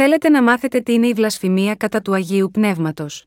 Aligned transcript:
Θέλετε 0.00 0.28
να 0.28 0.42
μάθετε 0.42 0.80
τι 0.80 0.92
είναι 0.92 1.06
η 1.06 1.12
βλασφημία 1.12 1.74
κατά 1.74 2.02
του 2.02 2.14
Αγίου 2.14 2.50
Πνεύματος. 2.50 3.26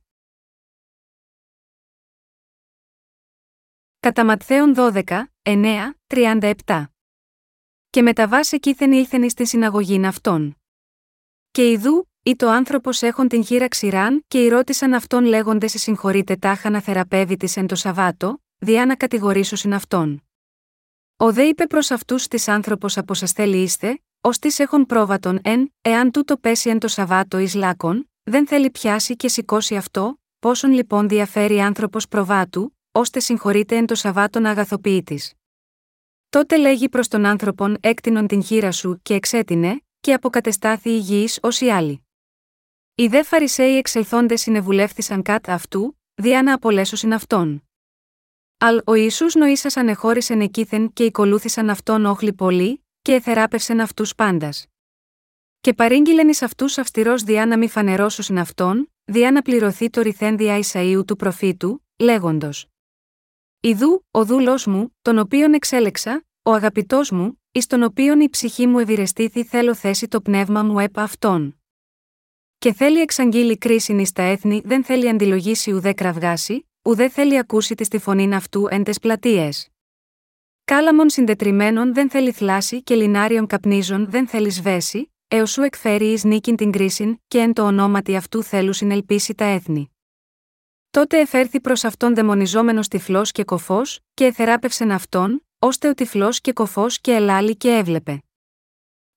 Κατά 4.00 4.26
Ματθαίον 4.26 4.74
12, 4.78 5.04
9, 5.42 5.92
37. 6.08 6.86
Και 7.90 8.02
με 8.02 8.14
τα 8.14 8.28
βάση 8.28 8.56
εκείθεν 8.56 8.92
ήλθεν 8.92 9.24
εις 9.24 9.34
την 9.34 9.46
συναγωγήν 9.46 10.06
αυτών. 10.06 10.58
Και 11.52 11.72
ιδού, 11.72 12.10
ή 12.24 12.36
το 12.36 12.50
άνθρωπος 12.50 13.02
έχουν 13.02 13.28
την 13.28 13.46
χείρα 13.46 13.68
ξηράν, 13.68 14.24
και 14.28 14.50
ρώτησαν 14.50 14.94
αυτόν 14.94 15.24
λέγοντε 15.24 15.68
σε 15.68 15.78
συγχωρείτε 15.78 16.36
τάχα 16.36 16.70
να 16.70 16.82
θεραπεύει 16.82 17.38
τη 17.38 17.54
εν 17.56 17.68
το 17.68 17.76
Σαββάτο, 17.76 18.44
διά 18.58 18.86
να 18.86 18.96
κατηγορήσωσιν 18.96 19.74
αυτόν. 19.74 20.24
Ο 21.18 21.34
δε 21.34 21.44
είπε 21.44 21.68
προς 21.68 21.92
αυτούς 21.92 22.28
της 22.28 22.48
άνθρωπος 22.48 22.98
από 22.98 23.14
σας 23.14 23.32
θέλει 23.32 23.62
είστε, 23.62 24.02
ως 24.22 24.40
τη 24.40 24.64
έχουν 24.64 24.86
πρόβατον 24.86 25.40
εν, 25.44 25.74
εάν 25.82 26.12
τούτο 26.12 26.38
πέσει 26.38 26.70
εν 26.70 26.80
το 26.80 26.88
Σαββάτο 26.88 27.38
εις 27.38 27.54
λάκων, 27.54 28.10
δεν 28.24 28.48
θέλει 28.48 28.70
πιάσει 28.70 29.16
και 29.16 29.28
σηκώσει 29.28 29.76
αυτό, 29.76 30.20
πόσον 30.40 30.72
λοιπόν 30.72 31.08
διαφέρει 31.08 31.60
άνθρωπος 31.62 32.08
προβάτου, 32.08 32.78
ώστε 32.92 33.20
συγχωρείται 33.20 33.76
εν 33.76 33.86
το 33.86 33.96
Σαββάτον 33.96 34.46
αγαθοποιήτης. 34.46 35.34
Τότε 36.30 36.58
λέγει 36.58 36.90
προς 36.90 37.08
τον 37.08 37.26
άνθρωπον 37.26 37.78
έκτινον 37.80 38.28
την 38.28 38.44
χείρα 38.44 38.72
σου 38.72 39.00
και 39.02 39.14
εξέτεινε, 39.14 39.82
και 40.00 40.14
αποκατεστάθη 40.14 40.90
υγιή 40.90 41.30
ως 41.42 41.62
οι 41.62 41.70
άλλοι. 41.70 42.06
Οι 42.96 43.08
δε 43.08 43.24
Φαρισαίοι 43.24 43.78
εξελθόντε 43.78 44.36
συνεβουλεύθησαν 44.36 45.22
κάτ 45.22 45.50
αυτού, 45.50 46.00
διά 46.14 46.44
να 46.44 46.54
απολέσωσιν 46.54 47.14
αυτόν. 47.14 47.64
Αλ 48.58 48.82
ο 48.86 48.94
Ισού 48.94 49.26
νοήσας 49.40 49.78
ανεχώρησεν 49.78 50.42
εκείθεν 50.42 50.94
και 50.94 51.04
οικολούθησαν 51.04 51.70
αυτόν 51.70 52.06
όχλη 52.06 52.34
πολύ, 52.34 52.86
και 53.02 53.14
εθεράπευσεν 53.14 53.82
αυτούς 53.82 54.16
πάντας. 54.16 54.66
Και 55.62 55.74
παρήγγειλεν 55.74 56.30
εις 56.30 56.42
αυτούς 56.42 56.78
αυστηρός 56.78 57.24
διά 57.24 57.46
να 57.46 57.58
μη 57.58 57.70
φανερώσουσιν 57.70 58.40
αυτόν, 58.40 58.92
διά 59.04 59.32
να 59.32 59.42
πληρωθεί 59.42 59.90
το 59.90 60.02
ρηθένδια 60.02 60.58
Ισαίου 60.58 61.06
του 61.06 61.16
προφήτου, 61.16 61.86
λέγοντος. 61.98 62.68
Ιδού, 63.60 64.06
ο 64.12 64.26
δούλος 64.26 64.66
μου, 64.66 64.98
τον 65.02 65.18
οποίον 65.18 65.54
εξέλεξα, 65.54 66.26
ο 66.44 66.52
αγαπητός 66.52 67.12
μου, 67.12 67.42
εις 67.52 67.68
τον 67.68 67.84
οποίον 67.84 68.20
η 68.20 68.30
ψυχή 68.30 68.68
μου 68.68 68.80
ευηρεστήθη 68.80 69.44
θέλω 69.44 69.76
θέση 69.76 70.08
το 70.08 70.22
πνεύμα 70.22 70.64
μου 70.64 70.80
έπα 70.80 71.04
αυτόν. 71.04 71.62
Και 72.58 72.74
θέλει 72.74 73.00
εξαγγείλει 73.00 73.58
κρίση 73.58 73.94
εις 73.94 74.12
τα 74.12 74.22
έθνη, 74.22 74.62
δεν 74.66 74.84
θέλει 74.84 75.10
αντιλογήσει 75.10 75.72
ουδέ 75.72 75.94
κραυγάσει, 75.94 76.70
ουδέ 76.82 77.10
θέλει 77.10 77.38
ακούσει 77.38 77.76
τη 77.76 77.98
φωνή 77.98 78.36
αυτού 78.36 78.68
εν 78.70 78.84
τες 78.84 79.00
πλατείες. 79.00 79.70
Κάλαμον 80.72 81.10
συντετριμένων 81.10 81.94
δεν 81.94 82.10
θέλει 82.10 82.32
θλάση 82.32 82.84
και 82.84 82.96
λινάριον 82.96 83.48
καπνίζων 83.48 84.10
δεν 84.10 84.28
θέλεις 84.28 84.56
σβέσει, 84.56 85.14
έως 85.28 85.52
σου 85.52 85.62
εκφέρει 85.62 86.06
εις 86.06 86.24
νίκην 86.24 86.56
την 86.56 86.72
κρίση, 86.72 87.22
και 87.28 87.40
εν 87.40 87.54
το 87.54 87.66
ονόματι 87.66 88.16
αυτού 88.16 88.44
θέλους 88.44 88.78
συνελπίσει 88.78 89.36
τα 89.36 89.46
έθνη. 89.46 89.92
Τότε 90.92 91.20
εφέρθη 91.20 91.62
προς 91.62 91.84
αυτόν 91.84 92.16
δαιμονιζόμενος 92.16 92.88
τυφλός 92.88 93.32
και 93.32 93.44
κοφός, 93.44 94.00
και 94.14 94.26
εθεράπευσεν 94.26 94.92
αυτόν, 94.92 95.46
ώστε 95.60 95.90
ο 95.90 95.94
τυφλός 95.94 96.42
και 96.42 96.54
κοφός 96.54 97.00
και 97.02 97.12
ελάλη 97.12 97.56
και 97.58 97.70
έβλεπε. 97.70 98.20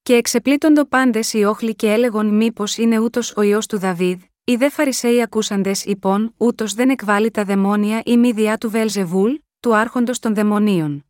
Και 0.01 0.13
εξεπλήττοντο 0.13 0.85
πάντες 0.85 1.33
οι 1.33 1.43
όχλοι 1.43 1.75
και 1.75 1.91
έλεγον 1.91 2.35
μήπως 2.35 2.77
είναι 2.77 2.99
ούτως 2.99 3.33
ο 3.35 3.41
ιό 3.41 3.59
του 3.67 3.79
Δαβίδ, 3.79 4.21
οι 4.43 4.55
δε 4.55 4.69
Φαρισαίοι 4.69 5.21
ακούσαντες 5.21 5.85
υπόν, 5.85 6.33
ούτως 6.37 6.73
δεν 6.73 6.89
εκβάλλει 6.89 7.31
τα 7.31 7.43
δαιμόνια 7.43 8.01
ή 8.05 8.17
μη 8.17 8.31
διά 8.31 8.57
του 8.57 8.69
Βελζεβούλ, 8.69 9.33
του 9.59 9.75
άρχοντος 9.75 10.19
των 10.19 10.35
δαιμονίων. 10.35 11.05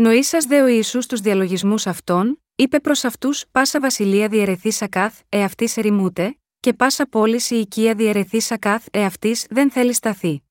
Νοήσα 0.00 0.38
δε 0.48 0.62
ο 0.62 0.66
Ιησούς 0.66 1.06
τους 1.06 1.20
διαλογισμούς 1.20 1.86
αυτών, 1.86 2.42
είπε 2.54 2.80
προς 2.80 3.04
αυτούς: 3.04 3.44
Πάσα 3.50 3.80
βασιλεία 3.80 4.28
διαιρεθεί 4.28 4.70
σακάθ, 4.70 5.20
εαυτής 5.28 5.76
ερημούται, 5.76 6.38
και 6.60 6.72
πάσα 6.72 7.06
πόλη 7.08 7.40
η 7.48 7.54
οικία 7.56 7.94
διαιρεθεί 7.94 8.40
σακάθ, 8.40 8.86
εαυτής 8.90 9.46
δεν 9.50 9.70
θέλει 9.70 9.92
σταθεί. 9.92 10.42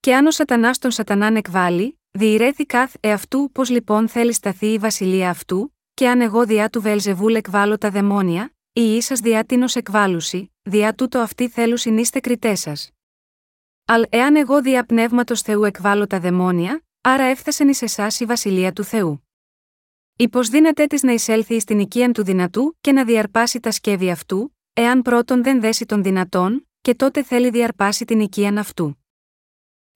Και 0.00 0.14
αν 0.14 0.26
ο 0.26 0.30
Σατανάς 0.30 0.78
τον 0.78 0.90
Σατανάν 0.90 1.36
εκβάλλει, 1.36 2.00
διηρέθη 2.10 2.66
καθ 2.66 2.94
εαυτού, 3.00 3.50
πώς 3.52 3.70
λοιπόν 3.70 4.08
θέλει 4.08 4.32
σταθεί 4.32 4.66
η 4.66 4.78
βασιλεία 4.78 5.30
αυτού, 5.30 5.76
και 5.94 6.08
αν 6.08 6.20
εγώ 6.20 6.46
διά 6.46 6.68
του 6.68 6.80
Βελζεβούλ 6.80 7.34
εκβάλλω 7.34 7.78
τα 7.78 7.90
δαιμόνια, 7.90 8.54
ή 8.72 8.96
ίσα 8.96 9.14
διά 9.22 9.44
τίνο 9.44 9.66
εκβάλλουση, 9.74 10.52
διά 10.62 10.94
τούτο 10.94 11.18
αυτοί 11.18 11.48
θέλουν 11.48 11.76
συνείστε 11.76 12.20
κριτές 12.20 12.60
σας. 12.60 12.90
Αλ 13.84 14.04
εάν 14.08 14.36
εγώ 14.36 14.62
διά 14.62 14.84
πνεύματος 14.84 15.40
Θεού 15.40 15.64
εκβάλλω 15.64 16.06
τα 16.06 16.20
δαιμόνια, 16.20 16.82
άρα 17.04 17.22
έφτασεν 17.24 17.68
εις 17.68 17.82
εσάς 17.82 18.20
η 18.20 18.24
βασιλεία 18.24 18.72
του 18.72 18.84
Θεού. 18.84 19.28
Υπό 20.16 20.40
δύνατέ 20.42 20.86
της 20.86 21.02
να 21.02 21.12
εισέλθει 21.12 21.60
στην 21.60 21.78
οικία 21.78 22.12
του 22.12 22.24
δυνατού 22.24 22.76
και 22.80 22.92
να 22.92 23.04
διαρπάσει 23.04 23.60
τα 23.60 23.70
σκεύη 23.70 24.10
αυτού, 24.10 24.56
εάν 24.72 25.02
πρώτον 25.02 25.42
δεν 25.42 25.60
δέσει 25.60 25.86
των 25.86 26.02
δυνατών, 26.02 26.68
και 26.80 26.94
τότε 26.94 27.22
θέλει 27.22 27.50
διαρπάσει 27.50 28.04
την 28.04 28.20
οικία 28.20 28.58
αυτού. 28.58 29.04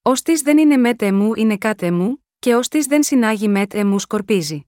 Ω 0.02 0.12
δεν 0.42 0.58
είναι 0.58 0.76
μετ 0.76 1.02
εμού 1.02 1.34
είναι 1.34 1.56
κάτε 1.56 1.90
μου, 1.90 2.24
και 2.38 2.54
ως 2.54 2.68
δεν 2.68 3.02
συνάγει 3.02 3.48
μετ 3.48 3.74
εμού 3.74 3.98
σκορπίζει. 3.98 4.66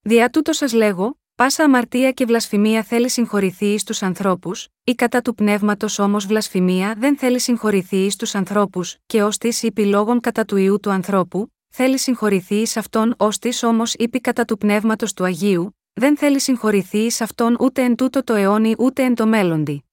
Διά 0.00 0.30
τούτο 0.30 0.52
σας 0.52 0.72
λέγω, 0.72 1.20
πάσα 1.40 1.64
αμαρτία 1.64 2.12
και 2.12 2.24
βλασφημία 2.24 2.82
θέλει 2.82 3.10
συγχωρηθεί 3.10 3.66
εις 3.66 3.84
τους 3.84 4.02
ανθρώπους, 4.02 4.68
ή 4.84 4.94
κατά 4.94 5.22
του 5.22 5.34
πνεύματος 5.34 5.98
όμως 5.98 6.26
βλασφημία 6.26 6.94
δεν 6.98 7.16
θέλει 7.16 7.40
συγχωρηθεί 7.40 7.96
εις 7.96 8.16
τους 8.16 8.34
ανθρώπους, 8.34 8.96
και 9.06 9.22
ως 9.22 9.38
της 9.38 9.62
είπε 9.62 9.84
λόγων 9.84 10.20
κατά 10.20 10.44
του 10.44 10.56
ιού 10.56 10.80
του 10.80 10.90
ανθρώπου, 10.90 11.52
θέλει 11.68 11.98
συγχωρηθεί 11.98 12.54
εις 12.54 12.76
αυτόν 12.76 13.14
ως 13.16 13.38
της 13.38 13.62
όμως 13.62 13.94
είπε 13.94 14.18
κατά 14.18 14.44
του 14.44 14.58
πνεύματος 14.58 15.12
του 15.12 15.24
Αγίου, 15.24 15.76
δεν 15.92 16.16
θέλει 16.16 16.40
συγχωρηθεί 16.40 16.98
εις 16.98 17.20
αυτόν 17.20 17.56
ούτε 17.60 17.82
εν 17.82 17.96
τούτο 17.96 18.24
το 18.24 18.34
αιώνι 18.34 18.74
ούτε 18.78 19.02
εν 19.02 19.14
το 19.14 19.26
μέλλοντι. 19.26 19.84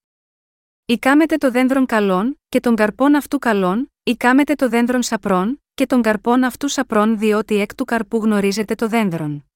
Ή 0.86 0.98
κάμετε 0.98 1.36
το 1.36 1.50
δένδρον 1.50 1.86
καλών, 1.86 2.40
και 2.48 2.60
τον 2.60 2.74
καρπών 2.74 3.14
αυτού 3.14 3.38
καλών, 3.38 3.92
ή 4.02 4.16
κάμετε 4.16 4.54
το 4.54 4.68
δένδρον 4.68 5.02
σαπρών, 5.02 5.62
και 5.74 5.86
τον 5.86 6.02
καρπών 6.02 6.44
αυτού 6.44 6.68
σαπρών 6.68 7.18
διότι 7.18 7.60
εκ 7.60 7.74
του 7.74 7.84
καρπού 7.84 8.18
γνωρίζετε 8.18 8.74
το 8.74 8.88
δένδρον. 8.88 9.47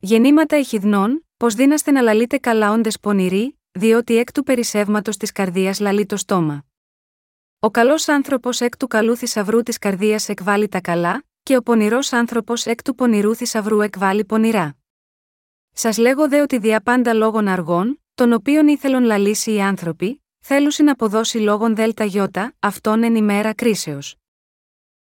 Γεννήματα 0.00 0.56
εχιδνών, 0.56 1.26
πω 1.36 1.48
δίναστε 1.48 1.90
να 1.90 2.00
λαλείτε 2.00 2.38
καλά 2.38 2.72
όντες 2.72 3.00
πονηροί, 3.00 3.58
διότι 3.72 4.16
εκ 4.16 4.32
του 4.32 4.42
περισσεύματος 4.42 5.16
της 5.16 5.32
καρδίας 5.32 5.80
λαλεί 5.80 6.06
το 6.06 6.16
στόμα. 6.16 6.64
Ο 7.58 7.70
καλός 7.70 8.08
άνθρωπος 8.08 8.60
εκ 8.60 8.76
του 8.76 8.86
καλού 8.86 9.16
θησαυρού 9.16 9.62
της 9.62 9.78
καρδίας 9.78 10.28
εκβάλλει 10.28 10.68
τα 10.68 10.80
καλά, 10.80 11.24
και 11.42 11.56
ο 11.56 11.62
πονηρός 11.62 12.12
άνθρωπος 12.12 12.66
εκ 12.66 12.82
του 12.82 12.94
πονηρού 12.94 13.34
θησαυρού 13.34 13.80
εκβάλλει 13.80 14.24
πονηρά. 14.24 14.76
Σας 15.72 15.98
λέγω 15.98 16.28
δε 16.28 16.40
ότι 16.40 16.58
δια 16.58 16.80
πάντα 16.80 17.14
λόγων 17.14 17.48
αργών, 17.48 18.02
των 18.14 18.32
οποίων 18.32 18.68
ήθελον 18.68 19.02
λαλήσει 19.02 19.52
οι 19.52 19.60
άνθρωποι, 19.60 20.24
θέλουσιν 20.40 20.84
να 20.84 20.92
αποδώσει 20.92 21.38
λόγων 21.38 21.74
ΔΕΛΤΑ 21.74 22.04
γιώτα, 22.04 22.54
αυτόν 22.58 23.02
εν 23.02 23.14
ημέρα 23.14 23.54
κρίσεως. 23.54 24.16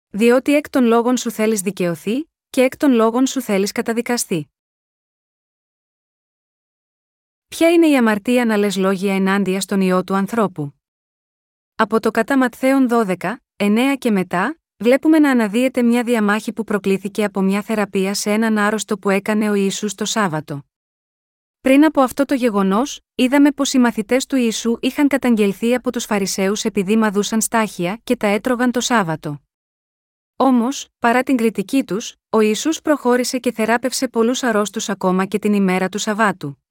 Διότι 0.08 0.54
εκ 0.54 0.70
των 0.70 0.84
λόγων 0.84 1.16
σου 1.16 1.30
θέλεις 1.30 1.60
δικαιωθεί, 1.60 2.30
και 2.50 2.62
εκ 2.62 2.76
των 2.76 2.92
λόγων 2.92 3.26
σου 3.26 3.40
θέλεις 3.40 3.72
καταδικαστεί. 3.72 4.48
Ποια 7.56 7.70
είναι 7.70 7.88
η 7.88 7.96
αμαρτία 7.96 8.44
να 8.44 8.56
λες 8.56 8.76
λόγια 8.76 9.14
ενάντια 9.14 9.60
στον 9.60 9.80
ιό 9.80 10.04
του 10.04 10.14
ανθρώπου; 10.14 10.74
Από 11.74 12.00
το 12.00 12.10
κατά 12.10 12.38
Ματθαίον 12.38 12.88
12, 12.90 13.16
9 13.56 13.78
και 13.98 14.10
μετά, 14.10 14.58
βλέπουμε 14.76 15.18
να 15.18 15.30
αναδύεται 15.30 15.82
μια 15.82 16.02
διαμάχη 16.02 16.52
που 16.52 16.64
προκλήθηκε 16.64 17.24
από 17.24 17.40
μια 17.40 17.62
θεραπεία 17.62 18.14
σε 18.14 18.30
έναν 18.30 18.58
άρρωστο 18.58 18.98
που 18.98 19.10
έκανε 19.10 19.50
ο 19.50 19.54
Ιησούς 19.54 19.94
το 19.94 20.04
Σάββατο. 20.04 20.64
Πριν 21.60 21.84
από 21.84 22.00
αυτό 22.00 22.24
το 22.24 22.34
γεγονός, 22.34 23.00
είδαμε 23.14 23.50
πως 23.50 23.72
οι 23.72 23.78
μαθητές 23.78 24.26
του 24.26 24.36
Ιησού 24.36 24.76
είχαν 24.80 25.08
καταγγελθεί 25.08 25.74
από 25.74 25.92
τους 25.92 26.04
Φαρισαίους 26.04 26.64
επειδή 26.64 26.96
μαδούσαν 26.96 27.40
στάχια 27.40 28.00
και 28.04 28.16
τα 28.16 28.26
έτρωγαν 28.26 28.70
το 28.70 28.80
Σάββατο. 28.80 29.42
Όμως, 30.36 30.88
παρά 30.98 31.22
την 31.22 31.36
κριτική 31.36 31.84
τους, 31.84 32.14
ο 32.30 32.40
Ιησούς 32.40 32.82
προχώρησε 32.82 33.38
και 33.38 33.52
θεράπευσε 33.52 34.08
πολλούς 34.08 34.42
αρρώστους 34.42 34.88
ακόμα 34.88 35.24
και 35.24 35.38
την 35.38 35.52
ημέρα 35.52 35.88
του 35.88 35.98
Σαββάτου. 35.98 36.63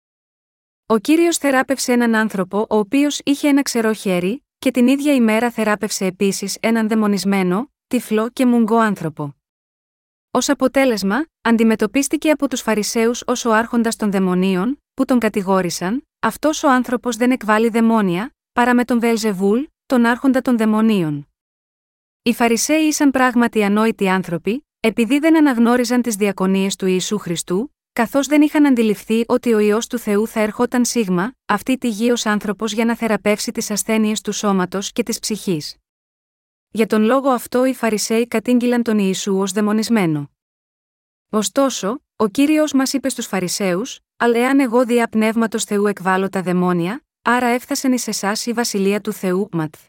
Ο 0.86 0.98
κύριος 0.98 1.38
θεράπευσε 1.38 1.92
έναν 1.94 2.16
άνθρωπο 2.16 2.60
ο 2.70 2.78
οποίος 2.78 3.22
είχε 3.24 3.48
ένα 3.48 3.62
ξερό 3.62 3.94
χέρι, 3.94 4.46
και 4.60 4.72
την 4.72 4.88
ίδια 4.88 5.14
ημέρα 5.14 5.52
θεράπευσε 5.52 6.06
επίσης 6.06 6.58
έναν 6.62 6.88
δαιμονισμένο, 6.88 7.72
τυφλό 7.88 8.30
και 8.30 8.46
μουγκό 8.46 8.78
άνθρωπο. 8.78 9.24
Ω 10.32 10.40
αποτέλεσμα, 10.48 11.26
αντιμετωπίστηκε 11.42 12.30
από 12.32 12.50
τους 12.50 12.62
Φαρισαίους 12.62 13.24
ως 13.26 13.46
ο 13.46 13.54
άρχοντας 13.54 13.96
των 13.96 14.12
δαιμονίων, 14.12 14.84
που 14.94 15.06
τον 15.06 15.20
κατηγόρησαν, 15.20 16.08
αυτός 16.20 16.64
ο 16.64 16.70
άνθρωπος 16.70 17.16
δεν 17.16 17.32
εκβάλλει 17.32 17.70
δαιμόνια, 17.70 18.34
παρά 18.54 18.74
με 18.74 18.86
τον 18.86 19.00
Βελζεβούλ, 19.00 19.64
τον 19.86 20.06
άρχοντα 20.06 20.42
των 20.42 20.58
δαιμονίων. 20.58 21.28
Οι 22.22 22.34
Φαρισαίοι 22.34 22.84
ήσαν 22.84 23.12
πράγματι 23.12 23.64
ανόητοι 23.64 24.10
άνθρωποι, 24.10 24.68
επειδή 24.80 25.20
δεν 25.20 25.38
αναγνώριζαν 25.38 26.02
τις 26.02 26.16
διακονίες 26.16 26.76
του 26.76 26.86
Ιησού 26.86 27.18
Χριστού, 27.18 27.73
καθώς 27.94 28.28
δεν 28.28 28.42
είχαν 28.42 28.66
αντιληφθεί 28.66 29.24
ότι 29.28 29.54
ο 29.54 29.60
ιό 29.60 29.78
του 29.90 29.98
Θεού 29.98 30.28
θα 30.28 30.40
ερχόταν 30.40 30.86
σίγμα, 30.86 31.34
αυτή 31.46 31.78
τη 31.78 31.90
γη 31.90 32.12
ως 32.12 32.26
άνθρωπος 32.26 32.74
για 32.74 32.86
να 32.86 32.96
θεραπεύσει 32.96 33.52
τις 33.52 33.72
ασθένειες 33.72 34.22
του 34.22 34.32
σώματος 34.32 34.92
και 34.92 35.04
της 35.04 35.20
ψυχής. 35.20 35.78
Για 36.70 36.86
τον 36.86 37.02
λόγο 37.04 37.30
αυτό 37.30 37.66
οι 37.66 37.74
Φαρισαίοι 37.74 38.28
κατήγγυλαν 38.28 38.84
τον 38.84 38.98
Ιησού 38.98 39.38
ως 39.38 39.52
δαιμονισμένο. 39.52 40.32
Ωστόσο, 41.30 42.04
ο 42.16 42.28
κύριος 42.28 42.74
μας 42.74 42.94
είπε 42.94 43.10
στους 43.10 43.26
Φαρισαίους: 43.26 44.00
Αλλά 44.18 44.38
εάν 44.38 44.60
εγώ 44.60 44.86
δια 44.86 45.08
πνεύματος 45.08 45.64
Θεού 45.64 45.88
εκβάλλω 45.88 46.30
τα 46.30 46.42
δαιμόνια, 46.42 47.06
άρα 47.22 47.48
έφτασεν 47.48 47.94
εις 47.94 48.08
εσάς 48.08 48.46
η 48.46 48.54
βασιλεία 48.54 49.02
του 49.02 49.14
Θεού, 49.14 49.50
Ματθ. 49.52 49.86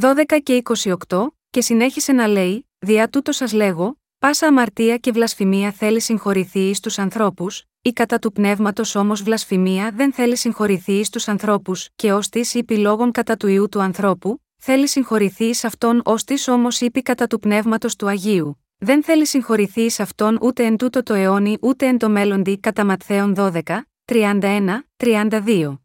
12 0.00 0.40
και 0.42 0.62
28, 1.08 1.26
και 1.50 1.60
συνέχισε 1.60 2.12
να 2.12 2.26
λέει: 2.26 2.68
Δια 2.78 3.08
τούτο 3.08 3.32
σας 3.32 3.52
λέγω, 3.52 4.01
πάσα 4.22 4.46
αμαρτία 4.46 4.96
και 4.96 5.12
βλασφημία 5.12 5.70
θέλει 5.70 6.00
συγχωρηθεί 6.00 6.60
εις 6.60 6.80
τους 6.80 6.98
ανθρώπους, 6.98 7.64
ή 7.82 7.92
κατά 7.92 8.18
του 8.18 8.32
πνεύματος 8.32 8.94
όμως 8.94 9.22
βλασφημία 9.22 9.90
δεν 9.94 10.12
θέλει 10.12 10.36
συγχωρηθεί 10.36 10.92
εις 10.92 11.10
τους 11.10 11.28
ανθρώπους, 11.28 11.88
και 11.96 12.12
ως 12.12 12.28
της 12.28 12.54
είπε 12.54 12.76
λόγων 12.76 13.10
κατά 13.10 13.36
του 13.36 13.46
ιού 13.48 13.68
του 13.68 13.80
ανθρώπου, 13.80 14.40
θέλει 14.56 14.88
συγχωρηθεί 14.88 15.44
εις 15.44 15.64
αυτόν 15.64 16.02
ως 16.04 16.24
της 16.24 16.48
όμως 16.48 16.80
είπε 16.80 17.00
κατά 17.00 17.26
του 17.26 17.38
πνεύματος 17.38 17.96
του 17.96 18.08
Αγίου. 18.08 18.64
Δεν 18.78 19.02
θέλει 19.02 19.26
συγχωρηθεί 19.26 19.80
εις 19.80 20.00
αυτόν 20.00 20.38
ούτε 20.42 20.64
εν 20.64 20.76
τούτο 20.76 21.02
το 21.02 21.14
αιώνι 21.14 21.56
ούτε 21.60 21.86
εν 21.86 21.98
το 21.98 22.10
μέλλοντι 22.10 22.58
κατά 22.58 22.84
Ματθαίων 22.84 23.34
12, 23.36 23.60
31, 24.04 24.84
32. 24.96 25.78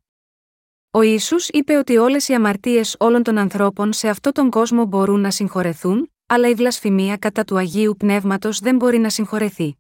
Ο 0.92 1.02
Ιησούς 1.02 1.48
είπε 1.48 1.78
ότι 1.78 1.98
όλες 1.98 2.28
οι 2.28 2.34
αμαρτίες 2.34 2.96
όλων 3.00 3.24
των 3.24 3.38
ανθρώπων 3.38 3.94
σε 3.94 4.10
αυτόν 4.10 4.34
τον 4.34 4.50
κόσμο 4.50 4.86
μπορούν 4.86 5.20
να 5.20 5.32
συγχωρεθούν, 5.32 6.12
αλλά 6.28 6.50
η 6.50 6.54
βλασφημία 6.54 7.18
κατά 7.18 7.44
του 7.44 7.58
Αγίου 7.58 7.96
Πνεύματος 7.98 8.60
δεν 8.60 8.76
μπορεί 8.76 8.98
να 8.98 9.10
συγχωρεθεί. 9.10 9.78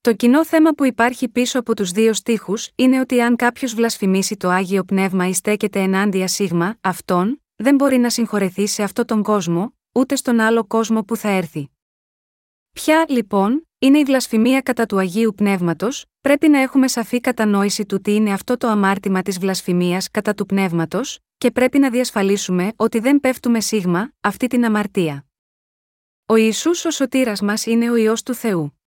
Το 0.00 0.14
κοινό 0.14 0.44
θέμα 0.44 0.70
που 0.70 0.84
υπάρχει 0.84 1.28
πίσω 1.28 1.58
από 1.58 1.74
τους 1.74 1.90
δύο 1.90 2.12
στίχους 2.12 2.68
είναι 2.74 3.00
ότι 3.00 3.20
αν 3.20 3.36
κάποιος 3.36 3.74
βλασφημίσει 3.74 4.36
το 4.36 4.48
Άγιο 4.48 4.84
Πνεύμα 4.84 5.28
ή 5.28 5.32
στέκεται 5.32 5.80
ενάντια 5.80 6.28
σίγμα, 6.28 6.76
αυτόν, 6.80 7.42
δεν 7.56 7.74
μπορεί 7.74 7.96
να 7.96 8.10
συγχωρεθεί 8.10 8.66
σε 8.66 8.82
αυτόν 8.82 9.06
τον 9.06 9.22
κόσμο, 9.22 9.74
ούτε 9.92 10.16
στον 10.16 10.40
άλλο 10.40 10.64
κόσμο 10.64 11.02
που 11.02 11.16
θα 11.16 11.28
έρθει. 11.28 11.70
Ποια, 12.72 13.04
λοιπόν, 13.08 13.68
είναι 13.78 13.98
η 13.98 14.04
βλασφημία 14.04 14.60
κατά 14.60 14.86
του 14.86 14.98
Αγίου 14.98 15.34
Πνεύματος, 15.36 16.04
πρέπει 16.20 16.48
να 16.48 16.58
έχουμε 16.58 16.88
σαφή 16.88 17.20
κατανόηση 17.20 17.86
του 17.86 18.00
τι 18.00 18.14
είναι 18.14 18.32
αυτό 18.32 18.56
το 18.56 18.68
αμάρτημα 18.68 19.22
της 19.22 19.38
βλασφημίας 19.38 20.10
κατά 20.10 20.34
του 20.34 20.46
Πνεύματος, 20.46 21.18
και 21.38 21.50
πρέπει 21.50 21.78
να 21.78 21.90
διασφαλίσουμε 21.90 22.72
ότι 22.76 22.98
δεν 22.98 23.20
πέφτουμε 23.20 23.60
σίγμα 23.60 24.12
αυτή 24.20 24.46
την 24.46 24.64
αμαρτία. 24.64 25.25
Ο 26.28 26.36
Ιησούς 26.36 26.84
ο 26.84 26.90
σωτήρας 26.90 27.40
μας 27.40 27.66
είναι 27.66 27.90
ο 27.90 27.96
Υιός 27.96 28.22
του 28.22 28.34
Θεού. 28.34 28.80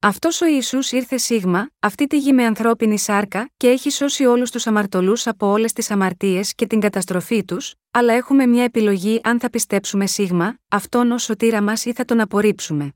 Αυτός 0.00 0.40
ο 0.40 0.46
Ιησούς 0.46 0.92
ήρθε 0.92 1.16
σίγμα, 1.16 1.70
αυτή 1.78 2.06
τη 2.06 2.18
γη 2.18 2.32
με 2.32 2.44
ανθρώπινη 2.44 2.98
σάρκα 2.98 3.50
και 3.56 3.68
έχει 3.68 3.90
σώσει 3.90 4.24
όλους 4.24 4.50
τους 4.50 4.66
αμαρτωλούς 4.66 5.26
από 5.26 5.46
όλες 5.46 5.72
τις 5.72 5.90
αμαρτίες 5.90 6.54
και 6.54 6.66
την 6.66 6.80
καταστροφή 6.80 7.44
τους, 7.44 7.74
αλλά 7.90 8.12
έχουμε 8.12 8.46
μια 8.46 8.64
επιλογή 8.64 9.20
αν 9.22 9.40
θα 9.40 9.50
πιστέψουμε 9.50 10.06
σίγμα, 10.06 10.58
αυτόν 10.68 11.10
ω 11.10 11.18
σωτήρα 11.18 11.62
μας 11.62 11.84
ή 11.84 11.92
θα 11.92 12.04
τον 12.04 12.20
απορρίψουμε. 12.20 12.94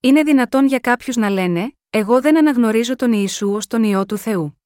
Είναι 0.00 0.22
δυνατόν 0.22 0.66
για 0.66 0.78
κάποιους 0.78 1.16
να 1.16 1.30
λένε: 1.30 1.72
Εγώ 1.90 2.20
δεν 2.20 2.36
αναγνωρίζω 2.36 2.96
τον 2.96 3.12
Ιησού 3.12 3.52
ως 3.52 3.66
τον 3.66 3.82
ιό 3.82 4.06
του 4.06 4.16
Θεού. 4.16 4.60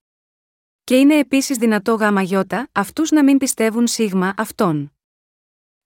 Και 0.85 0.97
είναι 0.97 1.19
επίσης 1.19 1.57
δυνατό 1.57 1.95
γάμα 1.95 2.23
γιώτα 2.23 2.69
αυτούς 2.73 3.11
να 3.11 3.25
μην 3.25 3.39
πιστεύουν 3.39 3.87
σίγμα 3.87 4.35
αυτόν. 4.37 4.94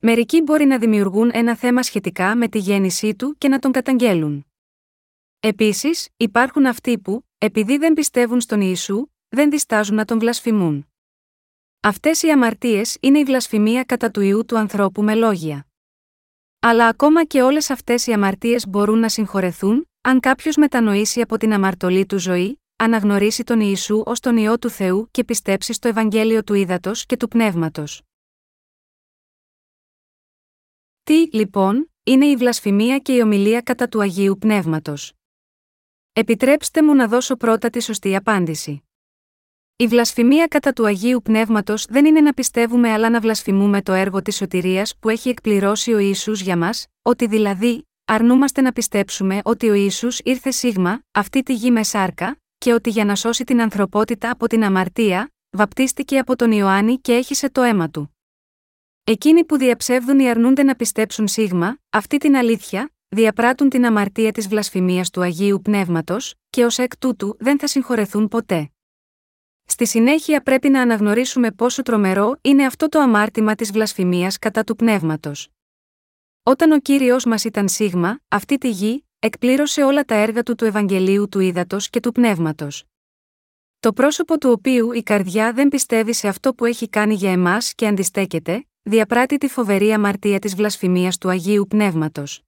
Μερικοί 0.01 0.43
μπορεί 0.43 0.65
να 0.65 0.79
δημιουργούν 0.79 1.31
ένα 1.33 1.57
θέμα 1.57 1.83
σχετικά 1.83 2.37
με 2.37 2.49
τη 2.49 2.59
γέννησή 2.59 3.15
του 3.15 3.35
και 3.39 3.49
να 3.49 3.59
τον 3.59 3.73
καταγγέλουν. 3.73 4.47
Επίσης, 5.41 6.09
υπάρχουν 6.17 6.67
αυτοί 6.67 6.99
που, 6.99 7.25
επειδή 7.39 7.77
δεν 7.77 7.93
πιστεύουν 7.93 8.41
στον 8.41 8.61
Ιησού, 8.61 9.07
δεν 9.29 9.51
διστάζουν 9.51 9.95
να 9.97 10.05
τον 10.05 10.19
βλασφημούν. 10.19 10.87
Αυτές 11.81 12.23
οι 12.23 12.31
αμαρτίες 12.31 12.97
είναι 13.01 13.19
η 13.19 13.25
βλασφημία 13.25 13.85
κατά 13.85 14.11
του 14.11 14.21
ιού 14.21 14.45
του 14.45 14.59
ανθρώπου 14.59 15.03
με 15.03 15.15
λόγια. 15.15 15.67
Αλλά 16.61 16.87
ακόμα 16.87 17.25
και 17.25 17.43
όλες 17.43 17.71
αυτές 17.71 18.07
οι 18.07 18.13
αμαρτίες 18.13 18.69
μπορούν 18.69 18.99
να 18.99 19.09
συγχωρεθούν, 19.09 19.89
αν 20.01 20.21
κάποιος 20.21 20.57
μετανοήσει 20.57 21.21
από 21.21 21.37
την 21.37 21.53
αμαρτωλή 21.53 22.07
του 22.07 22.19
ζωή, 22.19 22.61
αναγνωρίσει 22.77 23.45
τον 23.45 23.61
Ιησού 23.61 24.03
ως 24.07 24.21
τον 24.21 24.37
ιό 24.37 24.59
του 24.59 24.71
Θεού 24.71 25.09
και 25.11 25.25
πιστέψει 25.25 25.73
στο 25.73 25.89
Ευαγγέλιο 25.89 26.45
του 26.45 26.55
Ήδατος 26.55 27.07
και 27.07 27.17
του 27.17 27.29
Πνεύματος. 27.29 28.03
Τι, 31.09 31.29
λοιπόν, 31.33 31.91
είναι 32.05 32.27
η 32.27 32.37
βλασφημία 32.37 32.99
και 32.99 33.15
η 33.15 33.21
ομιλία 33.21 33.61
κατά 33.61 33.89
του 33.89 34.01
Αγίου 34.01 34.39
Πνεύματος. 34.39 35.13
Επιτρέψτε 36.13 36.83
μου 36.83 36.95
να 36.95 37.09
δώσω 37.09 37.37
πρώτα 37.37 37.71
τη 37.71 37.83
σωστή 37.83 38.17
απάντηση. 38.17 38.83
Η 39.77 39.87
βλασφημία 39.87 40.47
κατά 40.47 40.73
του 40.73 40.87
Αγίου 40.87 41.23
Πνεύματος 41.23 41.85
δεν 41.85 42.05
είναι 42.05 42.21
να 42.21 42.33
πιστεύουμε 42.33 42.93
αλλά 42.93 43.11
να 43.11 43.21
βλασφημούμε 43.21 43.83
το 43.83 43.93
έργο 43.93 44.23
της 44.23 44.37
σωτηρίας 44.37 44.97
που 45.01 45.09
έχει 45.09 45.29
εκπληρώσει 45.29 45.93
ο 45.93 45.99
Ισού 45.99 46.33
για 46.33 46.57
μας, 46.57 46.87
ότι 47.03 47.27
δηλαδή, 47.27 47.87
αρνούμαστε 48.05 48.61
να 48.61 48.73
πιστέψουμε 48.73 49.41
ότι 49.45 49.69
ο 49.69 49.75
Ισού 49.75 50.09
ήρθε 50.25 50.51
σίγμα, 50.51 51.03
αυτή 51.13 51.43
τη 51.43 51.55
γη 51.55 51.71
με 51.71 51.83
σάρκα, 51.83 52.41
και 52.59 52.73
ότι 52.73 52.91
για 52.91 53.05
να 53.05 53.15
σώσει 53.15 53.45
την 53.45 53.61
ανθρωπότητα 53.61 54.31
από 54.31 54.47
την 54.47 54.65
αμαρτία, 54.65 55.31
βαπτίστηκε 55.51 56.19
από 56.19 56.37
τον 56.37 56.53
Ιωάννη 56.53 56.99
και 56.99 57.13
έχισε 57.13 57.51
το 57.51 57.63
αίμα 57.63 57.91
του. 57.91 58.18
Εκείνοι 59.11 59.45
που 59.45 59.57
διαψεύδουν 59.57 60.19
ή 60.19 60.31
αρνούνται 60.31 60.63
να 60.63 60.75
πιστέψουν 60.75 61.29
σίγμα, 61.29 61.79
αυτή 61.91 62.19
την 62.19 62.37
αλήθεια, 62.37 62.91
διαπράττουν 63.09 63.69
την 63.69 63.87
αμαρτία 63.87 64.33
της 64.33 64.49
βλασφημίας 64.49 65.11
του 65.11 65.21
Αγίου 65.21 65.61
Πνεύματος, 65.63 66.35
και 66.51 66.65
ως 66.65 66.79
εκ 66.79 66.97
τούτου 66.99 67.37
δεν 67.39 67.59
θα 67.59 67.67
συγχωρεθούν 67.67 68.29
ποτέ. 68.29 68.71
Στη 69.65 69.87
συνέχεια 69.87 70.43
πρέπει 70.43 70.69
να 70.69 70.81
αναγνωρίσουμε 70.81 71.51
πόσο 71.53 71.83
τρομερό 71.83 72.39
είναι 72.41 72.65
αυτό 72.65 72.89
το 72.89 73.01
αμάρτημα 73.01 73.55
της 73.55 73.73
βλασφημίας 73.73 74.39
κατά 74.39 74.65
του 74.65 74.77
πνεύματος. 74.77 75.49
Όταν 76.43 76.71
ο 76.71 76.79
κύριος 76.79 77.25
μας 77.25 77.45
ήταν 77.45 77.69
σίγμα, 77.69 78.21
αυτή 78.29 78.59
τη 78.59 78.71
γη, 78.71 79.07
εκπλήρωσε 79.19 79.83
όλα 79.83 80.05
τα 80.05 80.15
έργα 80.15 80.43
του 80.43 80.55
του 80.55 80.65
Ευαγγελίου 80.65 81.29
του 81.29 81.41
Ήδατος 81.41 81.91
και 81.91 82.01
του 82.01 82.13
Πνεύματος. 82.13 82.85
Το 83.81 83.93
πρόσωπο 83.93 84.39
του 84.39 84.51
οποίου 84.51 84.93
η 84.93 85.03
καρδιά 85.03 85.53
δεν 85.53 85.69
πιστεύει 85.69 86.13
σε 86.13 86.29
αυτό 86.29 86.55
που 86.55 86.65
έχει 86.65 86.89
κάνει 86.89 87.15
για 87.15 87.33
εμάς 87.33 87.75
και 87.75 87.87
αντιστέκεται, 87.87 88.68
διαπράττει 88.89 89.39
τη 89.39 89.49
φοβερή 89.49 89.93
αμαρτία 89.93 90.39
της 90.39 90.55
βλασφημίας 90.55 91.19
του 91.19 91.29
Αγίου 91.29 91.67
Πνεύματος. 91.69 92.43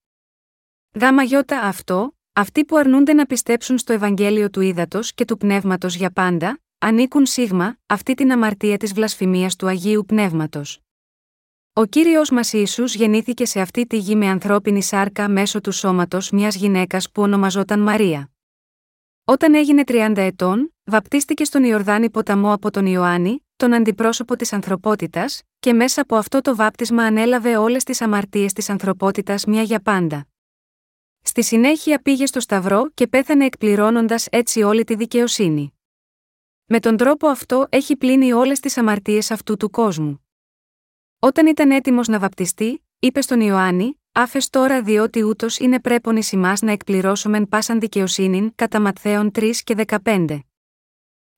Γάμα 1.00 1.22
γιώτα 1.22 1.60
αυτό, 1.60 2.16
αυτοί 2.32 2.64
που 2.64 2.76
αρνούνται 2.76 3.12
να 3.12 3.26
πιστέψουν 3.26 3.78
στο 3.78 3.92
Ευαγγέλιο 3.92 4.50
του 4.50 4.60
Ήδατος 4.60 5.14
και 5.14 5.24
του 5.24 5.36
Πνεύματος 5.36 5.94
για 5.94 6.10
πάντα, 6.10 6.60
ανήκουν 6.78 7.26
σίγμα, 7.26 7.76
αυτή 7.86 8.14
την 8.14 8.32
αμαρτία 8.32 8.76
της 8.76 8.92
βλασφημίας 8.92 9.56
του 9.56 9.66
Αγίου 9.66 10.04
Πνεύματος. 10.06 10.80
Ο 11.72 11.84
κύριος 11.84 12.30
μας 12.30 12.52
Ισού 12.52 12.84
γεννήθηκε 12.84 13.44
σε 13.44 13.60
αυτή 13.60 13.86
τη 13.86 13.96
γη 13.96 14.16
με 14.16 14.26
ανθρώπινη 14.26 14.82
σάρκα 14.82 15.28
μέσω 15.28 15.60
του 15.60 15.72
σώματος 15.72 16.30
μιας 16.30 16.54
γυναίκας 16.54 17.10
που 17.10 17.22
ονομαζόταν 17.22 17.80
Μαρία. 17.80 18.30
Όταν 19.24 19.54
έγινε 19.54 19.82
30 19.86 20.12
ετών, 20.16 20.74
βαπτίστηκε 20.84 21.44
στον 21.44 21.64
Ιορδάνη 21.64 22.10
ποταμό 22.10 22.52
από 22.52 22.70
τον 22.70 22.86
Ιωάννη, 22.86 23.44
τον 23.60 23.74
αντιπρόσωπο 23.74 24.36
της 24.36 24.52
ανθρωπότητας, 24.52 25.42
και 25.58 25.72
μέσα 25.72 26.00
από 26.00 26.16
αυτό 26.16 26.40
το 26.40 26.56
βάπτισμα 26.56 27.02
ανέλαβε 27.02 27.56
όλες 27.56 27.84
τις 27.84 28.00
αμαρτίες 28.00 28.52
της 28.52 28.70
ανθρωπότητας 28.70 29.44
μια 29.44 29.62
για 29.62 29.80
πάντα. 29.80 30.26
Στη 31.22 31.42
συνέχεια 31.42 32.00
πήγε 32.02 32.26
στο 32.26 32.40
Σταυρό 32.40 32.90
και 32.94 33.06
πέθανε 33.06 33.44
εκπληρώνοντας 33.44 34.26
έτσι 34.30 34.62
όλη 34.62 34.84
τη 34.84 34.94
δικαιοσύνη. 34.94 35.78
Με 36.64 36.80
τον 36.80 36.96
τρόπο 36.96 37.28
αυτό 37.28 37.66
έχει 37.68 37.96
πλύνει 37.96 38.32
όλες 38.32 38.60
τις 38.60 38.78
αμαρτίες 38.78 39.30
αυτού 39.30 39.56
του 39.56 39.70
κόσμου. 39.70 40.26
Όταν 41.18 41.46
ήταν 41.46 41.70
έτοιμος 41.70 42.08
να 42.08 42.18
βαπτιστεί, 42.18 42.84
είπε 42.98 43.20
στον 43.20 43.40
Ιωάννη: 43.40 44.00
Άφες 44.12 44.50
τώρα 44.50 44.82
διότι 44.82 45.22
ούτως 45.22 45.58
είναι 45.58 45.80
πρέπον 45.80 46.16
ει 46.16 46.22
να 46.60 46.70
εκπληρώσομεν 46.70 47.48
πάσαν 47.48 47.80
δικαιοσύνην 47.80 48.52
κατά 48.54 48.80
Ματθαίων 48.80 49.30
3 49.34 49.50
και 49.64 49.84
15. 50.04 50.40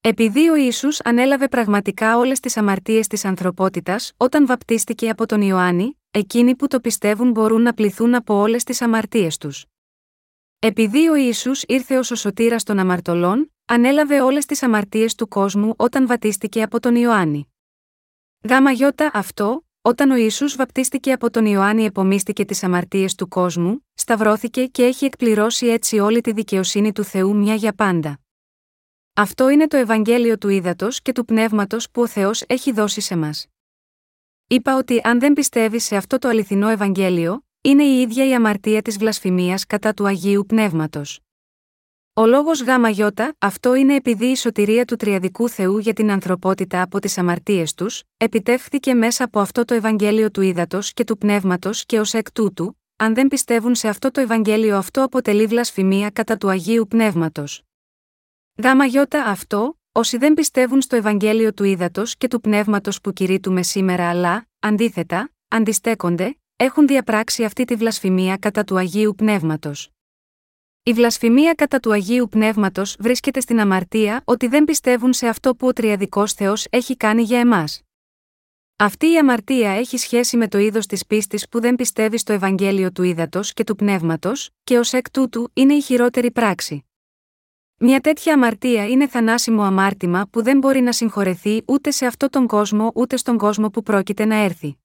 Επειδή 0.04 0.48
ο 0.48 0.54
ίσου 0.54 0.88
ανέλαβε 1.04 1.48
πραγματικά 1.48 2.16
όλες 2.16 2.40
τις 2.40 2.56
αμαρτίες 2.56 3.06
της 3.06 3.24
ανθρωπότητας 3.24 4.12
όταν 4.16 4.46
βαπτίστηκε 4.46 5.08
από 5.08 5.26
τον 5.26 5.40
Ιωάννη, 5.40 5.98
εκείνοι 6.10 6.54
που 6.56 6.66
το 6.66 6.80
πιστεύουν 6.80 7.30
μπορούν 7.30 7.62
να 7.62 7.74
πληθούν 7.74 8.14
από 8.14 8.34
όλες 8.34 8.64
τις 8.64 8.82
αμαρτίες 8.82 9.36
τους. 9.38 9.64
Επειδή 10.58 11.08
ο 11.08 11.14
Ιησούς 11.14 11.62
ήρθε 11.62 11.98
ως 11.98 12.10
ο 12.10 12.14
σωτήρας 12.14 12.62
των 12.62 12.78
αμαρτωλών, 12.78 13.52
ανέλαβε 13.64 14.20
όλες 14.20 14.46
τις 14.46 14.62
αμαρτίες 14.62 15.14
του 15.14 15.28
κόσμου 15.28 15.74
όταν 15.76 16.06
βαπτίστηκε 16.06 16.62
από 16.62 16.80
τον 16.80 16.94
Ιωάννη. 16.94 17.48
Γάμα 18.48 18.70
γιώτα 18.70 19.10
αυτό, 19.12 19.64
όταν 19.82 20.10
ο 20.10 20.16
Ιησούς 20.16 20.56
βαπτίστηκε 20.56 21.12
από 21.12 21.30
τον 21.30 21.46
Ιωάννη 21.46 21.84
επομίστηκε 21.84 22.44
τις 22.44 22.62
αμαρτίες 22.62 23.14
του 23.14 23.28
κόσμου, 23.28 23.86
σταυρώθηκε 23.94 24.66
και 24.66 24.84
έχει 24.84 25.04
εκπληρώσει 25.04 25.66
έτσι 25.66 25.98
όλη 25.98 26.20
τη 26.20 26.32
δικαιοσύνη 26.32 26.92
του 26.92 27.04
Θεού 27.04 27.36
μια 27.36 27.54
για 27.54 27.72
πάντα. 27.72 28.21
Αυτό 29.14 29.48
είναι 29.48 29.66
το 29.66 29.76
Ευαγγέλιο 29.76 30.38
του 30.38 30.48
Ήδατος 30.48 31.02
και 31.02 31.12
του 31.12 31.24
Πνεύματος 31.24 31.90
που 31.90 32.02
ο 32.02 32.06
Θεός 32.06 32.42
έχει 32.46 32.72
δώσει 32.72 33.00
σε 33.00 33.16
μας. 33.16 33.46
Είπα 34.46 34.76
ότι 34.76 35.00
αν 35.04 35.20
δεν 35.20 35.32
πιστεύει 35.32 35.78
σε 35.78 35.96
αυτό 35.96 36.18
το 36.18 36.28
αληθινό 36.28 36.68
Ευαγγέλιο, 36.68 37.44
είναι 37.60 37.84
η 37.84 38.00
ίδια 38.00 38.28
η 38.28 38.34
αμαρτία 38.34 38.82
της 38.82 38.98
βλασφημίας 38.98 39.66
κατά 39.66 39.94
του 39.94 40.06
Αγίου 40.06 40.44
Πνεύματος. 40.46 41.20
Ο 42.12 42.26
λόγος 42.26 42.62
Γ 42.62 42.68
γιώτα, 42.90 43.34
αυτό 43.38 43.74
είναι 43.74 43.94
επειδή 43.94 44.26
η 44.26 44.36
σωτηρία 44.36 44.84
του 44.84 44.96
Τριαδικού 44.96 45.48
Θεού 45.48 45.78
για 45.78 45.92
την 45.92 46.10
ανθρωπότητα 46.10 46.82
από 46.82 47.00
τις 47.00 47.18
αμαρτίες 47.18 47.74
τους, 47.74 48.02
επιτεύχθηκε 48.16 48.94
μέσα 48.94 49.24
από 49.24 49.40
αυτό 49.40 49.64
το 49.64 49.74
Ευαγγέλιο 49.74 50.30
του 50.30 50.40
Ήδατος 50.40 50.92
και 50.92 51.04
του 51.04 51.18
Πνεύματος 51.18 51.84
και 51.86 52.00
ως 52.00 52.14
εκ 52.14 52.32
τούτου, 52.32 52.80
αν 52.96 53.14
δεν 53.14 53.28
πιστεύουν 53.28 53.74
σε 53.74 53.88
αυτό 53.88 54.10
το 54.10 54.20
Ευαγγέλιο 54.20 54.76
αυτό 54.76 55.02
αποτελεί 55.02 55.46
βλασφημία 55.46 56.10
κατά 56.10 56.36
του 56.36 56.48
Αγίου 56.48 56.86
Πνεύματος. 56.88 57.62
Γάμα 58.56 58.84
γιώτα 58.84 59.24
αυτό, 59.24 59.78
όσοι 59.92 60.16
δεν 60.16 60.34
πιστεύουν 60.34 60.80
στο 60.80 60.96
Ευαγγέλιο 60.96 61.52
του 61.52 61.64
Ήδατος 61.64 62.16
και 62.16 62.28
του 62.28 62.40
Πνεύματος 62.40 63.00
που 63.00 63.12
κηρύττουμε 63.12 63.62
σήμερα, 63.62 64.08
αλλά, 64.08 64.46
αντίθετα, 64.58 65.32
αντιστέκονται, 65.48 66.38
έχουν 66.56 66.86
διαπράξει 66.86 67.44
αυτή 67.44 67.64
τη 67.64 67.74
βλασφημία 67.74 68.36
κατά 68.36 68.64
του 68.64 68.76
Αγίου 68.76 69.14
Πνεύματος. 69.14 69.90
Η 70.82 70.92
βλασφημία 70.92 71.54
κατά 71.54 71.80
του 71.80 71.92
Αγίου 71.92 72.28
Πνεύματος 72.28 72.96
βρίσκεται 72.98 73.40
στην 73.40 73.60
αμαρτία 73.60 74.22
ότι 74.24 74.46
δεν 74.46 74.64
πιστεύουν 74.64 75.12
σε 75.12 75.26
αυτό 75.26 75.54
που 75.54 75.66
ο 75.66 75.72
Τριαδικός 75.72 76.32
Θεός 76.32 76.66
έχει 76.70 76.96
κάνει 76.96 77.22
για 77.22 77.38
εμάς. 77.38 77.82
Αυτή 78.76 79.12
η 79.12 79.18
αμαρτία 79.18 79.70
έχει 79.70 79.96
σχέση 79.96 80.36
με 80.36 80.48
το 80.48 80.58
είδος 80.58 80.86
της 80.86 81.06
πίστης 81.06 81.48
που 81.48 81.60
δεν 81.60 81.74
πιστεύει 81.74 82.18
στο 82.18 82.32
Ευαγγέλιο 82.32 82.92
του 82.92 83.02
Ήδατος 83.02 83.52
και 83.52 83.64
του 83.64 83.76
Πνεύματος, 83.76 84.50
και 84.64 84.78
ως 84.78 84.92
εκ 84.92 85.10
τούτου 85.10 85.50
είναι 85.52 85.74
η 85.74 85.80
χειρότερη 85.80 86.30
πράξη. 86.30 86.84
Μια 87.84 88.00
τέτοια 88.00 88.34
αμαρτία 88.34 88.88
είναι 88.88 89.08
θανάσιμο 89.08 89.62
αμάρτημα 89.62 90.28
που 90.30 90.42
δεν 90.42 90.58
μπορεί 90.58 90.80
να 90.80 90.92
συγχωρεθεί 90.92 91.62
ούτε 91.66 91.90
σε 91.90 92.06
αυτόν 92.06 92.30
τον 92.30 92.46
κόσμο 92.46 92.92
ούτε 92.94 93.16
στον 93.16 93.38
κόσμο 93.38 93.70
που 93.70 93.82
πρόκειται 93.82 94.24
να 94.24 94.34
έρθει. 94.34 94.76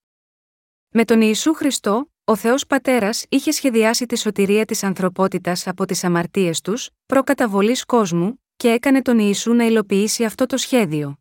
Με 0.89 1.05
τον 1.05 1.21
Ιησού 1.21 1.53
Χριστό, 1.53 2.11
ο 2.23 2.35
Θεός 2.35 2.65
Πατέρας 2.65 3.25
είχε 3.29 3.51
σχεδιάσει 3.51 4.05
τη 4.05 4.17
σωτηρία 4.17 4.65
της 4.65 4.83
ανθρωπότητας 4.83 5.67
από 5.67 5.85
τις 5.85 6.03
αμαρτίες 6.03 6.61
τους, 6.61 6.89
προκαταβολής 7.05 7.85
κόσμου, 7.85 8.43
και 8.55 8.69
έκανε 8.69 9.01
τον 9.01 9.19
Ιησού 9.19 9.53
να 9.53 9.65
υλοποιήσει 9.65 10.23
αυτό 10.23 10.45
το 10.45 10.57
σχέδιο. 10.57 11.19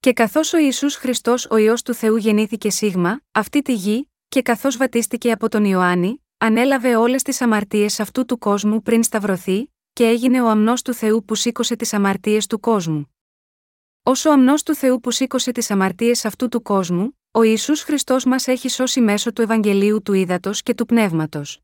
Και 0.00 0.12
καθώς 0.12 0.52
ο 0.52 0.58
Ισού 0.58 0.90
Χριστός 0.90 1.46
ο 1.50 1.56
ιό 1.56 1.74
του 1.84 1.94
Θεού 1.94 2.16
γεννήθηκε 2.16 2.70
σίγμα, 2.70 3.20
αυτή 3.32 3.62
τη 3.62 3.72
γη, 3.74 4.10
και 4.28 4.42
καθώς 4.42 4.76
βατίστηκε 4.76 5.32
από 5.32 5.48
τον 5.48 5.64
Ιωάννη, 5.64 6.24
ανέλαβε 6.38 6.96
όλες 6.96 7.22
τις 7.22 7.40
αμαρτίες 7.40 8.00
αυτού 8.00 8.24
του 8.24 8.38
κόσμου 8.38 8.82
πριν 8.82 9.02
σταυρωθεί, 9.02 9.71
και 9.92 10.06
έγινε 10.06 10.42
ο 10.42 10.48
αμνός 10.48 10.82
του 10.82 10.94
Θεού 10.94 11.24
που 11.24 11.34
σήκωσε 11.34 11.76
τις 11.76 11.92
αμαρτίες 11.92 12.46
του 12.46 12.60
κόσμου. 12.60 13.14
Όσο 14.02 14.30
ο 14.30 14.32
αμνός 14.32 14.62
του 14.62 14.74
Θεού 14.74 15.00
που 15.00 15.10
σήκωσε 15.10 15.52
τις 15.52 15.70
αμαρτίες 15.70 16.24
αυτού 16.24 16.48
του 16.48 16.62
κόσμου, 16.62 17.18
ο 17.30 17.42
Ιησούς 17.42 17.82
Χριστός 17.82 18.24
μας 18.24 18.46
έχει 18.46 18.68
σώσει 18.68 19.00
μέσω 19.00 19.32
του 19.32 19.42
Ευαγγελίου 19.42 20.02
του 20.02 20.12
Ήδατος 20.12 20.62
και 20.62 20.74
του 20.74 20.86
Πνεύματος. 20.86 21.60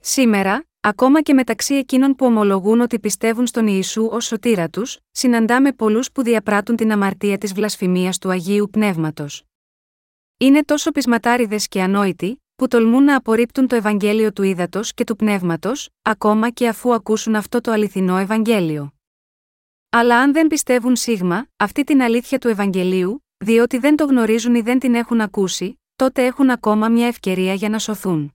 Σήμερα, 0.00 0.66
ακόμα 0.80 1.22
και 1.22 1.34
μεταξύ 1.34 1.74
εκείνων 1.74 2.14
που 2.14 2.26
ομολογούν 2.26 2.80
ότι 2.80 2.98
πιστεύουν 2.98 3.46
στον 3.46 3.66
Ιησού 3.66 4.08
ως 4.12 4.24
σωτήρα 4.24 4.68
τους, 4.68 4.98
συναντάμε 5.10 5.72
πολλούς 5.72 6.12
που 6.12 6.22
διαπράττουν 6.22 6.76
την 6.76 6.92
αμαρτία 6.92 7.38
της 7.38 7.52
βλασφημίας 7.52 8.18
του 8.18 8.30
Αγίου 8.30 8.68
Πνεύματος. 8.70 9.44
Είναι 10.38 10.64
τόσο 10.64 10.90
πεισματάριδες 10.90 11.68
και 11.68 11.82
ανόητοι, 11.82 12.41
που 12.62 12.68
τολμούν 12.68 13.04
να 13.04 13.16
απορρίπτουν 13.16 13.66
το 13.66 13.76
Ευαγγέλιο 13.76 14.32
του 14.32 14.42
Ήδατος 14.42 14.94
και 14.94 15.04
του 15.04 15.16
Πνεύματος, 15.16 15.88
ακόμα 16.02 16.50
και 16.50 16.68
αφού 16.68 16.94
ακούσουν 16.94 17.34
αυτό 17.34 17.60
το 17.60 17.70
αληθινό 17.70 18.16
Ευαγγέλιο. 18.16 18.92
Αλλά 19.90 20.18
αν 20.18 20.32
δεν 20.32 20.46
πιστεύουν 20.46 20.96
σίγμα, 20.96 21.46
αυτή 21.56 21.84
την 21.84 22.02
αλήθεια 22.02 22.38
του 22.38 22.48
Ευαγγελίου, 22.48 23.24
διότι 23.36 23.78
δεν 23.78 23.96
το 23.96 24.04
γνωρίζουν 24.04 24.54
ή 24.54 24.60
δεν 24.60 24.78
την 24.78 24.94
έχουν 24.94 25.20
ακούσει, 25.20 25.80
τότε 25.96 26.24
έχουν 26.24 26.50
ακόμα 26.50 26.88
μια 26.88 27.06
ευκαιρία 27.06 27.54
για 27.54 27.68
να 27.68 27.78
σωθούν. 27.78 28.34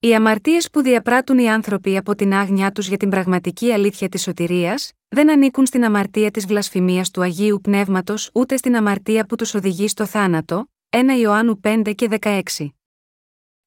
Οι 0.00 0.14
αμαρτίες 0.14 0.70
που 0.70 0.82
διαπράττουν 0.82 1.38
οι 1.38 1.50
άνθρωποι 1.50 1.96
από 1.96 2.14
την 2.14 2.34
άγνοιά 2.34 2.72
τους 2.72 2.88
για 2.88 2.96
την 2.96 3.10
πραγματική 3.10 3.72
αλήθεια 3.72 4.08
της 4.08 4.22
σωτηρίας, 4.22 4.92
δεν 5.08 5.30
ανήκουν 5.30 5.66
στην 5.66 5.84
αμαρτία 5.84 6.30
της 6.30 6.46
βλασφημίας 6.46 7.10
του 7.10 7.22
Αγίου 7.22 7.60
Πνεύματος 7.62 8.30
ούτε 8.34 8.56
στην 8.56 8.76
αμαρτία 8.76 9.26
που 9.26 9.36
τους 9.36 9.54
οδηγεί 9.54 9.88
στο 9.88 10.06
θάνατο, 10.06 10.66
1 10.90 10.98
Ιωάννου 11.20 11.60
5 11.62 11.92
και 11.94 12.08
16. 12.20 12.40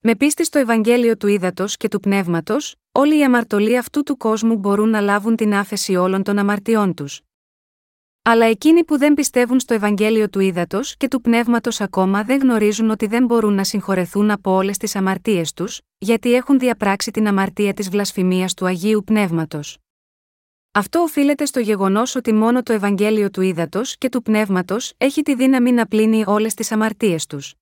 Με 0.09 0.15
πίστη 0.15 0.45
στο 0.45 0.59
Ευαγγέλιο 0.59 1.17
του 1.17 1.27
Ήδατος 1.27 1.77
και 1.77 1.87
του 1.87 1.99
Πνεύματος, 1.99 2.75
όλοι 2.91 3.17
οι 3.17 3.23
αμαρτωλοί 3.23 3.77
αυτού 3.77 4.03
του 4.03 4.17
κόσμου 4.17 4.55
μπορούν 4.55 4.89
να 4.89 5.01
λάβουν 5.01 5.35
την 5.35 5.53
άφεση 5.53 5.95
όλων 5.95 6.23
των 6.23 6.37
αμαρτιών 6.37 6.93
τους. 6.93 7.21
Αλλά 8.21 8.45
εκείνοι 8.45 8.83
που 8.83 8.97
δεν 8.97 9.13
πιστεύουν 9.13 9.59
στο 9.59 9.73
Ευαγγέλιο 9.73 10.29
του 10.29 10.39
Ήδατος 10.39 10.97
και 10.97 11.07
του 11.07 11.21
Πνεύματος 11.21 11.81
ακόμα 11.81 12.23
δεν 12.23 12.39
γνωρίζουν 12.39 12.89
ότι 12.89 13.07
δεν 13.07 13.25
μπορούν 13.25 13.53
να 13.53 13.63
συγχωρεθούν 13.63 14.31
από 14.31 14.51
όλες 14.51 14.77
τις 14.77 14.95
αμαρτίες 14.95 15.53
τους, 15.53 15.81
γιατί 15.97 16.33
έχουν 16.33 16.59
διαπράξει 16.59 17.11
την 17.11 17.27
αμαρτία 17.27 17.73
της 17.73 17.89
βλασφημίας 17.89 18.53
του 18.53 18.65
Αγίου 18.65 19.03
Πνεύματος. 19.05 19.77
Αυτό 20.71 20.99
οφείλεται 20.99 21.45
στο 21.45 21.59
γεγονός 21.59 22.15
ότι 22.15 22.33
μόνο 22.33 22.63
το 22.63 22.73
Ευαγγέλιο 22.73 23.29
του 23.29 23.41
Ήδατος 23.41 23.97
και 23.97 24.09
του 24.09 24.21
Πνεύματος 24.21 24.93
έχει 24.97 25.21
τη 25.21 25.35
δύναμη 25.35 25.71
να 25.71 25.87
πλύνει 25.87 26.23
όλες 26.27 26.53
τις 26.53 26.71
αμαρτίες 26.71 27.25
τους. 27.25 27.53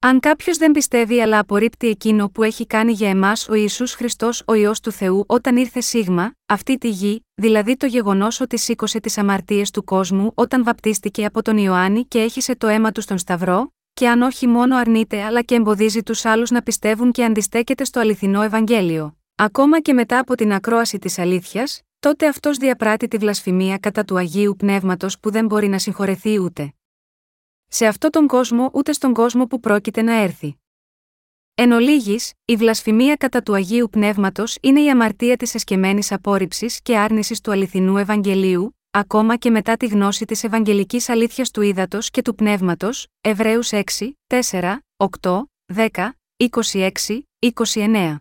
Αν 0.00 0.20
κάποιος 0.20 0.56
δεν 0.56 0.72
πιστεύει 0.72 1.20
αλλά 1.20 1.38
απορρίπτει 1.38 1.88
εκείνο 1.88 2.28
που 2.28 2.42
έχει 2.42 2.66
κάνει 2.66 2.92
για 2.92 3.08
εμάς 3.08 3.48
ο 3.48 3.54
Ιησούς 3.54 3.92
Χριστός 3.94 4.42
ο 4.46 4.54
ιό 4.54 4.72
του 4.82 4.92
Θεού 4.92 5.24
όταν 5.26 5.56
ήρθε 5.56 5.80
σίγμα, 5.80 6.32
αυτή 6.46 6.78
τη 6.78 6.88
γη, 6.88 7.24
δηλαδή 7.34 7.76
το 7.76 7.86
γεγονός 7.86 8.40
ότι 8.40 8.58
σήκωσε 8.58 9.00
τις 9.00 9.18
αμαρτίες 9.18 9.70
του 9.70 9.84
κόσμου 9.84 10.32
όταν 10.34 10.64
βαπτίστηκε 10.64 11.24
από 11.24 11.42
τον 11.42 11.56
Ιωάννη 11.56 12.04
και 12.04 12.18
έχισε 12.18 12.56
το 12.56 12.66
αίμα 12.66 12.92
του 12.92 13.00
στον 13.00 13.18
Σταυρό, 13.18 13.72
και 13.94 14.08
αν 14.08 14.22
όχι 14.22 14.46
μόνο 14.46 14.76
αρνείται 14.76 15.22
αλλά 15.22 15.42
και 15.42 15.54
εμποδίζει 15.54 16.02
τους 16.02 16.24
άλλους 16.24 16.50
να 16.50 16.62
πιστεύουν 16.62 17.12
και 17.12 17.24
αντιστέκεται 17.24 17.84
στο 17.84 18.00
αληθινό 18.00 18.42
Ευαγγέλιο, 18.42 19.16
ακόμα 19.34 19.80
και 19.80 19.92
μετά 19.92 20.18
από 20.18 20.34
την 20.34 20.52
ακρόαση 20.52 20.98
της 20.98 21.18
αλήθειας, 21.18 21.82
τότε 21.98 22.26
αυτός 22.26 22.56
διαπράττει 22.56 23.08
τη 23.08 23.16
βλασφημία 23.16 23.78
κατά 23.78 24.04
του 24.04 24.18
Αγίου 24.18 24.54
Πνεύματος 24.58 25.18
που 25.18 25.30
δεν 25.30 25.46
μπορεί 25.46 25.68
να 25.68 25.78
συγχωρεθεί 25.78 26.40
ούτε 26.40 26.72
σε 27.68 27.86
αυτόν 27.86 28.10
τον 28.10 28.26
κόσμο 28.26 28.70
ούτε 28.72 28.92
στον 28.92 29.14
κόσμο 29.14 29.46
που 29.46 29.60
πρόκειται 29.60 30.02
να 30.02 30.12
έρθει. 30.12 30.56
Εν 31.54 31.72
ολίγης, 31.72 32.32
η 32.44 32.56
βλασφημία 32.56 33.16
κατά 33.16 33.42
του 33.42 33.54
Αγίου 33.54 33.88
Πνεύματος 33.90 34.56
είναι 34.60 34.80
η 34.80 34.90
αμαρτία 34.90 35.36
της 35.36 35.54
εσκεμμένης 35.54 36.12
απόρριψης 36.12 36.80
και 36.82 36.98
άρνησης 36.98 37.40
του 37.40 37.50
αληθινού 37.50 37.96
Ευαγγελίου, 37.96 38.78
ακόμα 38.90 39.36
και 39.36 39.50
μετά 39.50 39.76
τη 39.76 39.86
γνώση 39.86 40.24
της 40.24 40.44
Ευαγγελικής 40.44 41.08
αλήθειας 41.08 41.50
του 41.50 41.60
ύδατο 41.62 41.98
και 42.00 42.22
του 42.22 42.34
πνεύματος, 42.34 43.06
Εβραίους 43.20 43.70
6, 43.72 43.82
4, 44.26 44.78
8, 44.96 45.42
10, 45.74 46.12
26, 46.36 47.22
29. 47.38 48.16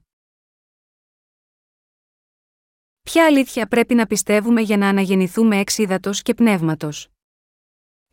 Ποια 3.01 3.25
αλήθεια 3.25 3.67
πρέπει 3.67 3.95
να 3.95 4.05
πιστεύουμε 4.05 4.61
για 4.61 4.77
να 4.77 4.87
αναγεννηθούμε 4.87 5.59
εξ 5.59 5.77
ύδατος 5.77 6.21
και 6.21 6.33
πνεύματος; 6.33 7.09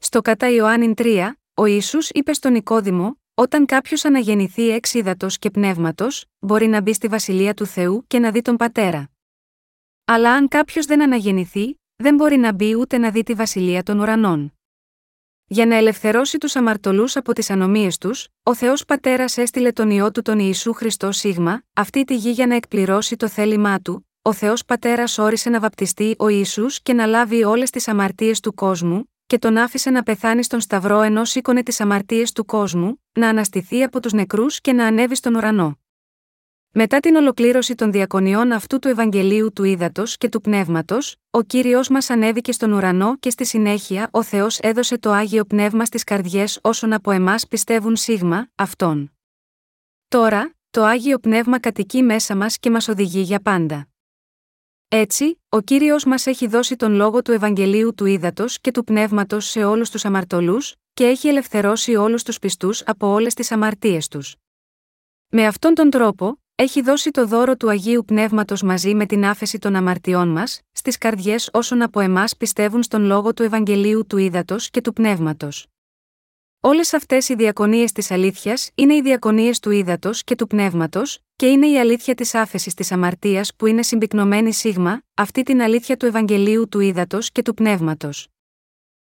Στο 0.07 0.21
κατά 0.21 0.51
Ιωάννην 0.51 0.95
3, 0.97 1.31
ο 1.55 1.65
Ισού 1.65 1.99
είπε 2.11 2.33
στον 2.33 2.53
Νικόδημο, 2.53 3.21
όταν 3.35 3.67
κάποιος 3.67 4.05
αναγεννηθεί 4.05 4.69
εξ 4.69 4.95
ύδατο 4.95 5.27
και 5.31 5.51
πνεύματος, 5.51 6.25
μπορεί 6.39 6.67
να 6.67 6.81
μπει 6.81 6.93
στη 6.93 7.09
βασιλεία 7.09 7.55
του 7.55 7.67
Θεού 7.67 8.05
και 8.07 8.19
να 8.19 8.31
δει 8.31 8.43
τον 8.43 8.57
πατέρα. 8.57 9.11
Αλλά 10.05 10.33
αν 10.33 10.49
κάποιος 10.49 10.87
δεν 10.87 11.03
αναγεννηθεί, 11.03 11.81
δεν 11.97 12.15
μπορεί 12.15 12.37
να 12.37 12.53
μπει 12.53 12.75
ούτε 12.75 12.99
να 12.99 13.11
δει 13.11 13.23
τη 13.23 13.35
βασιλεία 13.35 13.83
των 13.83 13.99
ουρανών. 13.99 14.53
Για 15.47 15.67
να 15.67 15.75
ελευθερώσει 15.75 16.39
τους 16.39 16.57
αμαρτωλούς 16.57 17.17
από 17.17 17.33
τις 17.33 17.51
ανομίες 17.51 17.99
τους, 17.99 18.29
ο 18.43 18.55
Θεός 18.55 18.85
Πατέρας 18.85 19.37
έστειλε 19.37 19.73
τον 19.73 19.91
ιό 19.91 20.11
του 20.11 20.23
τον 20.23 20.39
Ιησού 20.39 20.73
Χριστό 20.73 21.13
Σίγμα, 21.13 21.63
αυτή 21.73 22.05
τη 22.05 22.17
γη 22.17 22.31
για 22.31 22.47
να 22.47 22.55
εκπληρώσει 22.55 23.17
το 23.17 23.29
θέλημά 23.29 23.81
του. 23.81 24.09
Ο 24.23 24.33
Θεός 24.33 24.65
Πατέρας 24.65 25.19
όρισε 25.19 25.51
να 25.51 25.61
βαπτιστεί 25.61 26.15
ο 26.19 26.29
Ισού 26.29 26.67
και 26.83 26.93
να 26.93 27.07
λάβει 27.07 27.45
όλες 27.45 27.71
τις 27.71 27.89
αμαρτίες 27.89 28.41
του 28.41 28.55
κόσμου, 28.55 29.14
και 29.27 29.39
τον 29.39 29.57
άφησε 29.57 29.91
να 29.91 30.03
πεθάνει 30.03 30.43
στον 30.43 30.61
Σταυρό 30.61 31.01
ενώ 31.01 31.25
σήκωνε 31.25 31.63
τις 31.63 31.81
αμαρτίες 31.81 32.33
του 32.33 32.45
κόσμου, 32.45 33.03
να 33.13 33.29
αναστηθεί 33.29 33.83
από 33.83 34.01
τους 34.01 34.13
νεκρούς 34.13 34.61
και 34.61 34.73
να 34.73 34.87
ανέβει 34.87 35.15
στον 35.15 35.35
ουρανό. 35.35 35.79
Μετά 36.77 37.01
την 37.01 37.15
ολοκλήρωση 37.15 37.75
των 37.75 37.93
διακονιών 37.93 38.53
αυτού 38.53 38.79
του 38.79 38.89
Ευαγγελίου 38.89 39.53
του 39.53 39.65
Ήδατος 39.65 40.17
και 40.17 40.29
του 40.29 40.41
Πνεύματος, 40.41 41.17
ο 41.31 41.43
κύριος 41.43 41.89
μας 41.89 42.11
ανέβηκε 42.11 42.53
στον 42.53 42.73
ουρανό 42.73 43.17
και 43.19 43.31
στη 43.31 43.45
συνέχεια 43.45 44.09
ο 44.11 44.23
Θεός 44.23 44.59
έδωσε 44.59 44.99
το 44.99 45.11
άγιο 45.11 45.45
πνεύμα 45.45 45.85
στις 45.85 46.05
καρδιές 46.05 46.59
όσων 46.63 46.93
από 46.93 47.11
εμάς 47.11 47.49
πιστεύουν 47.49 47.97
σίγμα, 47.97 48.49
αυτόν. 48.55 49.13
Τώρα, 50.09 50.55
το 50.71 50.85
άγιο 50.85 51.19
πνεύμα 51.19 51.61
κατοικεί 51.61 52.03
μέσα 52.03 52.37
μας 52.37 52.59
και 52.59 52.71
μας 52.71 52.89
οδηγεί 52.89 53.21
για 53.21 53.41
πάντα. 53.41 53.94
Έτσι, 54.89 55.41
ο 55.49 55.61
κύριος 55.61 56.05
μας 56.05 56.27
έχει 56.27 56.47
δώσει 56.47 56.77
τον 56.77 56.95
λόγο 56.95 57.23
του 57.23 57.33
Ευαγγελίου 57.33 57.95
του 57.95 58.05
Ήδατος 58.05 58.61
και 58.61 58.71
του 58.71 58.85
Πνεύματος 58.85 59.47
σε 59.47 59.65
όλους 59.65 59.91
τους 59.91 60.05
αμαρτωλούς, 60.05 60.75
και 60.95 61.05
έχει 61.05 61.29
ελευθερώσει 61.29 61.95
όλους 61.95 62.23
τους 62.23 62.39
πιστούς 62.39 62.83
από 62.87 63.07
όλες 63.07 63.35
τις 63.35 63.53
αμαρτίες 63.53 64.09
τους. 64.09 64.37
Με 65.29 65.47
αυτόν 65.47 65.75
τον 65.75 65.91
τρόπο, 65.91 66.39
έχει 66.55 66.83
δώσει 66.83 67.11
το 67.11 67.27
δώρο 67.27 67.57
του 67.57 67.69
Αγίου 67.69 68.05
Πνεύματος 68.05 68.63
μαζί 68.63 68.95
με 68.95 69.07
την 69.07 69.25
άφεση 69.25 69.59
των 69.59 69.75
αμαρτιών 69.75 70.29
μας, 70.29 70.61
στις 70.73 70.99
καρδιές 70.99 71.49
όσων 71.53 71.83
από 71.83 72.01
εμάς 72.01 72.37
πιστεύουν 72.37 72.83
στον 72.83 73.03
λόγο 73.03 73.35
του 73.35 73.43
Ευαγγελίου 73.43 74.07
του 74.07 74.17
Ήδατος 74.17 74.71
και 74.71 74.81
του 74.81 74.93
Πνεύματος. 74.93 75.67
Όλες 76.67 76.95
αυτές 76.95 77.29
οι 77.29 77.35
διακονίες 77.35 77.93
της 77.93 78.11
αλήθειας 78.11 78.71
είναι 78.75 78.95
οι 78.95 79.01
διακονίες 79.01 79.59
του 79.61 79.71
ύδατος 79.71 80.25
και 80.25 80.35
του 80.35 80.47
πνεύματος, 80.47 81.19
και 81.37 81.47
είναι 81.47 81.67
η 81.67 81.79
αλήθεια 81.79 82.15
της 82.15 82.35
άφεσης 82.35 82.75
της 82.75 82.93
αμαρτίας 82.93 83.55
που 83.57 83.67
είναι 83.67 83.83
συμπυκνωμένη 83.83 84.53
σίγμα, 84.53 85.03
αυτή 85.15 85.43
την 85.43 85.63
αλήθεια 85.63 85.97
του 85.97 86.07
Ευαγγελίου 86.07 86.69
του 86.69 86.81
ύδατος 86.81 87.31
και 87.31 87.43
του 87.43 87.55
πνεύματος. 87.55 88.29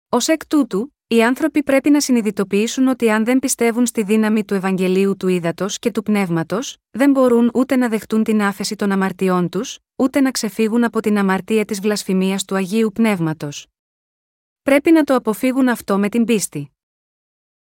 Ω 0.09 0.17
εκ 0.27 0.47
τούτου, 0.47 0.95
οι 1.07 1.23
άνθρωποι 1.23 1.63
πρέπει 1.63 1.91
να 1.91 2.01
συνειδητοποιήσουν 2.01 2.87
ότι 2.87 3.11
αν 3.11 3.25
δεν 3.25 3.39
πιστεύουν 3.39 3.87
στη 3.87 4.03
δύναμη 4.03 4.45
του 4.45 4.55
Ευαγγελίου 4.55 5.17
του 5.17 5.29
Ήδατο 5.29 5.67
και 5.69 5.91
του 5.91 6.03
Πνεύματος, 6.03 6.77
δεν 6.91 7.11
μπορούν 7.11 7.51
ούτε 7.55 7.77
να 7.77 7.89
δεχτούν 7.89 8.23
την 8.25 8.43
άφεση 8.43 8.77
των 8.77 8.93
αμαρτιών 8.93 9.49
τους, 9.49 9.79
ούτε 9.97 10.21
να 10.21 10.31
ξεφύγουν 10.31 10.85
από 10.85 11.01
την 11.01 11.19
αμαρτία 11.19 11.65
της 11.65 11.81
βλασφημίας 11.81 12.45
του 12.45 12.55
Αγίου 12.55 12.91
Πνεύματος. 12.95 13.67
Πρέπει 14.63 14.91
να 14.91 15.05
το 15.05 15.15
αποφύγουν 15.15 15.69
αυτό 15.69 15.99
με 15.99 16.09
την 16.09 16.25
πίστη. 16.25 16.71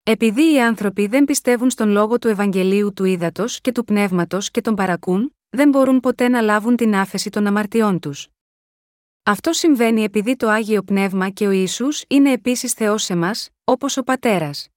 Επειδή 0.08 0.54
οι 0.54 0.62
άνθρωποι 0.62 1.08
δεν 1.08 1.26
πιστεύουν 1.26 1.70
στον 1.70 1.90
λόγο 1.90 2.20
του 2.20 2.28
Ευαγγελίου 2.28 2.94
του 2.94 3.04
Ήδατος 3.04 3.62
και 3.62 3.72
του 3.72 3.84
Πνεύματος 3.84 4.52
και 4.52 4.62
τον 4.62 4.76
παρακούν, 4.76 5.36
δεν 5.50 5.70
μπορούν 5.70 6.00
ποτέ 6.00 6.28
να 6.28 6.42
λάβουν 6.42 6.76
την 6.76 6.96
άφεση 6.96 7.30
των 7.30 7.48
αμαρτιών 7.48 8.00
τους. 8.00 8.28
Αυτό 9.24 9.54
συμβαίνει 9.54 10.04
επειδή 10.04 10.36
το 10.36 10.50
Άγιο 10.50 10.84
Πνεύμα 10.84 11.30
και 11.30 11.48
ο 11.48 11.52
Ισού 11.52 11.88
είναι 12.08 12.32
επίσης 12.32 12.74
Θεός 12.74 13.04
σε 13.04 13.16
μας, 13.16 13.50
όπως 13.64 13.98
ο 13.98 14.04
Πατέρας. 14.04 14.68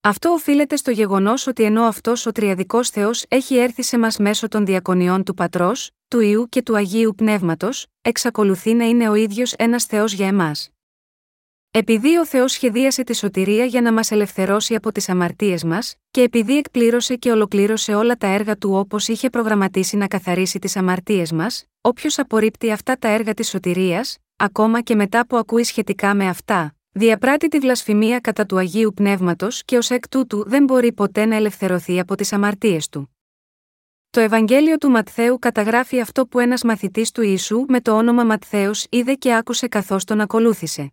Αυτό 0.00 0.30
οφείλεται 0.30 0.76
στο 0.76 0.90
γεγονός 0.90 1.46
ότι 1.46 1.62
ενώ 1.62 1.82
αυτός 1.82 2.26
ο 2.26 2.32
Τριαδικός 2.32 2.90
Θεός 2.90 3.24
έχει 3.28 3.56
έρθει 3.56 3.82
σε 3.82 3.98
μας 3.98 4.18
μέσω 4.18 4.48
των 4.48 4.66
διακονιών 4.66 5.24
του 5.24 5.34
Πατρός, 5.34 5.90
του 6.08 6.20
Ιού 6.20 6.48
και 6.48 6.62
του 6.62 6.76
Αγίου 6.76 7.14
Πνεύματος, 7.16 7.86
εξακολουθεί 8.02 8.74
να 8.74 8.84
είναι 8.84 9.08
ο 9.08 9.14
ίδιος 9.14 9.52
ένας 9.52 9.84
Θεός 9.84 10.12
για 10.12 10.26
εμάς. 10.26 10.73
Επειδή 11.76 12.16
ο 12.16 12.26
Θεός 12.26 12.52
σχεδίασε 12.52 13.02
τη 13.02 13.16
σωτηρία 13.16 13.64
για 13.64 13.80
να 13.80 13.92
μας 13.92 14.10
ελευθερώσει 14.10 14.74
από 14.74 14.92
τις 14.92 15.08
αμαρτίες 15.08 15.64
μας, 15.64 15.94
και 16.10 16.22
επειδή 16.22 16.56
εκπλήρωσε 16.56 17.16
και 17.16 17.30
ολοκλήρωσε 17.30 17.94
όλα 17.94 18.16
τα 18.16 18.26
έργα 18.26 18.56
του 18.56 18.74
όπως 18.74 19.08
είχε 19.08 19.30
προγραμματίσει 19.30 19.96
να 19.96 20.06
καθαρίσει 20.06 20.58
τις 20.58 20.76
αμαρτίες 20.76 21.32
μας, 21.32 21.64
όποιος 21.80 22.18
απορρίπτει 22.18 22.70
αυτά 22.70 22.96
τα 22.98 23.08
έργα 23.08 23.34
της 23.34 23.48
σωτηρίας, 23.48 24.18
ακόμα 24.36 24.80
και 24.80 24.94
μετά 24.94 25.26
που 25.26 25.36
ακούει 25.36 25.64
σχετικά 25.64 26.14
με 26.14 26.28
αυτά, 26.28 26.74
διαπράττει 26.92 27.48
τη 27.48 27.58
βλασφημία 27.58 28.20
κατά 28.20 28.46
του 28.46 28.58
Αγίου 28.58 28.92
Πνεύματος 28.94 29.64
και 29.64 29.76
ως 29.76 29.90
εκ 29.90 30.08
τούτου 30.08 30.48
δεν 30.48 30.64
μπορεί 30.64 30.92
ποτέ 30.92 31.24
να 31.24 31.36
ελευθερωθεί 31.36 32.00
από 32.00 32.14
τις 32.14 32.32
αμαρτίες 32.32 32.88
του. 32.88 33.16
Το 34.10 34.20
Ευαγγέλιο 34.20 34.76
του 34.76 34.90
Ματθαίου 34.90 35.38
καταγράφει 35.38 36.00
αυτό 36.00 36.26
που 36.26 36.38
ένας 36.38 36.62
μαθητής 36.62 37.10
του 37.10 37.22
Ιησού 37.22 37.64
με 37.68 37.80
το 37.80 37.96
όνομα 37.96 38.24
Ματθαίος 38.24 38.86
είδε 38.90 39.14
και 39.14 39.34
άκουσε 39.34 39.68
καθώς 39.68 40.04
τον 40.04 40.20
ακολούθησε. 40.20 40.92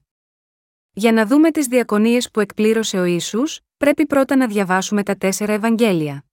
Για 0.93 1.11
να 1.11 1.25
δούμε 1.25 1.51
τις 1.51 1.67
διακονίες 1.67 2.31
που 2.31 2.39
εκπλήρωσε 2.39 2.99
ο 2.99 3.03
Ισού, 3.03 3.43
πρέπει 3.77 4.05
πρώτα 4.05 4.35
να 4.35 4.47
διαβάσουμε 4.47 5.03
τα 5.03 5.15
τέσσερα 5.15 5.53
Ευαγγέλια. 5.53 6.25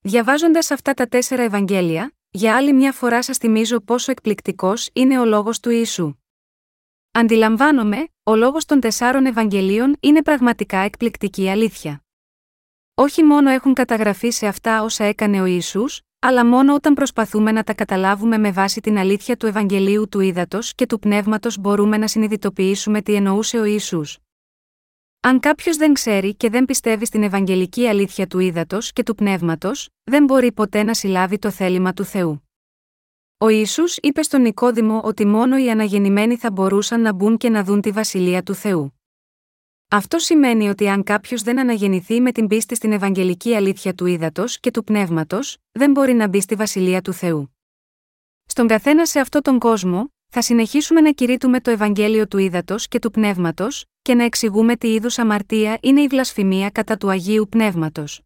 Διαβάζοντας 0.00 0.70
αυτά 0.70 0.94
τα 0.94 1.06
τέσσερα 1.06 1.42
Ευαγγέλια, 1.42 2.14
για 2.30 2.56
άλλη 2.56 2.72
μια 2.72 2.92
φορά 2.92 3.22
σας 3.22 3.38
θυμίζω 3.38 3.80
πόσο 3.80 4.10
εκπληκτικός 4.10 4.88
είναι 4.92 5.18
ο 5.18 5.24
λόγος 5.24 5.60
του 5.60 5.70
Ιησού. 5.70 6.14
Αντιλαμβάνομαι, 7.10 8.08
ο 8.22 8.36
λόγος 8.36 8.64
των 8.64 8.80
τεσσάρων 8.80 9.26
Ευαγγελίων 9.26 9.96
είναι 10.00 10.22
πραγματικά 10.22 10.78
εκπληκτική 10.78 11.48
αλήθεια. 11.48 12.04
Όχι 12.94 13.22
μόνο 13.22 13.50
έχουν 13.50 13.74
καταγραφεί 13.74 14.30
σε 14.30 14.46
αυτά 14.46 14.82
όσα 14.82 15.04
έκανε 15.04 15.40
ο 15.40 15.44
Ιησούς, 15.44 16.00
αλλά 16.26 16.46
μόνο 16.46 16.74
όταν 16.74 16.94
προσπαθούμε 16.94 17.52
να 17.52 17.62
τα 17.62 17.74
καταλάβουμε 17.74 18.38
με 18.38 18.50
βάση 18.50 18.80
την 18.80 18.98
αλήθεια 18.98 19.36
του 19.36 19.46
Ευαγγελίου 19.46 20.08
του 20.08 20.20
Ήδατος 20.20 20.74
και 20.74 20.86
του 20.86 20.98
Πνεύματος 20.98 21.58
μπορούμε 21.58 21.96
να 21.96 22.06
συνειδητοποιήσουμε 22.06 23.02
τι 23.02 23.14
εννοούσε 23.14 23.58
ο 23.58 23.64
Ιησούς. 23.64 24.18
Αν 25.20 25.40
κάποιος 25.40 25.76
δεν 25.76 25.92
ξέρει 25.92 26.34
και 26.34 26.50
δεν 26.50 26.64
πιστεύει 26.64 27.06
στην 27.06 27.22
Ευαγγελική 27.22 27.86
αλήθεια 27.86 28.26
του 28.26 28.38
Ήδατος 28.38 28.92
και 28.92 29.02
του 29.02 29.14
Πνεύματος, 29.14 29.88
δεν 30.04 30.24
μπορεί 30.24 30.52
ποτέ 30.52 30.82
να 30.82 30.94
συλλάβει 30.94 31.38
το 31.38 31.50
θέλημα 31.50 31.92
του 31.92 32.04
Θεού. 32.04 32.48
Ο 33.38 33.48
Ιησούς 33.48 33.96
είπε 33.96 34.22
στον 34.22 34.40
Νικόδημο 34.42 35.00
ότι 35.04 35.26
μόνο 35.26 35.58
οι 35.58 35.70
αναγεννημένοι 35.70 36.36
θα 36.36 36.50
μπορούσαν 36.50 37.00
να 37.00 37.12
μπουν 37.12 37.36
και 37.36 37.48
να 37.48 37.64
δουν 37.64 37.80
τη 37.80 37.90
βασιλεία 37.90 38.42
του 38.42 38.54
Θεού. 38.54 39.00
Αυτό 39.94 40.18
σημαίνει 40.18 40.68
ότι 40.68 40.88
αν 40.88 41.02
κάποιος 41.02 41.42
δεν 41.42 41.58
αναγεννηθεί 41.58 42.20
με 42.20 42.32
την 42.32 42.46
πίστη 42.46 42.74
στην 42.74 42.92
Ευαγγελική 42.92 43.54
αλήθεια 43.54 43.94
του 43.94 44.06
ύδατος 44.06 44.60
και 44.60 44.70
του 44.70 44.84
πνεύματος, 44.84 45.56
δεν 45.72 45.90
μπορεί 45.90 46.12
να 46.12 46.28
μπει 46.28 46.40
στη 46.40 46.54
βασιλεία 46.54 47.00
του 47.00 47.12
Θεού. 47.12 47.56
Στον 48.46 48.66
καθένα 48.66 49.06
σε 49.06 49.20
αυτόν 49.20 49.42
τον 49.42 49.58
κόσμο, 49.58 50.12
θα 50.28 50.42
συνεχίσουμε 50.42 51.00
να 51.00 51.10
κηρύττουμε 51.10 51.60
το 51.60 51.70
Ευαγγέλιο 51.70 52.28
του 52.28 52.38
ύδατος 52.38 52.88
και 52.88 52.98
του 52.98 53.10
πνεύματος, 53.10 53.84
και 54.02 54.14
να 54.14 54.24
εξηγούμε 54.24 54.76
τι 54.76 54.92
είδους 54.92 55.18
αμαρτία 55.18 55.78
είναι 55.82 56.00
η 56.00 56.06
βλασφημία 56.06 56.70
κατά 56.70 56.96
του 56.96 57.10
Αγίου 57.10 57.46
Πνεύματος. 57.50 58.20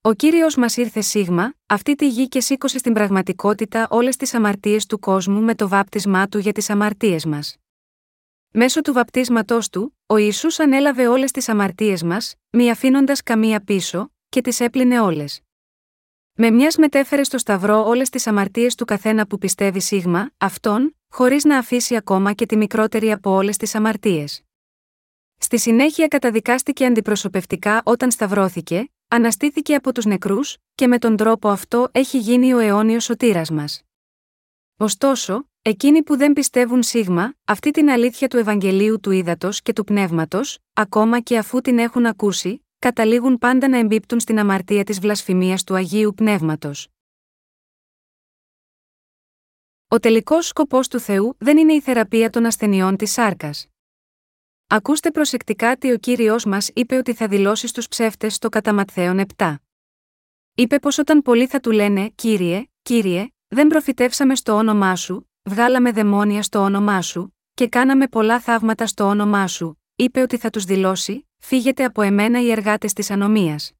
Ο 0.00 0.12
κύριος 0.12 0.56
μας 0.56 0.76
ήρθε 0.76 1.00
σίγμα, 1.00 1.54
αυτή 1.66 1.94
τη 1.94 2.08
γη 2.08 2.28
και 2.28 2.40
σήκωσε 2.40 2.78
στην 2.78 2.92
πραγματικότητα 2.92 3.86
όλες 3.90 4.16
τις 4.16 4.34
αμαρτίες 4.34 4.86
του 4.86 4.98
κόσμου 4.98 5.40
με 5.40 5.54
το 5.54 5.68
βάπτισμά 5.68 6.28
του 6.28 6.38
για 6.38 6.52
τις 6.52 6.70
αμαρτίες 6.70 7.24
μας. 7.24 7.56
Μέσω 8.56 8.80
του 8.80 8.92
βαπτίσματός 8.92 9.68
του, 9.68 9.98
ο 10.06 10.16
Ισού 10.16 10.62
ανέλαβε 10.62 11.06
όλες 11.06 11.30
τις 11.30 11.48
αμαρτίες 11.48 12.02
μας, 12.02 12.34
μη 12.50 12.70
αφήνοντας 12.70 13.22
καμία 13.22 13.60
πίσω, 13.60 14.12
και 14.28 14.40
τις 14.40 14.60
έπλυνε 14.60 15.00
όλες. 15.00 15.40
Με 16.34 16.50
μιας 16.50 16.76
μετέφερε 16.76 17.24
στο 17.24 17.38
Σταυρό 17.38 17.86
όλες 17.86 18.08
τις 18.10 18.26
αμαρτίες 18.26 18.74
του 18.74 18.84
καθένα 18.84 19.26
που 19.26 19.38
πιστεύει 19.38 19.80
σίγμα, 19.80 20.30
αυτόν, 20.38 20.96
χωρίς 21.08 21.44
να 21.44 21.58
αφήσει 21.58 21.96
ακόμα 21.96 22.32
και 22.32 22.46
τη 22.46 22.56
μικρότερη 22.56 23.12
από 23.12 23.30
όλες 23.30 23.56
τις 23.56 23.74
αμαρτίες. 23.74 24.42
Στη 25.38 25.58
συνέχεια 25.58 26.08
καταδικάστηκε 26.08 26.86
αντιπροσωπευτικά 26.86 27.82
όταν 27.84 28.10
σταυρώθηκε, 28.10 28.92
αναστήθηκε 29.08 29.74
από 29.74 29.92
τους 29.92 30.04
νεκρούς, 30.04 30.56
και 30.74 30.86
με 30.86 30.98
τον 30.98 31.16
τρόπο 31.16 31.48
αυτό 31.48 31.88
έχει 31.92 32.18
γίνει 32.18 32.54
ο 32.54 32.58
αιώνιος 32.58 33.04
σωτήρας 33.04 33.50
μας. 33.50 33.82
Ωστόσο, 34.76 35.48
εκείνοι 35.66 36.02
που 36.02 36.16
δεν 36.16 36.32
πιστεύουν 36.32 36.82
σίγμα, 36.82 37.34
αυτή 37.44 37.70
την 37.70 37.90
αλήθεια 37.90 38.28
του 38.28 38.36
Ευαγγελίου 38.36 39.00
του 39.00 39.10
Ήδατος 39.10 39.62
και 39.62 39.72
του 39.72 39.84
Πνεύματος, 39.84 40.58
ακόμα 40.72 41.20
και 41.20 41.38
αφού 41.38 41.60
την 41.60 41.78
έχουν 41.78 42.06
ακούσει, 42.06 42.66
καταλήγουν 42.78 43.38
πάντα 43.38 43.68
να 43.68 43.78
εμπίπτουν 43.78 44.20
στην 44.20 44.38
αμαρτία 44.38 44.84
της 44.84 45.00
βλασφημίας 45.00 45.64
του 45.64 45.74
Αγίου 45.74 46.14
Πνεύματος. 46.14 46.88
Ο 49.88 49.98
τελικός 49.98 50.46
σκοπός 50.46 50.88
του 50.88 51.00
Θεού 51.00 51.36
δεν 51.38 51.56
είναι 51.56 51.72
η 51.72 51.80
θεραπεία 51.80 52.30
των 52.30 52.46
ασθενειών 52.46 52.96
της 52.96 53.12
σάρκας. 53.12 53.66
Ακούστε 54.66 55.10
προσεκτικά 55.10 55.76
τι 55.76 55.92
ο 55.92 55.98
κύριος 55.98 56.44
μας 56.44 56.70
είπε 56.74 56.96
ότι 56.96 57.14
θα 57.14 57.28
δηλώσει 57.28 57.66
στους 57.66 57.88
ψεύτες 57.88 58.34
στο 58.34 58.48
κατά 58.48 58.84
7. 59.36 59.54
Είπε 60.54 60.78
πως 60.78 60.98
όταν 60.98 61.22
πολλοί 61.22 61.46
θα 61.46 61.60
του 61.60 61.70
λένε, 61.70 62.08
Κύριε, 62.14 62.64
Κύριε, 62.82 63.26
δεν 63.48 63.66
προφητεύσαμε 63.66 64.34
στο 64.34 64.52
όνομά 64.52 64.96
σου, 64.96 65.28
βγάλαμε 65.44 65.92
δαιμόνια 65.92 66.42
στο 66.42 66.58
όνομά 66.58 67.02
σου, 67.02 67.36
και 67.54 67.68
κάναμε 67.68 68.08
πολλά 68.08 68.40
θαύματα 68.40 68.86
στο 68.86 69.04
όνομά 69.04 69.46
σου, 69.46 69.80
είπε 69.96 70.20
ότι 70.20 70.36
θα 70.36 70.50
τους 70.50 70.64
δηλώσει: 70.64 71.28
Φύγετε 71.38 71.84
από 71.84 72.02
εμένα 72.02 72.42
οι 72.42 72.50
εργάτες 72.50 72.92
της 72.92 73.10
ανομίας. 73.10 73.72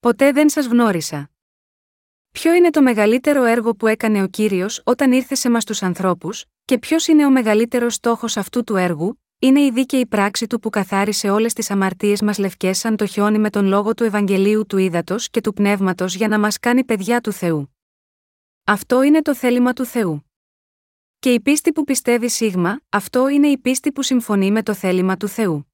Ποτέ 0.00 0.32
δεν 0.32 0.48
σας 0.48 0.66
γνώρισα. 0.66 1.30
Ποιο 2.30 2.54
είναι 2.54 2.70
το 2.70 2.82
μεγαλύτερο 2.82 3.44
έργο 3.44 3.74
που 3.74 3.86
έκανε 3.86 4.22
ο 4.22 4.26
κύριος 4.26 4.82
όταν 4.84 5.12
ήρθε 5.12 5.34
σε 5.34 5.50
μας 5.50 5.64
τους 5.64 5.82
ανθρώπους, 5.82 6.44
και 6.64 6.78
ποιος 6.78 7.06
είναι 7.06 7.26
ο 7.26 7.30
μεγαλύτερος 7.30 7.94
στόχος 7.94 8.36
αυτού 8.36 8.64
του 8.64 8.76
έργου, 8.76 9.22
είναι 9.38 9.60
η 9.60 9.70
δίκαιη 9.70 10.06
πράξη 10.06 10.46
του 10.46 10.58
που 10.58 10.70
καθάρισε 10.70 11.30
όλες 11.30 11.52
τις 11.52 11.70
αμαρτίες 11.70 12.22
μας 12.22 12.38
λευκές 12.38 12.78
σαν 12.78 12.96
το 12.96 13.06
χιόνι 13.06 13.38
με 13.38 13.50
τον 13.50 13.66
λόγο 13.66 13.94
του 13.94 14.04
Ευαγγελίου 14.04 14.66
του 14.66 14.78
Ήδατος 14.78 15.30
και 15.30 15.40
του 15.40 15.52
Πνεύματος 15.52 16.14
για 16.14 16.28
να 16.28 16.38
μας 16.38 16.58
κάνει 16.58 16.84
παιδιά 16.84 17.20
του 17.20 17.32
Θεού. 17.32 17.76
Αυτό 18.64 19.02
είναι 19.02 19.22
το 19.22 19.34
θέλημα 19.34 19.72
του 19.72 19.84
Θεού. 19.84 20.33
Και 21.24 21.32
η 21.32 21.40
πίστη 21.40 21.72
που 21.72 21.84
πιστεύει 21.84 22.28
σίγμα, 22.28 22.80
αυτό 22.88 23.28
είναι 23.28 23.48
η 23.48 23.58
πίστη 23.58 23.92
που 23.92 24.02
συμφωνεί 24.02 24.50
με 24.50 24.62
το 24.62 24.74
θέλημα 24.74 25.16
του 25.16 25.28
Θεού. 25.28 25.72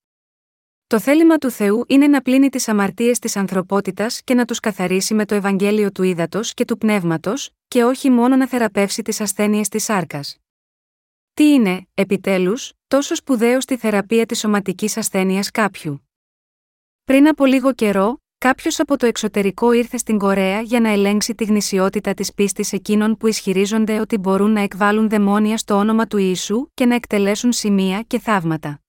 Το 0.86 1.00
θέλημα 1.00 1.38
του 1.38 1.50
Θεού 1.50 1.84
είναι 1.88 2.06
να 2.06 2.22
πλύνει 2.22 2.48
τις 2.48 2.68
αμαρτίες 2.68 3.18
της 3.18 3.36
ανθρωπότητας 3.36 4.22
και 4.22 4.34
να 4.34 4.44
τους 4.44 4.60
καθαρίσει 4.60 5.14
με 5.14 5.24
το 5.24 5.34
Ευαγγέλιο 5.34 5.92
του 5.92 6.02
ύδατο 6.02 6.40
και 6.42 6.64
του 6.64 6.78
πνεύματος, 6.78 7.50
και 7.68 7.84
όχι 7.84 8.10
μόνο 8.10 8.36
να 8.36 8.48
θεραπεύσει 8.48 9.02
τις 9.02 9.20
ασθένειες 9.20 9.68
της 9.68 9.84
σάρκας. 9.84 10.36
Τι 11.34 11.52
είναι, 11.52 11.86
επιτέλους, 11.94 12.72
τόσο 12.88 13.14
σπουδαίο 13.14 13.60
στη 13.60 13.76
θεραπεία 13.76 14.26
της 14.26 14.38
σωματικής 14.38 14.96
ασθένειας 14.96 15.50
κάποιου; 15.50 16.08
Πριν 17.04 17.28
από 17.28 17.44
λίγο 17.44 17.72
καιρό, 17.72 18.19
Κάποιος 18.44 18.80
από 18.80 18.96
το 18.96 19.06
εξωτερικό 19.06 19.72
ήρθε 19.72 19.96
στην 19.96 20.18
Κορέα 20.18 20.60
για 20.60 20.80
να 20.80 20.88
ελέγξει 20.88 21.34
τη 21.34 21.44
γνησιότητα 21.44 22.14
της 22.14 22.34
πίστης 22.34 22.72
εκείνων 22.72 23.16
που 23.16 23.26
ισχυρίζονται 23.26 24.00
ότι 24.00 24.18
μπορούν 24.18 24.50
να 24.50 24.60
εκβάλουν 24.60 25.08
δαιμόνια 25.08 25.56
στο 25.56 25.74
όνομα 25.74 26.06
του 26.06 26.16
Ιησού 26.16 26.70
και 26.74 26.86
να 26.86 26.94
εκτελέσουν 26.94 27.52
σημεία 27.52 28.02
και 28.02 28.18
θαύματα. 28.18 28.80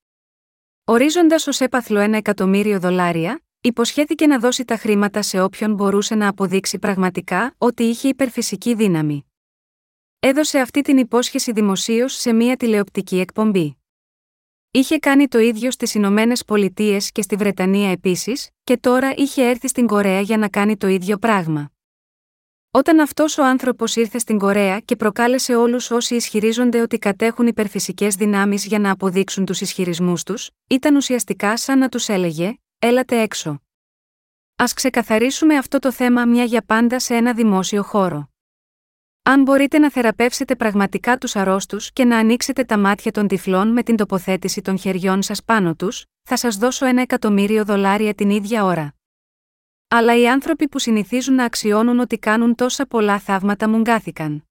Ορίζοντας 0.84 1.48
ως 1.48 1.60
έπαθλο 1.60 2.00
ένα 2.00 2.18
εκατομμύριο 2.18 2.80
δολάρια, 2.80 3.44
υποσχέθηκε 3.62 4.28
να 4.28 4.40
δώσει 4.40 4.66
τα 4.66 4.78
χρήματα 4.78 5.22
σε 5.22 5.42
όποιον 5.42 5.74
μπορούσε 5.74 6.16
να 6.16 6.28
αποδείξει 6.28 6.80
πραγματικά 6.80 7.56
ότι 7.58 7.84
είχε 7.84 8.08
υπερφυσική 8.08 8.74
δύναμη. 8.74 9.26
Έδωσε 10.20 10.60
αυτή 10.60 10.82
την 10.82 10.98
υπόσχεση 10.98 11.52
δημοσίως 11.52 12.14
σε 12.14 12.34
μία 12.34 12.58
τηλεοπτική 12.58 13.20
εκπομπή. 13.20 13.81
Είχε 14.74 14.98
κάνει 14.98 15.28
το 15.28 15.40
ίδιο 15.40 15.72
στις 15.72 15.94
Ηνωμένες 15.94 16.46
Πολιτείες 16.46 17.12
και 17.12 17.22
στη 17.22 17.36
Βρετανία 17.36 17.92
επίσης, 17.92 18.50
και 18.64 18.78
τώρα 18.78 19.14
είχε 19.16 19.50
έρθει 19.50 19.68
στην 19.68 19.88
Κορέα 19.88 20.22
για 20.22 20.38
να 20.38 20.50
κάνει 20.50 20.78
το 20.78 20.88
ίδιο 20.88 21.18
πράγμα. 21.18 21.72
Όταν 22.72 23.00
αυτός 23.00 23.38
ο 23.38 23.46
άνθρωπος 23.46 23.96
ήρθε 23.96 24.18
στην 24.18 24.38
Κορέα 24.38 24.80
και 24.80 24.96
προκάλεσε 24.96 25.56
όλους 25.56 25.92
όσοι 25.92 26.16
ισχυρίζονται 26.16 26.82
ότι 26.82 26.98
κατέχουν 26.98 27.48
υπερφυσικές 27.48 28.16
δυνάμεις 28.16 28.66
για 28.66 28.80
να 28.80 28.92
αποδείξουν 28.92 29.46
τους 29.46 29.62
ισχυρισμούς 29.62 30.24
τους, 30.24 30.50
ήταν 30.68 30.96
ουσιαστικά 30.96 31.58
σαν 31.58 31.78
να 31.78 31.90
τους 31.90 32.10
έλεγε: 32.10 32.54
Έλατε 32.80 33.22
έξω. 33.22 33.50
Α 34.56 34.66
ξεκαθαρίσουμε 34.76 35.56
αυτό 35.56 35.80
το 35.80 35.92
θέμα 35.92 36.26
μια 36.26 36.44
για 36.44 36.62
πάντα 36.66 37.00
σε 37.00 37.16
ένα 37.16 37.34
δημόσιο 37.34 37.84
χώρο. 37.84 38.31
Αν 39.24 39.42
μπορείτε 39.42 39.80
να 39.80 39.92
θεραπεύσετε 39.92 40.56
πραγματικά 40.56 41.18
τους 41.18 41.36
αρρώστους 41.36 41.92
και 41.94 42.06
να 42.06 42.18
ανοίξετε 42.18 42.64
τα 42.64 42.78
μάτια 42.78 43.12
των 43.12 43.28
τυφλών 43.28 43.72
με 43.72 43.84
την 43.84 43.96
τοποθέτηση 43.96 44.62
των 44.62 44.78
χεριών 44.78 45.22
σας 45.22 45.44
πάνω 45.44 45.76
τους, 45.76 46.06
θα 46.22 46.38
σας 46.38 46.58
δώσω 46.58 46.86
ένα 46.86 47.02
εκατομμύριο 47.02 47.66
δολάρια 47.66 48.14
την 48.14 48.30
ίδια 48.30 48.64
ώρα. 48.64 48.96
Αλλά 49.88 50.18
οι 50.18 50.30
άνθρωποι 50.30 50.68
που 50.68 50.80
συνηθίζουν 50.80 51.36
να 51.36 51.44
αξιώνουν 51.46 52.00
ότι 52.00 52.18
κάνουν 52.18 52.56
τόσα 52.56 52.86
πολλά 52.86 53.20
θαύματα 53.20 53.70
μουγκάθηκαν. 53.70 54.44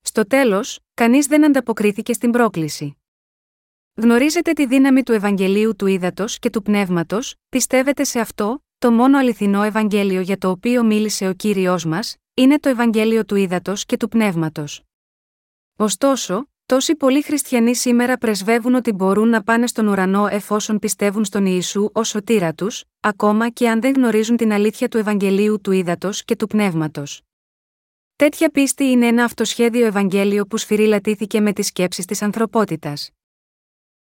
Στο 0.00 0.26
τέλος, 0.26 0.80
κανείς 0.94 1.26
δεν 1.26 1.44
ανταποκρίθηκε 1.44 2.12
στην 2.12 2.30
πρόκληση. 2.30 2.96
Γνωρίζετε 3.94 4.52
τη 4.52 4.66
δύναμη 4.66 5.02
του 5.02 5.12
Ευαγγελίου 5.12 5.76
του 5.76 5.86
Ήδατος 5.86 6.38
και 6.38 6.50
του 6.50 6.62
Πνεύματος, 6.62 7.34
πιστεύετε 7.48 8.04
σε 8.04 8.20
αυτό, 8.20 8.64
το 8.78 8.92
μόνο 8.92 9.18
αληθινό 9.18 9.62
Ευαγγέλιο 9.62 10.20
για 10.20 10.38
το 10.38 10.50
οποίο 10.50 10.84
μίλησε 10.84 11.28
ο 11.28 11.32
κύριος 11.32 11.84
μας, 11.84 12.16
είναι 12.34 12.58
το 12.58 12.68
Ευαγγέλιο 12.68 13.24
του 13.24 13.36
Ήδατος 13.36 13.84
και 13.84 13.96
του 13.96 14.08
Πνεύματος. 14.08 14.82
Ωστόσο, 15.76 16.48
τόσοι 16.66 16.94
πολλοί 16.94 17.22
χριστιανοί 17.22 17.74
σήμερα 17.74 18.16
πρεσβεύουν 18.16 18.74
ότι 18.74 18.92
μπορούν 18.92 19.28
να 19.28 19.42
πάνε 19.42 19.66
στον 19.66 19.86
ουρανό 19.86 20.26
εφόσον 20.26 20.78
πιστεύουν 20.78 21.24
στον 21.24 21.46
Ιησού 21.46 21.90
ως 21.92 22.08
σωτήρα 22.08 22.54
τους, 22.54 22.84
ακόμα 23.00 23.48
και 23.48 23.68
αν 23.68 23.80
δεν 23.80 23.92
γνωρίζουν 23.94 24.36
την 24.36 24.52
αλήθεια 24.52 24.88
του 24.88 24.98
Ευαγγελίου 24.98 25.60
του 25.60 25.72
Ήδατος 25.72 26.24
και 26.24 26.36
του 26.36 26.46
Πνεύματος. 26.46 27.22
Τέτοια 28.16 28.50
πίστη 28.50 28.84
είναι 28.84 29.06
ένα 29.06 29.24
αυτοσχέδιο 29.24 29.86
Ευαγγέλιο 29.86 30.46
που 30.46 30.56
σφυριλατήθηκε 30.56 31.40
με 31.40 31.52
τις 31.52 31.66
σκέψεις 31.66 32.04
της 32.04 32.22
ανθρωπότητας. 32.22 33.10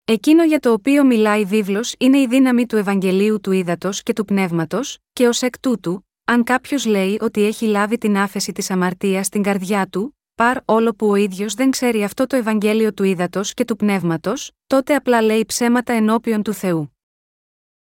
Εκείνο 0.05 0.45
για 0.45 0.59
το 0.59 0.73
οποίο 0.73 1.05
μιλάει 1.05 1.41
η 1.41 1.45
βίβλος 1.45 1.95
είναι 1.99 2.19
η 2.19 2.27
δύναμη 2.27 2.67
του 2.67 2.77
Ευαγγελίου 2.77 3.41
του 3.41 3.53
Ήδατος 3.53 4.03
και 4.03 4.12
του 4.12 4.25
Πνεύματος, 4.25 4.99
και 5.12 5.29
ως 5.29 5.43
εκ 5.43 5.59
τούτου, 5.59 6.08
αν 6.31 6.45
κάποιος 6.45 6.87
λέει 6.87 7.19
ότι 7.21 7.45
έχει 7.45 7.67
λάβει 7.67 7.99
την 7.99 8.17
άφεση 8.17 8.53
της 8.53 8.71
αμαρτίας 8.71 9.27
στην 9.27 9.43
καρδιά 9.43 9.87
του, 9.87 10.19
παρ 10.35 10.57
όλο 10.64 10.95
που 10.95 11.09
ο 11.09 11.14
ίδιος 11.14 11.55
δεν 11.55 11.71
ξέρει 11.71 12.05
αυτό 12.05 12.27
το 12.27 12.37
Ευαγγέλιο 12.37 12.93
του 12.93 13.05
ύδατο 13.05 13.41
και 13.45 13.64
του 13.64 13.77
πνεύματος, 13.77 14.51
τότε 14.67 14.95
απλά 14.95 15.23
λέει 15.23 15.45
ψέματα 15.45 15.93
ενώπιον 15.93 16.43
του 16.43 16.53
Θεού. 16.53 16.97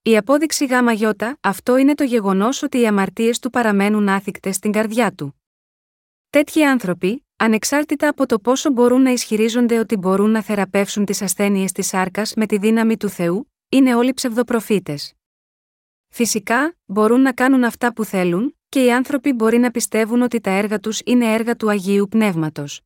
Η 0.02 0.18
απόδειξη 0.18 0.66
γάμα 0.66 0.92
γιώτα, 0.92 1.38
αυτό 1.42 1.78
είναι 1.78 1.96
το 1.96 2.04
γεγονός 2.04 2.64
ότι 2.64 2.80
οι 2.80 2.88
αμαρτίες 2.88 3.40
του 3.40 3.50
παραμένουν 3.50 4.10
άθικτες 4.10 4.56
στην 4.56 4.72
καρδιά 4.72 5.12
του. 5.12 5.42
Τέτοιοι 6.30 6.64
άνθρωποι, 6.64 7.26
ανεξάρτητα 7.36 8.08
από 8.08 8.26
το 8.26 8.40
πόσο 8.40 8.70
μπορούν 8.70 9.02
να 9.02 9.10
ισχυρίζονται 9.10 9.80
ότι 9.80 9.98
μπορούν 9.98 10.30
να 10.30 10.42
θεραπεύσουν 10.42 11.06
τις 11.06 11.22
ασθένειες 11.22 11.72
της 11.72 11.88
σάρκας 11.88 12.34
με 12.34 12.46
τη 12.46 12.58
δύναμη 12.58 12.98
του 12.98 13.10
Θεού, 13.10 13.52
είναι 13.70 13.96
όλοι 13.96 14.14
ψευδοπροφήτες. 14.14 15.14
Φυσικά, 16.18 16.78
μπορούν 16.86 17.22
να 17.22 17.34
κάνουν 17.34 17.64
αυτά 17.64 17.94
που 17.94 18.04
θέλουν, 18.04 18.58
και 18.70 18.84
οι 18.84 18.92
άνθρωποι 18.92 19.34
μπορεί 19.34 19.58
να 19.58 19.72
πιστεύουν 19.72 20.22
ότι 20.22 20.40
τα 20.40 20.50
έργα 20.50 20.80
τους 20.80 21.02
είναι 21.06 21.34
έργα 21.34 21.56
του 21.56 21.70
Αγίου 21.70 22.08
Πνεύματος. 22.08 22.82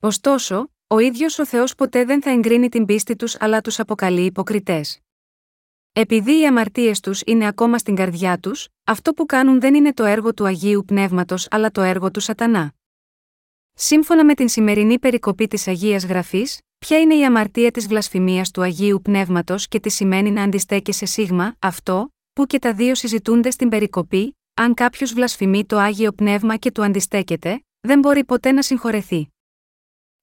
Ωστόσο, 0.00 0.70
ο 0.86 0.98
ίδιος 0.98 1.38
ο 1.38 1.46
Θεός 1.46 1.74
ποτέ 1.74 2.04
δεν 2.04 2.22
θα 2.22 2.30
εγκρίνει 2.30 2.68
την 2.68 2.84
πίστη 2.84 3.16
τους 3.16 3.36
αλλά 3.40 3.60
τους 3.60 3.80
αποκαλεί 3.80 4.24
υποκριτές. 4.24 5.00
Επειδή 5.92 6.40
οι 6.40 6.46
αμαρτίες 6.46 7.00
τους 7.00 7.22
είναι 7.26 7.46
ακόμα 7.46 7.78
στην 7.78 7.94
καρδιά 7.94 8.38
τους, 8.38 8.68
αυτό 8.84 9.12
που 9.12 9.26
κάνουν 9.26 9.60
δεν 9.60 9.74
είναι 9.74 9.92
το 9.92 10.04
έργο 10.04 10.34
του 10.34 10.44
Αγίου 10.44 10.84
Πνεύματος 10.86 11.48
αλλά 11.50 11.70
το 11.70 11.80
έργο 11.80 12.10
του 12.10 12.20
Σατανά. 12.20 12.72
Σύμφωνα 13.74 14.24
με 14.24 14.34
την 14.34 14.48
σημερινή 14.48 14.98
περικοπή 14.98 15.48
της 15.48 15.68
Αγίας 15.68 16.04
Γραφής, 16.04 16.60
ποια 16.78 17.00
είναι 17.00 17.14
η 17.14 17.24
αμαρτία 17.24 17.70
της 17.70 17.86
βλασφημίας 17.86 18.50
του 18.50 18.62
Αγίου 18.62 19.00
Πνεύματος 19.02 19.68
και 19.68 19.80
τι 19.80 19.90
σημαίνει 19.90 20.30
να 20.30 20.42
αντιστέκεσαι 20.42 21.06
σίγμα, 21.06 21.56
αυτό, 21.58 22.12
που 22.32 22.46
και 22.46 22.58
τα 22.58 22.72
δύο 22.72 22.94
συζητούνται 22.94 23.50
στην 23.50 23.68
περικοπή, 23.68 24.36
αν 24.54 24.74
κάποιος 24.74 25.12
βλασφημεί 25.12 25.64
το 25.64 25.78
άγιο 25.78 26.12
πνεύμα 26.12 26.56
και 26.56 26.70
του 26.70 26.84
αντιστέκεται, 26.84 27.64
δεν 27.80 27.98
μπορεί 27.98 28.24
ποτέ 28.24 28.52
να 28.52 28.62
συγχωρεθεί. 28.62 29.28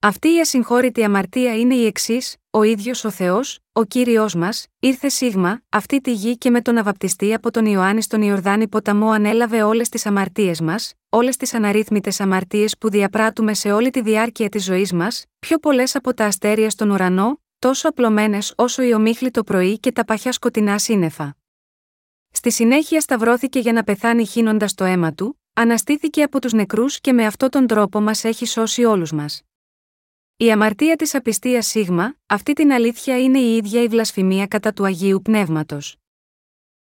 Αυτή 0.02 0.28
η 0.28 0.39
ασυγχώρητη 0.39 1.04
αμαρτία 1.04 1.58
είναι 1.58 1.76
η 1.76 1.86
εξής: 1.86 2.36
Ο 2.50 2.63
ίδιος 2.63 3.04
ο 3.04 3.10
Θεός, 3.10 3.60
ο 3.72 3.84
κύριος 3.84 4.36
μας, 4.36 4.65
ήρθε 4.80 5.10
σίγμα, 5.10 5.62
αυτή 5.70 6.02
τη 6.02 6.13
γη 6.13 6.38
και 6.38 6.50
με 6.50 6.62
τον 6.62 6.78
αβαπτιστή 6.78 7.34
από 7.34 7.52
τον 7.52 7.65
Ιωάννη 7.65 8.02
στον 8.02 8.22
Ιορδάνη 8.22 8.67
ποταμό 8.67 9.10
ανέλαβε 9.10 9.63
όλες 9.63 9.89
τις 9.89 10.06
αμαρτίες 10.06 10.62
μας, 10.62 10.93
όλες 11.10 11.38
τις 11.38 11.54
αναρρύθμιτες 11.54 12.20
αμαρτίες 12.20 12.78
που 12.78 12.89
διαπράττουμε 12.89 13.54
σε 13.54 13.72
όλη 13.72 13.89
τη 13.89 14.02
διάρκεια 14.02 14.50
της 14.50 14.63
ζωής 14.63 14.93
μας, 14.93 15.26
πιο 15.39 15.58
πολλές 15.58 15.96
από 15.96 16.13
τα 16.13 16.26
αστέρια 16.26 16.70
στον 16.70 16.89
ουρανό, 16.89 17.41
τόσο 17.60 17.89
απλωμένες 17.89 18.54
όσο 18.56 18.84
η 18.84 18.93
ομίχλη 18.93 19.32
το 19.32 19.43
πρωί 19.43 19.80
και 19.80 19.91
τα 19.91 20.06
παχιά 20.06 20.32
σκοτεινά 20.32 20.78
σύννεφα. 20.78 21.36
Στη 22.32 22.52
συνέχεια 22.52 23.02
σταυρώθηκε 23.02 23.60
για 23.60 23.74
να 23.74 23.84
πεθάνει 23.84 24.26
χύνοντας 24.26 24.74
το 24.74 24.84
αίμα 24.84 25.13
του, 25.13 25.42
αναστήθηκε 25.54 26.24
από 26.24 26.42
τους 26.42 26.54
νεκρούς 26.54 27.00
και 27.02 27.13
με 27.13 27.26
αυτόν 27.26 27.50
τον 27.50 27.68
τρόπο 27.68 28.02
μας 28.02 28.24
έχει 28.24 28.46
σώσει 28.46 28.84
όλους 28.84 29.12
μας. 29.12 29.42
Η 30.38 30.52
αμαρτία 30.52 30.96
της 30.96 31.16
απιστίας 31.16 31.68
σίγμα, 31.68 32.16
αυτή 32.26 32.54
την 32.54 32.72
αλήθεια 32.72 33.22
είναι 33.22 33.40
η 33.40 33.56
ίδια 33.56 33.82
η 33.82 33.88
βλασφημία 33.88 34.48
κατά 34.48 34.74
του 34.74 34.86
Αγίου 34.86 35.22
Πνεύματος. 35.22 35.96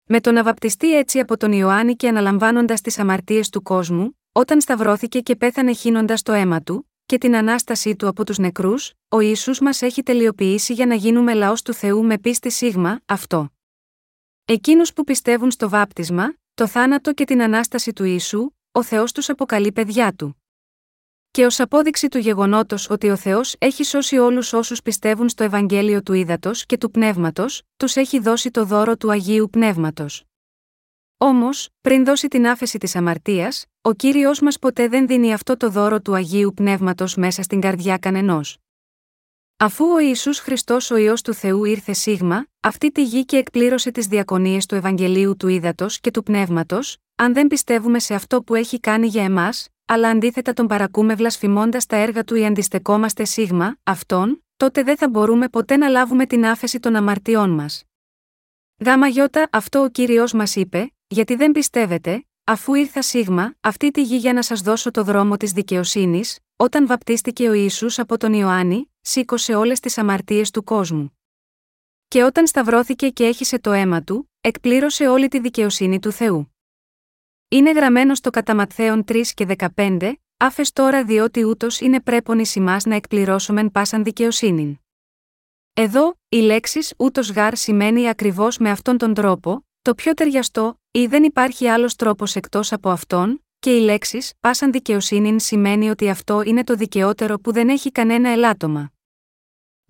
Με 0.04 0.20
τον 0.20 0.36
αβαπτιστή 0.36 0.96
έτσι 0.96 1.18
από 1.18 1.36
τον 1.36 1.52
Ιωάννη 1.52 1.96
και 1.96 2.08
αναλαμβάνοντας 2.08 2.80
τις 2.80 2.98
αμαρτίες 2.98 3.48
του 3.48 3.62
κόσμου, 3.62 4.18
όταν 4.32 4.60
σταυρώθηκε 4.60 5.20
και 5.20 5.36
πέθανε 5.36 5.72
χύνοντας 5.72 6.22
το 6.22 6.32
αίμα 6.32 6.62
του, 6.62 6.90
και 7.06 7.18
την 7.18 7.36
ανάστασή 7.36 7.96
του 7.96 8.08
από 8.08 8.24
τους 8.24 8.38
νεκρούς, 8.38 8.92
ο 9.08 9.20
ίσου 9.20 9.64
μας 9.64 9.82
έχει 9.82 10.02
τελειοποιήσει 10.02 10.72
για 10.72 10.86
να 10.86 10.94
γίνουμε 10.94 11.34
λαός 11.34 11.62
του 11.62 11.72
Θεού 11.72 12.04
με 12.04 12.18
πίστη 12.18 12.50
σίγμα, 12.50 13.00
αυτό. 13.06 13.52
Εκείνους 14.50 14.92
που 14.92 15.04
πιστεύουν 15.04 15.50
στο 15.50 15.68
βάπτισμα, 15.68 16.34
το 16.54 16.66
θάνατο 16.66 17.12
και 17.12 17.24
την 17.24 17.42
ανάσταση 17.42 17.92
του 17.92 18.04
Ιησού, 18.04 18.50
ο 18.72 18.82
Θεός 18.82 19.12
τους 19.12 19.28
αποκαλεί 19.28 19.72
παιδιά 19.72 20.12
του. 20.12 20.42
Και 21.30 21.44
ως 21.44 21.60
απόδειξη 21.60 22.08
του 22.08 22.18
γεγονότος 22.18 22.90
ότι 22.90 23.10
ο 23.10 23.16
Θεός 23.16 23.54
έχει 23.58 23.84
σώσει 23.84 24.18
όλους 24.18 24.52
όσους 24.52 24.82
πιστεύουν 24.82 25.28
στο 25.28 25.44
Ευαγγέλιο 25.44 26.02
του 26.02 26.12
Ήδατος 26.12 26.66
και 26.66 26.78
του 26.78 26.90
Πνεύματος, 26.90 27.62
τους 27.76 27.96
έχει 27.96 28.18
δώσει 28.18 28.50
το 28.50 28.64
δώρο 28.64 28.96
του 28.96 29.10
Αγίου 29.10 29.48
Πνεύματος. 29.50 30.24
Όμως, 31.16 31.68
πριν 31.80 32.04
δώσει 32.04 32.28
την 32.28 32.46
άφεση 32.46 32.78
της 32.78 32.96
αμαρτίας, 32.96 33.64
ο 33.80 33.92
κύριος 33.92 34.40
μας 34.40 34.58
ποτέ 34.58 34.88
δεν 34.88 35.06
δίνει 35.06 35.32
αυτό 35.32 35.56
το 35.56 35.70
δώρο 35.70 36.00
του 36.00 36.14
Αγίου 36.14 36.52
Πνεύματος 36.54 37.14
μέσα 37.16 37.42
στην 37.42 37.60
καρδιά 37.60 37.98
κανενός. 37.98 38.58
Αφού 39.60 39.84
ο 39.84 39.98
Ισού 39.98 40.34
Χριστός 40.34 40.90
ο 40.90 40.96
ιό 40.96 41.14
του 41.24 41.34
Θεού 41.34 41.64
ήρθε 41.64 41.92
σίγμα, 41.92 42.46
αυτή 42.60 42.92
τη 42.92 43.02
γη 43.02 43.24
και 43.24 43.36
εκπλήρωσε 43.36 43.90
τις 43.90 44.06
διακονίες 44.06 44.66
του 44.66 44.74
Ευαγγελίου 44.74 45.36
του 45.36 45.48
Ήδατος 45.48 46.00
και 46.00 46.10
του 46.10 46.22
Πνεύματος, 46.22 46.96
αν 47.16 47.32
δεν 47.32 47.46
πιστεύουμε 47.46 47.98
σε 47.98 48.14
αυτό 48.14 48.42
που 48.42 48.54
έχει 48.54 48.80
κάνει 48.80 49.06
για 49.06 49.24
εμάς, 49.24 49.68
αλλά 49.84 50.08
αντίθετα 50.08 50.52
τον 50.52 50.66
παρακούμε 50.66 51.14
βλασφημώντας 51.14 51.86
τα 51.86 51.96
έργα 51.96 52.24
του 52.24 52.34
ή 52.34 52.46
αντιστεκόμαστε 52.46 53.24
σίγμα, 53.24 53.76
αυτόν, 53.82 54.44
τότε 54.56 54.82
δεν 54.82 54.96
θα 54.96 55.08
μπορούμε 55.08 55.48
ποτέ 55.48 55.76
να 55.76 55.88
λάβουμε 55.88 56.26
την 56.26 56.46
άφεση 56.46 56.80
των 56.80 56.96
αμαρτιών 56.96 57.50
μας. 57.50 57.84
Γάμα 58.84 59.06
γιώτα, 59.06 59.48
αυτό 59.52 59.82
ο 59.82 59.88
κύριος 59.88 60.32
μας 60.32 60.56
είπε, 60.56 60.92
γιατί 61.06 61.34
δεν 61.34 61.52
πιστεύετε, 61.52 62.26
αφού 62.44 62.74
ήρθα 62.74 63.02
σίγμα, 63.02 63.54
αυτή 63.60 63.90
τη 63.90 64.02
γη 64.02 64.16
για 64.16 64.32
να 64.32 64.42
σας 64.42 64.60
δώσω 64.60 64.90
το 64.90 65.02
δρόμο 65.02 65.36
της 65.36 65.52
δικαιοσύνης, 65.52 66.38
όταν 66.56 66.86
βαπτίστηκε 66.86 67.48
ο 67.48 67.52
Ιησούς 67.52 67.98
από 67.98 68.18
τον 68.18 68.32
Ιωάννη, 68.32 68.92
σήκωσε 69.08 69.54
όλες 69.54 69.80
τις 69.80 69.98
αμαρτίες 69.98 70.50
του 70.50 70.64
κόσμου. 70.64 71.18
Και 72.08 72.22
όταν 72.22 72.46
σταυρώθηκε 72.46 73.08
και 73.08 73.24
έχισε 73.24 73.58
το 73.58 73.72
αίμα 73.72 74.02
του, 74.02 74.32
εκπλήρωσε 74.40 75.08
όλη 75.08 75.28
τη 75.28 75.40
δικαιοσύνη 75.40 75.98
του 75.98 76.12
Θεού. 76.12 76.56
Είναι 77.48 77.70
γραμμένο 77.70 78.14
στο 78.14 78.30
κατά 78.30 78.66
3 78.76 79.22
και 79.34 79.56
15, 79.74 80.12
άφες 80.36 80.72
τώρα 80.72 81.04
διότι 81.04 81.44
ούτως 81.44 81.80
είναι 81.80 82.00
πρέπον 82.00 82.38
ει 82.38 82.44
να 82.84 82.94
εκπληρώσομεν 82.94 83.70
πάσαν 83.70 84.04
δικαιοσύνην. 84.04 84.78
Εδώ, 85.74 86.14
η 86.28 86.36
λέξη 86.36 86.94
ούτως 86.96 87.30
γάρ 87.30 87.56
σημαίνει 87.56 88.08
ακριβώς 88.08 88.58
με 88.58 88.70
αυτόν 88.70 88.98
τον 88.98 89.14
τρόπο, 89.14 89.66
το 89.82 89.94
πιο 89.94 90.14
ταιριαστό, 90.14 90.80
ή 90.90 91.06
δεν 91.06 91.22
υπάρχει 91.22 91.68
άλλος 91.68 91.96
τρόπος 91.96 92.36
εκτός 92.36 92.72
από 92.72 92.90
αυτόν, 92.90 93.44
και 93.58 93.76
οι 93.76 93.80
λέξεις 93.80 94.32
πάσαν 94.40 94.72
δικαιοσύνην 94.72 95.40
σημαίνει 95.40 95.90
ότι 95.90 96.08
αυτό 96.08 96.42
είναι 96.42 96.64
το 96.64 96.74
δικαιότερο 96.74 97.38
που 97.38 97.52
δεν 97.52 97.68
έχει 97.68 97.92
κανένα 97.92 98.28
ελάττωμα. 98.28 98.92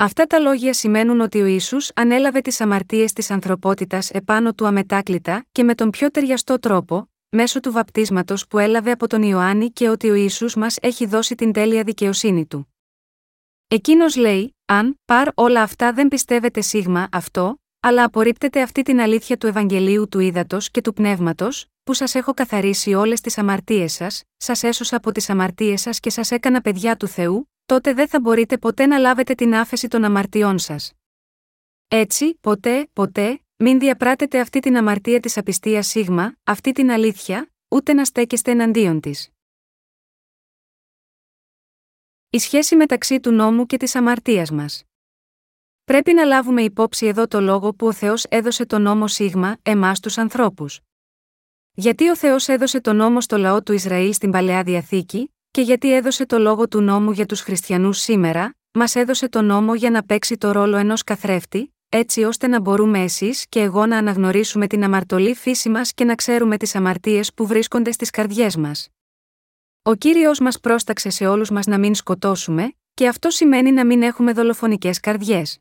Αυτά 0.00 0.26
τα 0.26 0.38
λόγια 0.38 0.72
σημαίνουν 0.72 1.20
ότι 1.20 1.40
ο 1.40 1.46
Ιησούς 1.46 1.90
ανέλαβε 1.94 2.40
τις 2.40 2.60
αμαρτίες 2.60 3.12
της 3.12 3.30
ανθρωπότητας 3.30 4.10
επάνω 4.10 4.54
του 4.54 4.66
αμετάκλητα 4.66 5.46
και 5.52 5.64
με 5.64 5.74
τον 5.74 5.90
πιο 5.90 6.10
ταιριαστό 6.10 6.58
τρόπο, 6.58 7.10
μέσω 7.28 7.60
του 7.60 7.72
βαπτίσματος 7.72 8.46
που 8.46 8.58
έλαβε 8.58 8.90
από 8.90 9.06
τον 9.06 9.22
Ιωάννη 9.22 9.70
και 9.70 9.88
ότι 9.88 10.10
ο 10.10 10.14
Ιησούς 10.14 10.54
μας 10.54 10.76
έχει 10.80 11.06
δώσει 11.06 11.34
την 11.34 11.52
τέλεια 11.52 11.82
δικαιοσύνη 11.82 12.46
του. 12.46 12.74
Εκείνος 13.68 14.16
λέει, 14.16 14.56
αν, 14.64 15.00
παρ 15.04 15.28
όλα 15.34 15.62
αυτά 15.62 15.92
δεν 15.92 16.08
πιστεύετε 16.08 16.60
σίγμα 16.60 17.08
αυτό, 17.12 17.60
αλλά 17.80 18.04
απορρίπτετε 18.04 18.62
αυτή 18.62 18.82
την 18.82 19.00
αλήθεια 19.00 19.36
του 19.36 19.46
Ευαγγελίου 19.46 20.08
του 20.08 20.18
Ήδατος 20.18 20.70
και 20.70 20.80
του 20.80 20.92
Πνεύματος, 20.92 21.66
που 21.82 21.92
σας 21.92 22.14
έχω 22.14 22.34
καθαρίσει 22.34 22.94
όλες 22.94 23.20
τις 23.20 23.38
αμαρτίες 23.38 23.92
σας, 23.92 24.22
σας 24.36 24.62
έσωσα 24.62 24.96
από 24.96 25.12
τις 25.12 25.30
αμαρτίες 25.30 25.80
σας 25.80 26.00
και 26.00 26.10
σας 26.10 26.30
έκανα 26.30 26.60
παιδιά 26.60 26.96
του 26.96 27.06
Θεού, 27.08 27.48
τότε 27.68 27.92
δεν 27.92 28.08
θα 28.08 28.20
μπορείτε 28.20 28.58
ποτέ 28.58 28.86
να 28.86 28.98
λάβετε 28.98 29.34
την 29.34 29.54
άφεση 29.54 29.88
των 29.88 30.04
αμαρτιών 30.04 30.58
σας. 30.58 30.92
Έτσι, 31.88 32.34
ποτέ, 32.34 32.88
ποτέ, 32.92 33.40
μην 33.56 33.78
διαπράτετε 33.78 34.40
αυτή 34.40 34.60
την 34.60 34.76
αμαρτία 34.76 35.20
της 35.20 35.36
απιστίας 35.36 35.86
σίγμα, 35.86 36.36
αυτή 36.44 36.72
την 36.72 36.90
αλήθεια, 36.90 37.52
ούτε 37.68 37.92
να 37.92 38.04
στέκεστε 38.04 38.50
εναντίον 38.50 39.00
της. 39.00 39.30
Η 42.30 42.38
σχέση 42.38 42.76
μεταξύ 42.76 43.20
του 43.20 43.30
νόμου 43.30 43.66
και 43.66 43.76
της 43.76 43.94
αμαρτίας 43.94 44.50
μας. 44.50 44.84
Πρέπει 45.84 46.12
να 46.12 46.24
λάβουμε 46.24 46.62
υπόψη 46.62 47.06
εδώ 47.06 47.26
το 47.26 47.40
λόγο 47.40 47.74
που 47.74 47.86
ο 47.86 47.92
Θεός 47.92 48.24
έδωσε 48.24 48.66
το 48.66 48.78
νόμο 48.78 49.06
Σίγμα, 49.06 49.56
εμάς 49.62 50.00
τους 50.00 50.18
ανθρώπους. 50.18 50.80
Γιατί 51.72 52.08
ο 52.08 52.16
Θεός 52.16 52.48
έδωσε 52.48 52.80
το 52.80 52.92
νόμο 52.92 53.20
στο 53.20 53.36
λαό 53.36 53.62
του 53.62 53.72
Ισραήλ 53.72 54.12
στην 54.12 54.30
παλαιά 54.30 54.62
διαθήκη, 54.62 55.32
και 55.58 55.64
γιατί 55.64 55.94
έδωσε 55.94 56.26
το 56.26 56.38
λόγο 56.38 56.68
του 56.68 56.80
νόμου 56.80 57.10
για 57.10 57.26
τους 57.26 57.40
χριστιανούς 57.40 57.98
σήμερα, 57.98 58.54
μας 58.72 58.94
έδωσε 58.94 59.28
το 59.28 59.42
νόμο 59.42 59.74
για 59.74 59.90
να 59.90 60.04
παίξει 60.04 60.36
το 60.36 60.52
ρόλο 60.52 60.76
ενός 60.76 61.04
καθρέφτη, 61.04 61.74
έτσι 61.88 62.22
ώστε 62.22 62.46
να 62.46 62.60
μπορούμε 62.60 62.98
εσείς 62.98 63.46
και 63.48 63.60
εγώ 63.60 63.86
να 63.86 63.96
αναγνωρίσουμε 63.96 64.66
την 64.66 64.84
αμαρτωλή 64.84 65.34
φύση 65.34 65.68
μας 65.68 65.92
και 65.92 66.04
να 66.04 66.14
ξέρουμε 66.14 66.56
τις 66.56 66.74
αμαρτίες 66.74 67.34
που 67.34 67.46
βρίσκονται 67.46 67.92
στις 67.92 68.10
καρδιές 68.10 68.56
μας. 68.56 68.88
Ο 69.82 69.94
κύριος 69.94 70.38
μας 70.38 70.60
πρόσταξε 70.60 71.10
σε 71.10 71.26
όλους 71.26 71.50
μας 71.50 71.66
να 71.66 71.78
μην 71.78 71.94
σκοτώσουμε, 71.94 72.72
και 72.94 73.08
αυτό 73.08 73.30
σημαίνει 73.30 73.72
να 73.72 73.86
μην 73.86 74.02
έχουμε 74.02 74.32
δολοφονικές 74.32 75.00
καρδιές. 75.00 75.58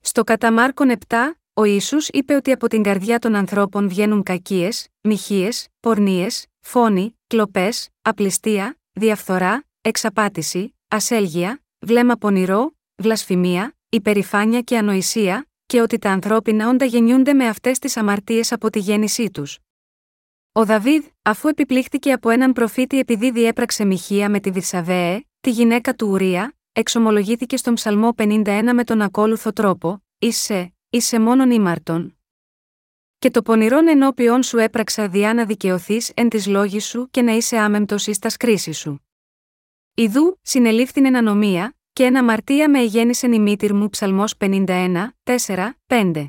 Στο 0.00 0.24
κατά 0.24 0.52
Μάρκον 0.52 0.90
7, 1.08 1.16
ο 1.54 1.64
Ισού 1.64 1.96
είπε 2.10 2.34
ότι 2.34 2.52
από 2.52 2.68
την 2.68 2.82
καρδιά 2.82 3.18
των 3.18 3.34
ανθρώπων 3.34 3.88
βγαίνουν 3.88 4.22
κακίες, 4.22 4.88
μοιχείε, 5.00 5.48
πορνίες, 5.80 6.46
φόνοι, 6.60 7.18
κλοπές, 7.26 7.88
απληστία, 8.02 8.78
διαφθορά, 8.94 9.64
εξαπάτηση, 9.80 10.74
ασέλγεια, 10.88 11.62
βλέμμα 11.78 12.16
πονηρό, 12.16 12.76
βλασφημία, 12.96 13.76
υπερηφάνεια 13.88 14.60
και 14.60 14.78
ανοησία, 14.78 15.46
και 15.66 15.80
ότι 15.80 15.98
τα 15.98 16.10
ανθρώπινα 16.10 16.68
όντα 16.68 16.84
γεννιούνται 16.84 17.32
με 17.32 17.48
αυτές 17.48 17.78
τις 17.78 17.96
αμαρτίες 17.96 18.52
από 18.52 18.70
τη 18.70 18.78
γέννησή 18.78 19.30
τους. 19.30 19.58
Ο 20.52 20.64
Δαβίδ, 20.64 21.04
αφού 21.22 21.48
επιπλήχθηκε 21.48 22.12
από 22.12 22.30
έναν 22.30 22.52
προφήτη 22.52 22.98
επειδή 22.98 23.30
διέπραξε 23.30 23.84
μοιχεία 23.84 24.30
με 24.30 24.40
τη 24.40 24.50
Βυσαβέε, 24.50 25.20
τη 25.40 25.50
γυναίκα 25.50 25.94
του 25.94 26.08
Ουρία, 26.08 26.56
εξομολογήθηκε 26.72 27.56
στον 27.56 27.74
Ψαλμό 27.74 28.14
51 28.16 28.70
με 28.74 28.84
τον 28.84 29.00
ακόλουθο 29.00 29.52
τρόπο: 29.52 30.04
Είσαι, 30.18 30.74
είσαι 30.90 31.20
μόνον 31.20 31.50
ήμαρτον. 31.50 32.13
Και 33.24 33.30
το 33.30 33.42
πονηρόν 33.42 33.88
ενώπιον 33.88 34.42
σου 34.42 34.58
έπραξα 34.58 35.08
διά 35.08 35.34
να 35.34 35.44
δικαιωθείς 35.44 36.12
εν 36.14 36.28
της 36.28 36.46
λόγης 36.46 36.86
σου 36.86 37.08
και 37.10 37.22
να 37.22 37.32
είσαι 37.32 37.56
άμεμπτος 37.56 38.06
εις 38.06 38.18
τας 38.18 38.32
σκρίση 38.32 38.72
σου. 38.72 39.04
Ιδού, 39.94 40.38
συνελήφθην 40.42 41.16
ανομία, 41.16 41.76
και 41.92 42.04
ένα 42.04 42.24
μαρτία 42.24 42.70
με 42.70 42.78
εγέννησεν 42.78 43.32
η 43.32 43.38
μήτυρ 43.38 43.74
μου 43.74 43.88
ψαλμός 43.88 44.34
51, 44.40 45.08
4, 45.22 45.70
5. 45.86 46.26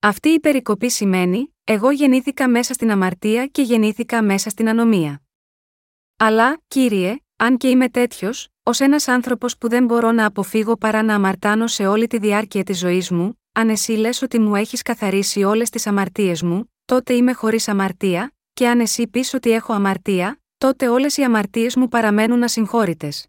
Αυτή 0.00 0.28
η 0.28 0.40
περικοπή 0.40 0.90
σημαίνει, 0.90 1.54
εγώ 1.64 1.90
γεννήθηκα 1.90 2.48
μέσα 2.48 2.74
στην 2.74 2.90
αμαρτία 2.90 3.46
και 3.46 3.62
γεννήθηκα 3.62 4.22
μέσα 4.22 4.50
στην 4.50 4.68
ανομία. 4.68 5.22
Αλλά, 6.16 6.62
κύριε, 6.68 7.16
αν 7.36 7.56
και 7.56 7.68
είμαι 7.68 7.88
τέτοιος, 7.88 8.48
ως 8.68 8.80
ένας 8.80 9.08
άνθρωπος 9.08 9.58
που 9.58 9.68
δεν 9.68 9.84
μπορώ 9.84 10.12
να 10.12 10.26
αποφύγω 10.26 10.76
παρά 10.76 11.02
να 11.02 11.14
αμαρτάνω 11.14 11.66
σε 11.66 11.86
όλη 11.86 12.06
τη 12.06 12.18
διάρκεια 12.18 12.64
της 12.64 12.78
ζωής 12.78 13.10
μου, 13.10 13.40
αν 13.52 13.68
εσύ 13.68 13.92
λες 13.92 14.22
ότι 14.22 14.38
μου 14.38 14.54
έχεις 14.56 14.82
καθαρίσει 14.82 15.42
όλες 15.42 15.70
τις 15.70 15.86
αμαρτίες 15.86 16.42
μου, 16.42 16.72
τότε 16.84 17.12
είμαι 17.14 17.32
χωρίς 17.32 17.68
αμαρτία, 17.68 18.34
και 18.52 18.68
αν 18.68 18.80
εσύ 18.80 19.06
πεις 19.06 19.34
ότι 19.34 19.50
έχω 19.50 19.72
αμαρτία, 19.72 20.40
τότε 20.58 20.88
όλες 20.88 21.16
οι 21.16 21.22
αμαρτίες 21.22 21.76
μου 21.76 21.88
παραμένουν 21.88 22.42
ασυγχώρητες. 22.42 23.26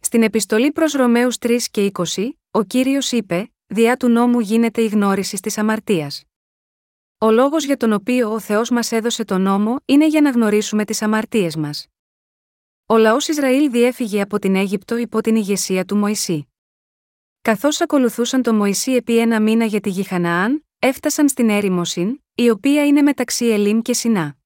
Στην 0.00 0.22
επιστολή 0.22 0.72
προς 0.72 0.92
Ρωμαίους 0.92 1.36
3 1.38 1.56
και 1.70 1.90
20, 1.94 2.28
ο 2.50 2.62
κύριος 2.62 3.12
είπε: 3.12 3.52
Διά 3.66 3.96
του 3.96 4.08
νόμου 4.08 4.40
γίνεται 4.40 4.82
η 4.82 4.86
γνώριση 4.86 5.36
της 5.36 5.58
αμαρτίας. 5.58 6.22
Ο 7.18 7.30
λόγος 7.30 7.64
για 7.64 7.76
τον 7.76 7.92
οποίο 7.92 8.32
ο 8.32 8.40
Θεός 8.40 8.70
μας 8.70 8.92
έδωσε 8.92 9.24
τον 9.24 9.40
νόμο 9.40 9.76
είναι 9.84 10.06
για 10.06 10.20
να 10.20 10.30
γνωρίσουμε 10.30 10.84
τις 10.84 11.02
αμαρτίες 11.02 11.56
μας. 11.56 11.86
Ο 12.86 12.96
λαός 12.96 13.28
Ισραήλ 13.28 13.70
διέφυγε 13.70 14.20
από 14.20 14.38
την 14.38 14.56
Αίγυπτο 14.56 14.96
υπό 14.96 15.20
την 15.20 15.36
ηγεσία 15.36 15.84
του 15.84 15.96
Μωυσή. 15.96 16.48
Καθώς 17.42 17.80
ακολουθούσαν 17.80 18.42
τον 18.42 18.56
Μωυσή 18.56 18.92
επί 18.92 19.18
ένα 19.18 19.40
μήνα 19.40 19.64
για 19.64 19.80
τη 19.80 19.90
γη 19.90 20.02
Χαναάν, 20.02 20.64
έφτασαν 20.78 21.28
στην 21.28 21.48
έρημο 21.48 21.84
Συν, 21.84 22.22
η 22.34 22.50
οποία 22.50 22.86
είναι 22.86 23.02
μεταξύ 23.02 23.46
Ελίμ 23.46 23.80
και 23.80 23.94
Σινά. 23.94 24.36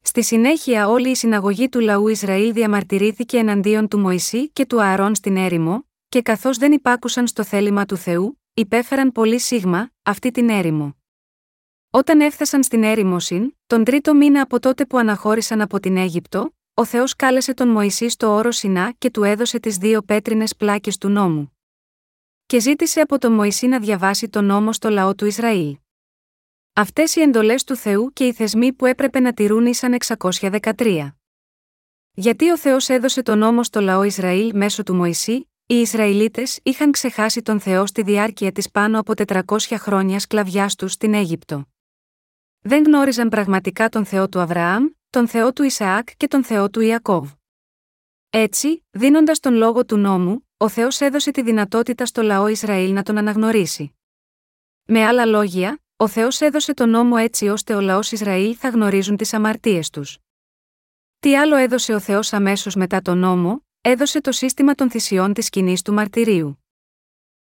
Στη 0.00 0.22
συνέχεια 0.22 0.88
όλη 0.88 1.10
η 1.10 1.14
συναγωγή 1.14 1.68
του 1.68 1.80
λαού 1.80 2.08
Ισραήλ 2.08 2.52
διαμαρτυρήθηκε 2.52 3.38
εναντίον 3.38 3.88
του 3.88 3.98
Μωυσή 3.98 4.48
και 4.48 4.66
του 4.66 4.82
Ααρών 4.82 5.14
στην 5.14 5.36
έρημο, 5.36 5.88
και 6.08 6.22
καθώς 6.22 6.56
δεν 6.58 6.72
υπάκουσαν 6.72 7.26
στο 7.26 7.44
θέλημα 7.44 7.86
του 7.86 7.96
Θεού, 7.96 8.40
υπέφεραν 8.54 9.12
πολύ 9.12 9.38
σίγμα, 9.38 9.90
αυτή 10.02 10.30
την 10.30 10.48
έρημο. 10.48 10.96
Όταν 11.90 12.20
έφτασαν 12.20 12.62
στην 12.62 12.82
έρημο 12.82 13.18
Συν, 13.18 13.56
τον 13.66 13.84
τρίτο 13.84 14.14
μήνα 14.14 14.42
από 14.42 14.60
τότε 14.60 14.86
που 14.86 14.98
αναχώρησαν 14.98 15.60
από 15.60 15.80
την 15.80 15.96
Αίγυπτο, 15.96 16.54
ο 16.74 16.84
Θεός 16.84 17.16
κάλεσε 17.16 17.54
τον 17.54 17.68
Μωυσή 17.68 18.08
στο 18.08 18.28
όρο 18.28 18.50
Σινά 18.50 18.92
και 18.98 19.10
του 19.10 19.22
έδωσε 19.22 19.58
τις 19.58 19.76
δύο 19.76 20.02
πέτρινες 20.02 20.56
πλάκες 20.56 20.98
του 20.98 21.08
νόμου. 21.08 21.56
Και 22.46 22.60
ζήτησε 22.60 23.00
από 23.00 23.18
τον 23.18 23.32
Μωυσή 23.32 23.66
να 23.66 23.78
διαβάσει 23.80 24.28
τον 24.28 24.44
νόμο 24.44 24.72
στο 24.72 24.88
λαό 24.88 25.14
του 25.14 25.26
Ισραήλ. 25.26 25.76
Αυτές 26.72 27.16
οι 27.16 27.20
εντολές 27.20 27.64
του 27.64 27.76
Θεού 27.76 28.12
και 28.12 28.26
οι 28.26 28.32
θεσμοί 28.32 28.72
που 28.72 28.86
έπρεπε 28.86 29.20
να 29.20 29.32
τηρούν 29.32 29.66
ήσαν 29.66 29.96
613. 30.06 31.12
Γιατί 32.14 32.50
ο 32.50 32.58
Θεός 32.58 32.88
έδωσε 32.88 33.22
τον 33.22 33.38
νόμο 33.38 33.62
στο 33.62 33.80
λαό 33.80 34.02
Ισραήλ 34.02 34.50
μέσω 34.54 34.82
του 34.82 34.94
Μωυσή, 34.94 35.50
οι 35.66 35.74
Ισραηλίτες 35.74 36.60
είχαν 36.62 36.90
ξεχάσει 36.90 37.42
τον 37.42 37.60
Θεό 37.60 37.86
στη 37.86 38.02
διάρκεια 38.02 38.52
της 38.52 38.70
πάνω 38.70 38.98
από 38.98 39.12
400 39.26 39.42
χρόνια 39.76 40.18
σκλαβιάς 40.18 40.74
τους 40.74 40.92
στην 40.92 41.14
Αίγυπτο. 41.14 41.64
Δεν 42.60 42.84
γνώριζαν 42.84 43.28
πραγματικά 43.28 43.88
τον 43.88 44.04
Θεό 44.04 44.28
του 44.28 44.40
Αβραάμ, 44.40 44.84
τον 45.12 45.28
Θεό 45.28 45.52
του 45.52 45.62
Ισαάκ 45.62 46.08
και 46.16 46.28
τον 46.28 46.44
Θεό 46.44 46.70
του 46.70 46.80
Ιακώβ. 46.80 47.30
Έτσι, 48.30 48.84
δίνοντας 48.90 49.40
τον 49.40 49.54
λόγο 49.54 49.84
του 49.84 49.96
νόμου, 49.96 50.48
ο 50.56 50.68
Θεός 50.68 51.00
έδωσε 51.00 51.30
τη 51.30 51.42
δυνατότητα 51.42 52.06
στο 52.06 52.22
λαό 52.22 52.46
Ισραήλ 52.46 52.92
να 52.92 53.02
τον 53.02 53.18
αναγνωρίσει. 53.18 53.94
Με 54.84 55.04
άλλα 55.04 55.24
λόγια, 55.26 55.82
ο 55.96 56.08
Θεός 56.08 56.40
έδωσε 56.40 56.74
τον 56.74 56.90
νόμο 56.90 57.14
έτσι 57.18 57.48
ώστε 57.48 57.74
ο 57.74 57.80
λαός 57.80 58.12
Ισραήλ 58.12 58.56
θα 58.58 58.68
γνωρίζουν 58.68 59.16
τις 59.16 59.34
αμαρτίες 59.34 59.90
τους. 59.90 60.18
Τι 61.18 61.36
άλλο 61.36 61.56
έδωσε 61.56 61.94
ο 61.94 62.00
Θεός 62.00 62.32
αμέσως 62.32 62.74
μετά 62.74 63.02
τον 63.02 63.18
νόμο, 63.18 63.66
έδωσε 63.80 64.20
το 64.20 64.32
σύστημα 64.32 64.74
των 64.74 64.90
θυσιών 64.90 65.32
της 65.32 65.46
σκηνής 65.46 65.82
του 65.82 65.92
μαρτυρίου. 65.92 66.64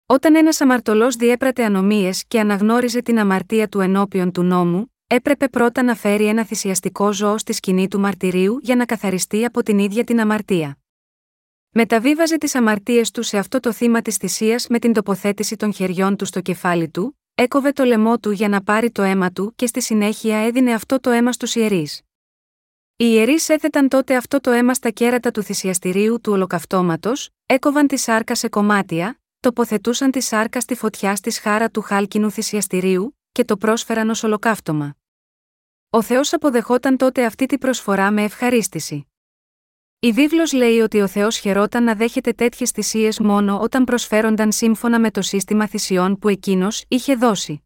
Όταν 0.07 0.35
ένας 0.35 0.61
αμαρτωλός 0.61 1.17
διέπρατε 1.17 1.65
ανομίες 1.65 2.25
και 2.27 2.41
αναγνώριζε 2.41 3.03
την 3.03 3.19
αμαρτία 3.19 3.69
του 3.69 3.81
ενώπιον 3.81 4.33
του 4.33 4.43
νόμου, 4.43 4.96
έπρεπε 5.07 5.49
πρώτα 5.49 5.83
να 5.83 5.95
φέρει 5.95 6.27
ένα 6.27 6.45
θυσιαστικό 6.45 7.13
ζώο 7.13 7.39
στη 7.39 7.53
σκηνή 7.53 7.89
του 7.89 8.01
μαρτυρίου 8.01 8.59
για 8.63 8.77
να 8.77 8.85
καθαριστεί 8.85 9.45
από 9.45 9.63
την 9.63 9.79
ίδια 9.79 10.05
την 10.05 10.21
αμαρτία. 10.21 10.79
Μεταβίβαζε 11.71 12.39
τις 12.39 12.55
αμαρτίες 12.55 13.11
του 13.11 13.23
σε 13.23 13.39
αυτό 13.39 13.61
το 13.61 13.73
θύμα 13.73 14.03
της 14.03 14.17
θυσίας 14.17 14.67
με 14.69 14.79
την 14.79 14.93
τοποθέτηση 14.93 15.57
των 15.57 15.73
χεριών 15.73 16.17
του 16.17 16.25
στο 16.25 16.41
κεφάλι 16.41 16.89
του, 16.89 17.21
έκοβε 17.35 17.73
το 17.73 17.85
λαιμό 17.85 18.19
του 18.19 18.31
για 18.31 18.49
να 18.49 18.63
πάρει 18.63 18.91
το 18.91 19.03
αίμα 19.03 19.31
του 19.31 19.53
και 19.57 19.67
στη 19.67 19.83
συνέχεια 19.83 20.39
έδινε 20.39 20.73
αυτό 20.73 21.01
το 21.01 21.11
αίμα 21.11 21.33
στους 21.33 21.55
ιερείς. 21.55 22.01
Οι 22.97 23.05
ιερείς 23.09 23.49
έθεταν 23.49 23.89
τότε 23.89 24.17
αυτό 24.17 24.41
το 24.41 24.51
αίμα 24.51 24.75
στα 24.75 24.91
κέρατα 24.91 25.31
του 25.31 25.43
θυσιαστηρίου 25.43 26.21
του 26.21 26.33
ολοκαυτώματος, 26.33 27.31
έκοβαν 27.47 27.87
τη 27.87 27.97
σάρκα 27.97 28.35
σε 28.35 28.49
κομμάτια, 28.49 29.21
τοποθετούσαν 29.41 30.11
τη 30.11 30.21
σάρκα 30.21 30.61
στη 30.61 30.75
φωτιά 30.75 31.17
στη 31.17 31.31
σχάρα 31.31 31.71
του 31.71 31.81
χάλκινου 31.81 32.31
θυσιαστηρίου, 32.31 33.17
και 33.37 33.45
το 33.45 33.57
πρόσφεραν 33.57 34.11
ως 34.11 34.23
ολοκαύτωμα. 34.23 34.97
Ο 35.91 36.03
Θεός 36.03 36.33
αποδεχόταν 36.33 36.97
τότε 36.97 37.25
αυτή 37.25 37.47
τη 37.47 37.59
προσφορά 37.59 38.11
με 38.11 38.23
ευχαρίστηση. 38.23 39.07
Η 39.99 40.13
βίβλος 40.13 40.53
λέει 40.53 40.79
ότι 40.79 41.01
ο 41.01 41.07
Θεός 41.07 41.37
χαιρόταν 41.37 41.85
να 41.85 41.95
δέχεται 41.95 42.33
τέτοιες 42.33 42.71
θυσίες 42.71 43.19
μόνο 43.19 43.61
όταν 43.61 43.85
προσφέρονταν 43.85 44.53
σύμφωνα 44.53 45.01
με 45.01 45.11
το 45.11 45.23
σύστημα 45.23 45.67
θυσιών 45.69 46.19
που 46.19 46.29
εκείνος 46.29 46.85
είχε 46.89 47.15
δώσει. 47.15 47.63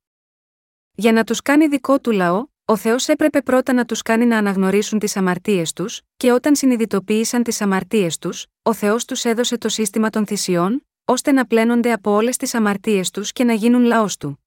Για 0.93 1.13
να 1.13 1.25
τους 1.25 1.43
κάνει 1.43 1.67
δικό 1.67 2.01
του 2.01 2.11
λαό, 2.11 2.47
ο 2.65 2.77
Θεός 2.77 3.09
έπρεπε 3.09 3.43
πρώτα 3.43 3.73
να 3.73 3.85
τους 3.85 4.03
κάνει 4.03 4.27
να 4.27 4.39
αναγνωρίσουν 4.39 4.99
τις 4.99 5.17
αμαρτίες 5.17 5.73
τους, 5.73 6.01
και 6.17 6.33
όταν 6.33 6.57
συνειδητοποίησαν 6.57 7.43
τις 7.43 7.61
αμαρτίες 7.61 8.19
τους, 8.19 8.47
ο 8.63 8.75
Θεός 8.75 9.05
τους 9.05 9.25
έδωσε 9.25 9.59
το 9.59 9.69
σύστημα 9.69 10.11
των 10.11 10.27
θυσιών, 10.27 10.87
ώστε 11.05 11.33
να 11.33 11.47
πλένονται 11.47 11.93
από 11.93 12.11
όλες 12.11 12.37
τις 12.37 12.55
αμαρτίες 12.55 13.11
τους 13.11 13.33
και 13.33 13.45
να 13.45 13.53
γίνουν 13.53 13.83
λαός 13.83 14.17
του. 14.17 14.45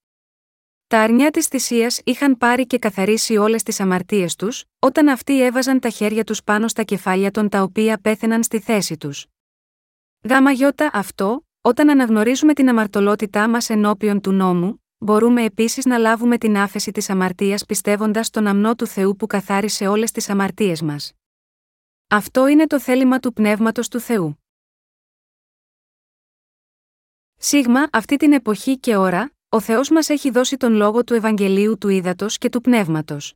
Τα 0.93 1.01
αρνιά 1.01 1.31
της 1.31 1.47
θυσίας 1.47 2.01
είχαν 2.03 2.37
πάρει 2.37 2.67
και 2.67 2.79
καθαρίσει 2.79 3.37
όλες 3.37 3.63
τις 3.63 3.79
αμαρτίες 3.79 4.35
τους, 4.35 4.65
όταν 4.79 5.07
αυτοί 5.07 5.43
έβαζαν 5.43 5.79
τα 5.79 5.89
χέρια 5.89 6.23
τους 6.23 6.43
πάνω 6.43 6.67
στα 6.67 6.83
κεφάλια 6.83 7.31
των 7.31 7.49
τα 7.49 7.61
οποία 7.61 7.97
πέθαιναν 7.97 8.43
στη 8.43 8.59
θέση 8.59 8.97
τους. 8.97 9.25
Γάμα 10.29 10.51
γιώτα 10.51 10.89
αυτό, 10.93 11.45
όταν 11.61 11.89
αναγνωρίζουμε 11.89 12.53
την 12.53 12.69
αμαρτωλότητά 12.69 13.49
μας 13.49 13.69
ενώπιον 13.69 14.21
του 14.21 14.31
νόμου, 14.31 14.83
μπορούμε 14.97 15.43
επίσης 15.43 15.85
να 15.85 15.97
λάβουμε 15.97 16.37
την 16.37 16.57
άφεση 16.57 16.91
της 16.91 17.09
αμαρτίας 17.09 17.65
πιστεύοντας 17.65 18.27
στον 18.27 18.47
αμνό 18.47 18.75
του 18.75 18.87
Θεού 18.87 19.15
που 19.15 19.27
καθάρισε 19.27 19.87
όλες 19.87 20.11
τις 20.11 20.29
αμαρτίες 20.29 20.81
μας. 20.81 21.13
Αυτό 22.07 22.47
είναι 22.47 22.67
το 22.67 22.79
θέλημα 22.79 23.19
του 23.19 23.33
πνεύματος 23.33 23.87
του 23.87 23.99
Θεού. 23.99 24.43
Σίγμα, 27.35 27.87
αυτή 27.91 28.15
την 28.15 28.33
εποχή 28.33 28.79
και 28.79 28.95
ώρα, 28.95 29.31
ο 29.53 29.59
Θεός 29.59 29.89
μας 29.89 30.09
έχει 30.09 30.29
δώσει 30.29 30.57
τον 30.57 30.73
λόγο 30.73 31.03
του 31.03 31.13
Ευαγγελίου 31.13 31.77
του 31.77 31.89
Ήδατος 31.89 32.37
και 32.37 32.49
του 32.49 32.61
Πνεύματος. 32.61 33.33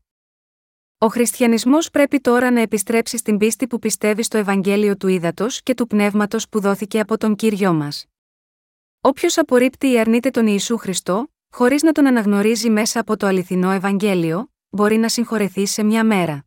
Ο 0.97 1.08
χριστιανισμός 1.08 1.89
πρέπει 1.89 2.19
τώρα 2.19 2.51
να 2.51 2.62
επιστρέψει 2.62 3.17
στην 3.17 3.38
πίστη 3.38 3.67
που 3.67 3.80
πιστεύει 3.80 4.23
στο 4.23 4.38
Ευαγγέλιο 4.38 4.97
του 4.97 5.08
Ήδατος 5.08 5.62
και 5.63 5.73
του 5.73 5.88
Πνεύματος 5.88 6.49
που 6.49 6.60
δόθηκε 6.60 6.99
από 6.99 7.17
τον 7.17 7.36
κύριο 7.36 7.73
μας. 7.73 8.06
Όποιος 9.01 9.38
απορρίπτει 9.38 9.91
ή 9.91 9.99
αρνείται 9.99 10.30
τον 10.30 10.47
Ιησού 10.47 10.77
Χριστό, 10.77 11.34
χωρίς 11.53 11.84
να 11.84 11.91
τον 11.91 12.08
αναγνωρίζει 12.08 12.69
μέσα 12.69 12.99
από 12.99 13.17
το 13.17 13.27
αληθινό 13.27 13.71
Ευαγγέλιο, 13.71 14.51
μπορεί 14.69 14.97
να 14.97 15.10
συγχωρεθεί 15.10 15.65
σε 15.65 15.84
μια 15.84 16.03
μέρα. 16.03 16.45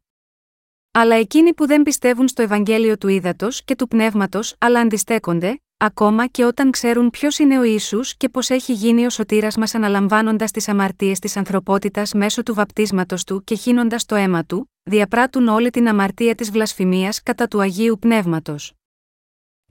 Αλλά 0.91 1.15
εκείνοι 1.15 1.55
που 1.55 1.67
δεν 1.67 1.83
πιστεύουν 1.83 2.29
στο 2.29 2.43
Ευαγγέλιο 2.43 2.99
του 2.99 3.09
Ήδατος 3.09 3.65
και 3.65 3.77
του 3.77 3.89
Πνεύματος 3.89 4.55
αλλά 4.59 4.81
αντιστέκονται, 4.81 5.63
ακόμα 5.83 6.27
και 6.27 6.45
όταν 6.45 6.71
ξέρουν 6.71 7.11
ποιος 7.11 7.39
είναι 7.39 7.59
ο 7.59 7.63
Ισού 7.63 8.01
και 8.17 8.29
πώς 8.29 8.51
έχει 8.51 8.73
γίνει 8.73 9.07
ο 9.07 9.11
σωτήρας 9.11 9.57
μας 9.57 9.75
αναλαμβάνοντας 9.75 10.51
τις 10.51 10.69
αμαρτίες 10.69 11.19
της 11.19 11.37
ανθρωπότητας 11.37 12.13
μέσω 12.13 12.43
του 12.43 12.55
βαπτίσματος 12.55 13.25
του 13.25 13.45
και 13.45 13.55
χύνοντας 13.55 14.05
το 14.05 14.15
αίμα 14.15 14.45
του, 14.45 14.71
διαπράττουν 14.83 15.49
όλη 15.49 15.71
την 15.71 15.89
αμαρτία 15.89 16.35
της 16.35 16.51
βλασφημίας 16.51 17.23
κατά 17.23 17.49
του 17.49 17.61
Αγίου 17.61 17.99
Πνεύματος. 17.99 18.73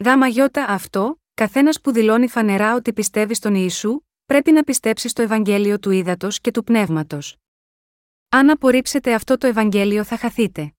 Γάμα 0.06 0.28
γιώτα 0.28 0.66
αυτό, 0.66 1.20
καθένας 1.34 1.82
που 1.82 1.92
δηλώνει 1.92 2.28
φανερά 2.28 2.76
ότι 2.76 2.94
πιστεύει 2.94 3.34
στον 3.34 3.56
Ιησού, 3.56 4.00
πρέπει 4.26 4.52
να 4.52 4.64
πιστέψει 4.64 5.08
στο 5.08 5.22
Ευαγγέλιο 5.22 5.80
του 5.80 5.92
Ήδατος 5.92 6.40
και 6.40 6.52
του 6.52 6.64
Πνεύματος. 6.64 7.38
Αν 8.30 8.50
απορρίψετε 8.50 9.14
αυτό 9.14 9.38
το 9.38 9.48
Ευαγγέλιο 9.48 10.04
θα 10.04 10.18
χαθείτε. 10.18 10.74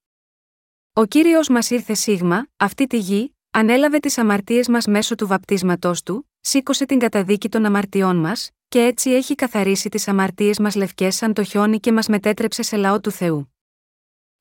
Ο 0.93 1.05
κύριος 1.05 1.49
μας 1.49 1.71
ήρθε 1.71 1.95
σίγμα, 1.95 2.47
αυτή 2.57 2.87
τη 2.87 2.99
γη, 2.99 3.35
Ανέλαβε 3.53 3.99
τις 3.99 4.19
αμαρτίες 4.19 4.69
μας 4.69 4.87
μέσω 4.87 5.15
του 5.15 5.27
βαπτίσματός 5.27 6.03
του, 6.03 6.31
σήκωσε 6.41 6.87
την 6.87 6.99
καταδίκη 6.99 7.49
των 7.49 7.65
αμαρτιών 7.65 8.17
μας, 8.17 8.51
και 8.69 8.85
έτσι 8.85 9.11
έχει 9.11 9.35
καθαρίσει 9.35 9.89
τις 9.89 10.09
αμαρτίες 10.09 10.59
μας 10.59 10.75
λευκές 10.75 11.17
σαν 11.17 11.33
το 11.33 11.43
χιόνι 11.43 11.81
και 11.81 11.93
μας 11.93 12.09
μετέτρεψε 12.09 12.63
σε 12.63 12.77
λαό 12.77 13.01
του 13.01 13.11
Θεού. 13.11 13.55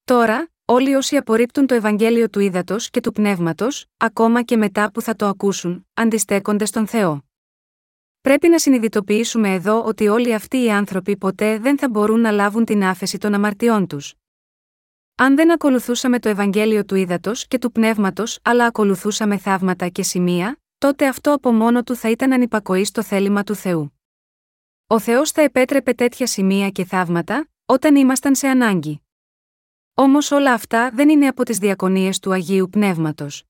Τώρα, 0.03 0.49
όλοι 0.65 0.95
όσοι 0.95 1.15
απορρίπτουν 1.15 1.67
το 1.67 1.73
Ευαγγέλιο 1.73 2.29
του 2.29 2.39
ύδατο 2.39 2.75
και 2.91 2.99
του 2.99 3.11
πνεύματος, 3.11 3.85
ακόμα 3.97 4.41
και 4.41 4.57
μετά 4.57 4.91
που 4.91 5.01
θα 5.01 5.15
το 5.15 5.25
ακούσουν, 5.25 5.87
αντιστέκονται 5.93 6.65
στον 6.65 6.87
Θεό. 6.87 7.23
Πρέπει 8.21 8.47
να 8.47 8.59
συνειδητοποιήσουμε 8.59 9.53
εδώ 9.53 9.83
ότι 9.83 10.07
όλοι 10.07 10.33
αυτοί 10.33 10.63
οι 10.63 10.71
άνθρωποι 10.71 11.17
ποτέ 11.17 11.59
δεν 11.59 11.77
θα 11.77 11.89
μπορούν 11.89 12.19
να 12.19 12.31
λάβουν 12.31 12.65
την 12.65 12.83
άφεση 12.83 13.17
των 13.17 13.33
αμαρτιών 13.33 13.87
τους. 13.87 14.13
Αν 15.21 15.35
δεν 15.35 15.51
ακολουθούσαμε 15.51 16.19
το 16.19 16.29
Ευαγγέλιο 16.29 16.85
του 16.85 16.95
ύδατο 16.95 17.31
και 17.47 17.57
του 17.57 17.71
πνεύματος, 17.71 18.39
αλλά 18.41 18.65
ακολουθούσαμε 18.65 19.37
θαύματα 19.37 19.87
και 19.87 20.03
σημεία, 20.03 20.59
τότε 20.77 21.07
αυτό 21.07 21.33
από 21.33 21.51
μόνο 21.51 21.83
του 21.83 21.95
θα 21.95 22.09
ήταν 22.09 22.33
ανυπακοή 22.33 22.85
στο 22.85 23.03
θέλημα 23.03 23.43
του 23.43 23.55
Θεού. 23.55 23.99
Ο 24.87 24.99
Θεός 24.99 25.31
θα 25.31 25.41
επέτρεπε 25.41 25.93
τέτοια 25.93 26.27
σημεία 26.27 26.69
και 26.69 26.85
θαύματα, 26.85 27.49
όταν 27.65 27.95
ήμασταν 27.95 28.35
σε 28.35 28.47
ανάγκη. 28.47 29.01
Όμως 29.93 30.31
όλα 30.31 30.53
αυτά 30.53 30.91
δεν 30.93 31.09
είναι 31.09 31.27
από 31.27 31.43
τις 31.43 31.57
διακονίες 31.57 32.19
του 32.19 32.33
Αγίου 32.33 32.69
Πνεύματος. 32.69 33.43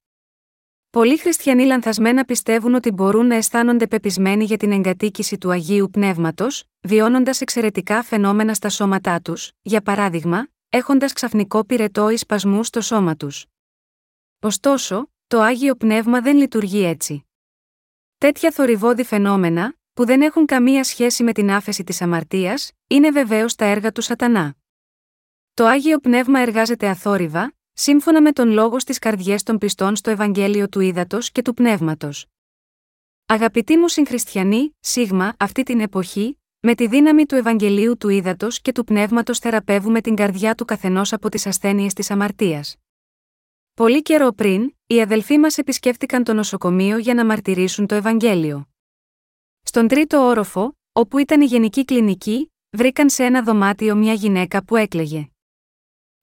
Πολλοί 0.90 1.18
χριστιανοί 1.18 1.66
λανθασμένα 1.66 2.24
πιστεύουν 2.24 2.74
ότι 2.74 2.92
μπορούν 2.92 3.28
να 3.28 3.36
αισθάνονται 3.36 3.88
πεπισμένοι 3.88 4.44
για 4.44 4.58
την 4.58 4.72
εγκατοίκηση 4.72 5.38
του 5.38 5.52
Αγίου 5.52 5.90
Πνεύματος, 5.92 6.64
βιώνοντας 6.82 7.42
εξαιρετικά 7.42 8.04
φαινόμενα 8.04 8.54
στα 8.54 8.70
σώματά 8.70 9.22
τους, 9.22 9.52
για 9.62 9.82
παράδειγμα, 9.82 10.48
έχοντας 10.70 11.14
ξαφνικό 11.14 11.66
πυρετό 11.66 12.10
ή 12.10 12.18
σπασμού 12.18 12.64
στο 12.64 12.82
σώμα 12.82 13.16
τους. 13.16 13.46
Ωστόσο, 14.40 15.12
το 15.28 15.42
άγιο 15.42 15.76
πνεύμα 15.76 16.22
δεν 16.22 16.38
λειτουργεί 16.38 16.84
έτσι. 16.84 17.28
Τέτοια 18.18 18.52
θορυβόδη 18.52 19.04
φαινόμενα, 19.04 19.76
που 19.94 20.06
δεν 20.06 20.22
έχουν 20.22 20.46
καμία 20.46 20.84
σχέση 20.84 21.24
με 21.24 21.32
την 21.32 21.52
άφεση 21.52 21.84
της 21.84 22.02
αμαρτίας, 22.02 22.72
είναι 22.88 23.12
βεβαίως 23.12 23.56
τα 23.56 23.66
έργα 23.66 23.92
του 23.92 24.02
Σατανά. 24.02 24.56
Το 25.54 25.66
άγιο 25.66 26.00
πνεύμα 26.00 26.40
εργάζεται 26.40 26.88
αθόρυβα, 26.88 27.54
σύμφωνα 27.74 28.22
με 28.22 28.32
τον 28.32 28.50
λόγο 28.52 28.80
στις 28.80 29.00
καρδιές 29.00 29.44
των 29.44 29.58
πιστών 29.58 29.96
στο 29.96 30.10
Ευαγγέλιο 30.10 30.70
του 30.70 30.80
Ήδατος 30.80 31.32
και 31.32 31.42
του 31.42 31.54
Πνεύματος. 31.54 32.26
Αγαπητοί 33.26 33.78
μου 33.78 33.88
συγχριστιανοί, 33.88 34.76
σίγμα, 34.80 35.34
αυτή 35.40 35.64
την 35.64 35.80
εποχή, 35.80 36.39
με 36.62 36.76
τη 36.76 36.88
δύναμη 36.88 37.26
του 37.26 37.36
Ευαγγελίου 37.36 37.98
του 37.98 38.10
Ήδατος 38.10 38.62
και 38.62 38.72
του 38.72 38.84
Πνεύματος 38.84 39.40
θεραπεύουμε 39.40 40.02
την 40.02 40.16
καρδιά 40.16 40.56
του 40.56 40.66
καθενός 40.66 41.14
από 41.14 41.30
τις 41.30 41.46
ασθένειες 41.46 41.94
της 41.94 42.12
αμαρτίας. 42.12 42.76
Πολύ 43.74 44.02
καιρό 44.02 44.32
πριν, 44.32 44.76
οι 44.88 45.02
αδελφοί 45.02 45.38
μας 45.38 45.58
επισκέφτηκαν 45.58 46.24
το 46.24 46.34
νοσοκομείο 46.34 46.98
για 46.98 47.14
να 47.14 47.26
μαρτυρήσουν 47.26 47.88
το 47.88 47.96
Ευαγγέλιο. 47.96 48.68
Στον 49.62 49.88
τρίτο 49.88 50.28
όροφο, 50.28 50.78
όπου 50.92 51.18
ήταν 51.18 51.42
η 51.42 51.46
γενική 51.46 51.86
κλινική, 51.86 52.54
βρήκαν 52.70 53.10
σε 53.10 53.24
ένα 53.24 53.44
δωμάτιο 53.44 53.96
μια 53.96 54.14
γυναίκα 54.14 54.64
που 54.64 54.76
έκλαιγε. 54.76 55.30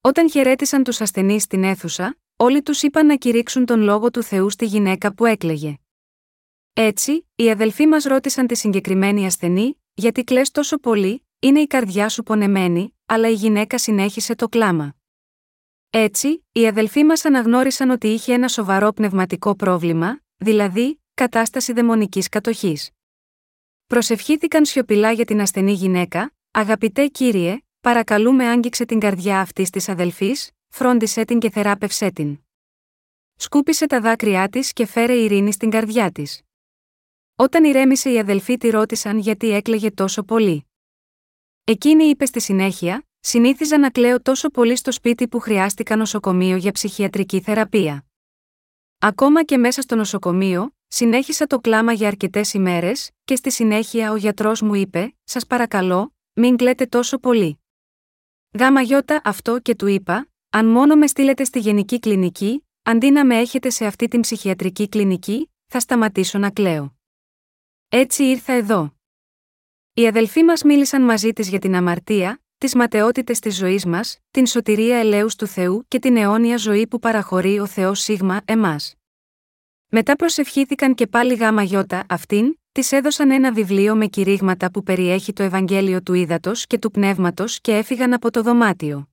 Όταν 0.00 0.30
χαιρέτησαν 0.30 0.84
τους 0.84 1.00
ασθενείς 1.00 1.42
στην 1.42 1.64
αίθουσα, 1.64 2.18
όλοι 2.36 2.62
τους 2.62 2.82
είπαν 2.82 3.06
να 3.06 3.16
κηρύξουν 3.16 3.66
τον 3.66 3.80
λόγο 3.80 4.10
του 4.10 4.22
Θεού 4.22 4.50
στη 4.50 4.64
γυναίκα 4.64 5.14
που 5.14 5.24
έκλαιγε. 5.24 5.78
Έτσι, 6.72 7.28
οι 7.34 7.50
αδελφοί 7.50 7.86
μας 7.86 8.04
ρώτησαν 8.04 8.46
τη 8.46 8.54
συγκεκριμένη 8.54 9.26
ασθενή, 9.26 9.80
γιατί 9.98 10.24
κλε 10.24 10.42
τόσο 10.52 10.78
πολύ, 10.78 11.26
είναι 11.38 11.60
η 11.60 11.66
καρδιά 11.66 12.08
σου 12.08 12.22
πονεμένη, 12.22 12.96
αλλά 13.06 13.28
η 13.28 13.32
γυναίκα 13.32 13.78
συνέχισε 13.78 14.34
το 14.34 14.48
κλάμα. 14.48 14.94
Έτσι, 15.90 16.44
οι 16.52 16.66
αδελφοί 16.66 17.04
μας 17.04 17.24
αναγνώρισαν 17.24 17.90
ότι 17.90 18.08
είχε 18.08 18.32
ένα 18.32 18.48
σοβαρό 18.48 18.92
πνευματικό 18.92 19.56
πρόβλημα, 19.56 20.20
δηλαδή, 20.36 21.02
κατάσταση 21.14 21.72
δαιμονικής 21.72 22.28
κατοχής. 22.28 22.90
Προσευχήθηκαν 23.86 24.64
σιωπηλά 24.64 25.12
για 25.12 25.24
την 25.24 25.40
ασθενή 25.40 25.72
γυναίκα, 25.72 26.34
αγαπητέ 26.50 27.06
κύριε, 27.06 27.58
παρακαλούμε 27.80 28.46
άγγιξε 28.46 28.84
την 28.84 28.98
καρδιά 28.98 29.40
αυτής 29.40 29.70
της 29.70 29.88
αδελφής, 29.88 30.50
φρόντισε 30.68 31.24
την 31.24 31.38
και 31.38 31.50
θεράπευσέ 31.50 32.10
την. 32.10 32.38
Σκούπισε 33.36 33.86
τα 33.86 34.00
δάκρυά 34.00 34.48
της 34.48 34.72
και 34.72 34.86
φέρε 34.86 35.14
ειρήνη 35.14 35.52
στην 35.52 35.70
καρδιά 35.70 36.10
της. 36.10 36.45
Όταν 37.38 37.64
ηρέμησε 37.64 38.10
οι 38.12 38.18
αδελφοί 38.18 38.56
τη 38.56 38.70
ρώτησαν 38.70 39.18
γιατί 39.18 39.50
έκλαιγε 39.50 39.90
τόσο 39.90 40.22
πολύ. 40.22 40.66
Εκείνη 41.64 42.04
είπε 42.04 42.26
στη 42.26 42.40
συνέχεια: 42.40 43.06
Συνήθιζα 43.20 43.78
να 43.78 43.90
κλαίω 43.90 44.22
τόσο 44.22 44.48
πολύ 44.48 44.76
στο 44.76 44.92
σπίτι 44.92 45.28
που 45.28 45.38
χρειάστηκα 45.38 45.96
νοσοκομείο 45.96 46.56
για 46.56 46.72
ψυχιατρική 46.72 47.40
θεραπεία. 47.40 48.04
Ακόμα 48.98 49.44
και 49.44 49.56
μέσα 49.56 49.82
στο 49.82 49.96
νοσοκομείο, 49.96 50.74
συνέχισα 50.86 51.46
το 51.46 51.60
κλάμα 51.60 51.92
για 51.92 52.08
αρκετές 52.08 52.54
ημέρες, 52.54 53.10
και 53.24 53.36
στη 53.36 53.50
συνέχεια 53.50 54.12
ο 54.12 54.16
γιατρός 54.16 54.60
μου 54.62 54.74
είπε: 54.74 55.16
Σας 55.24 55.46
παρακαλώ, 55.46 56.14
μην 56.32 56.56
κλαίτε 56.56 56.86
τόσο 56.86 57.18
πολύ. 57.18 57.60
Γάμα 58.58 58.80
γιώτα 58.80 59.20
αυτό 59.24 59.58
και 59.58 59.74
του 59.74 59.86
είπα: 59.86 60.28
Αν 60.50 60.66
μόνο 60.66 60.96
με 60.96 61.06
στείλετε 61.06 61.44
στη 61.44 61.58
γενική 61.58 61.98
κλινική, 61.98 62.66
αντί 62.82 63.10
να 63.10 63.24
με 63.24 63.38
έχετε 63.38 63.70
σε 63.70 63.86
αυτή 63.86 64.08
την 64.08 64.20
ψυχιατρική 64.20 64.88
κλινική, 64.88 65.50
θα 65.66 65.80
σταματήσω 65.80 66.38
να 66.38 66.50
κλαίω. 66.50 66.95
Έτσι 67.88 68.24
ήρθα 68.24 68.52
εδώ. 68.52 68.94
Οι 69.94 70.06
αδελφοί 70.06 70.42
μας 70.42 70.62
μίλησαν 70.62 71.02
μαζί 71.02 71.32
της 71.32 71.48
για 71.48 71.58
την 71.58 71.74
αμαρτία, 71.74 72.42
τις 72.58 72.74
ματαιότητες 72.74 73.38
της 73.38 73.56
ζωής 73.56 73.86
μας, 73.86 74.18
την 74.30 74.46
σωτηρία 74.46 74.98
ελέους 74.98 75.36
του 75.36 75.46
Θεού 75.46 75.84
και 75.88 75.98
την 75.98 76.16
αιώνια 76.16 76.56
ζωή 76.56 76.86
που 76.86 76.98
παραχωρεί 76.98 77.58
ο 77.60 77.66
Θεός 77.66 78.00
Σίγμα 78.00 78.40
εμάς. 78.44 78.94
Μετά 79.88 80.16
προσευχήθηκαν 80.16 80.94
και 80.94 81.06
πάλι 81.06 81.34
γάμα 81.34 81.62
γιώτα 81.62 82.04
αυτήν, 82.08 82.58
της 82.72 82.92
έδωσαν 82.92 83.30
ένα 83.30 83.52
βιβλίο 83.52 83.96
με 83.96 84.06
κηρύγματα 84.06 84.70
που 84.70 84.82
περιέχει 84.82 85.32
το 85.32 85.42
Ευαγγέλιο 85.42 86.02
του 86.02 86.14
Ήδατος 86.14 86.66
και 86.66 86.78
του 86.78 86.90
Πνεύματος 86.90 87.60
και 87.60 87.76
έφυγαν 87.76 88.12
από 88.12 88.30
το 88.30 88.42
δωμάτιο. 88.42 89.08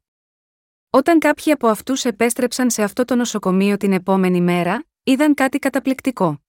Όταν 0.90 1.20
κάποιοι 1.20 1.52
από 1.52 1.68
αυτούς 1.68 2.06
επέστρεψαν 2.06 2.70
σε 2.70 2.84
αυτό 2.84 3.06
το 3.06 3.16
νοσοκομείο 3.16 3.78
την 3.78 3.94
επόμενη 3.94 4.42
μέρα, 4.42 4.86
είδαν 5.04 5.34
κάτι 5.34 5.60
καταπληκτικό. 5.60 6.43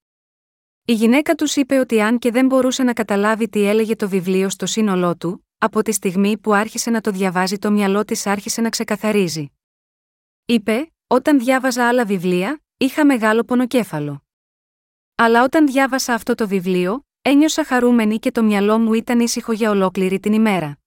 Η 0.87 0.93
γυναίκα 0.93 1.35
τους 1.35 1.57
είπε 1.57 1.79
ότι 1.79 2.01
αν 2.01 2.19
και 2.19 2.31
δεν 2.31 2.47
μπορούσε 2.47 2.83
να 2.83 2.93
καταλάβει 2.93 3.49
τι 3.49 3.63
έλεγε 3.63 3.97
το 3.97 4.09
βιβλίο 4.09 4.49
στο 4.49 4.67
σύνολό 4.67 5.17
του, 5.17 5.47
από 5.59 5.83
τη 5.83 5.93
στιγμή 5.93 6.39
που 6.39 6.55
άρχισε 6.55 6.91
να 6.91 7.01
το 7.01 7.11
διαβάζει 7.11 7.59
το 7.59 7.71
μυαλό 7.71 8.05
της 8.05 8.27
άρχισε 8.27 8.61
να 8.61 8.69
ξεκαθαρίζει. 8.69 9.53
Είπε, 10.45 10.93
όταν 11.07 11.39
διάβαζα 11.39 11.89
άλλα 11.89 12.05
βιβλία, 12.05 12.63
είχα 12.77 13.07
μεγάλο 13.07 13.45
πονοκέφαλο. 13.45 14.25
Αλλά 15.15 15.45
όταν 15.45 15.67
διάβασα 15.67 16.15
αυτό 16.15 16.35
το 16.35 16.49
βιβλίο, 16.49 17.07
ένιωσα 17.23 17.65
χαρούμενη 17.65 18.19
και 18.19 18.31
το 18.31 18.43
μυαλό 18.43 18.79
μου 18.79 18.93
ήταν 18.95 19.21
ήσυχο 19.21 19.53
για 19.53 19.71
ολόκληρη 19.71 20.21
την 20.21 20.33
ημέρα. 20.33 20.79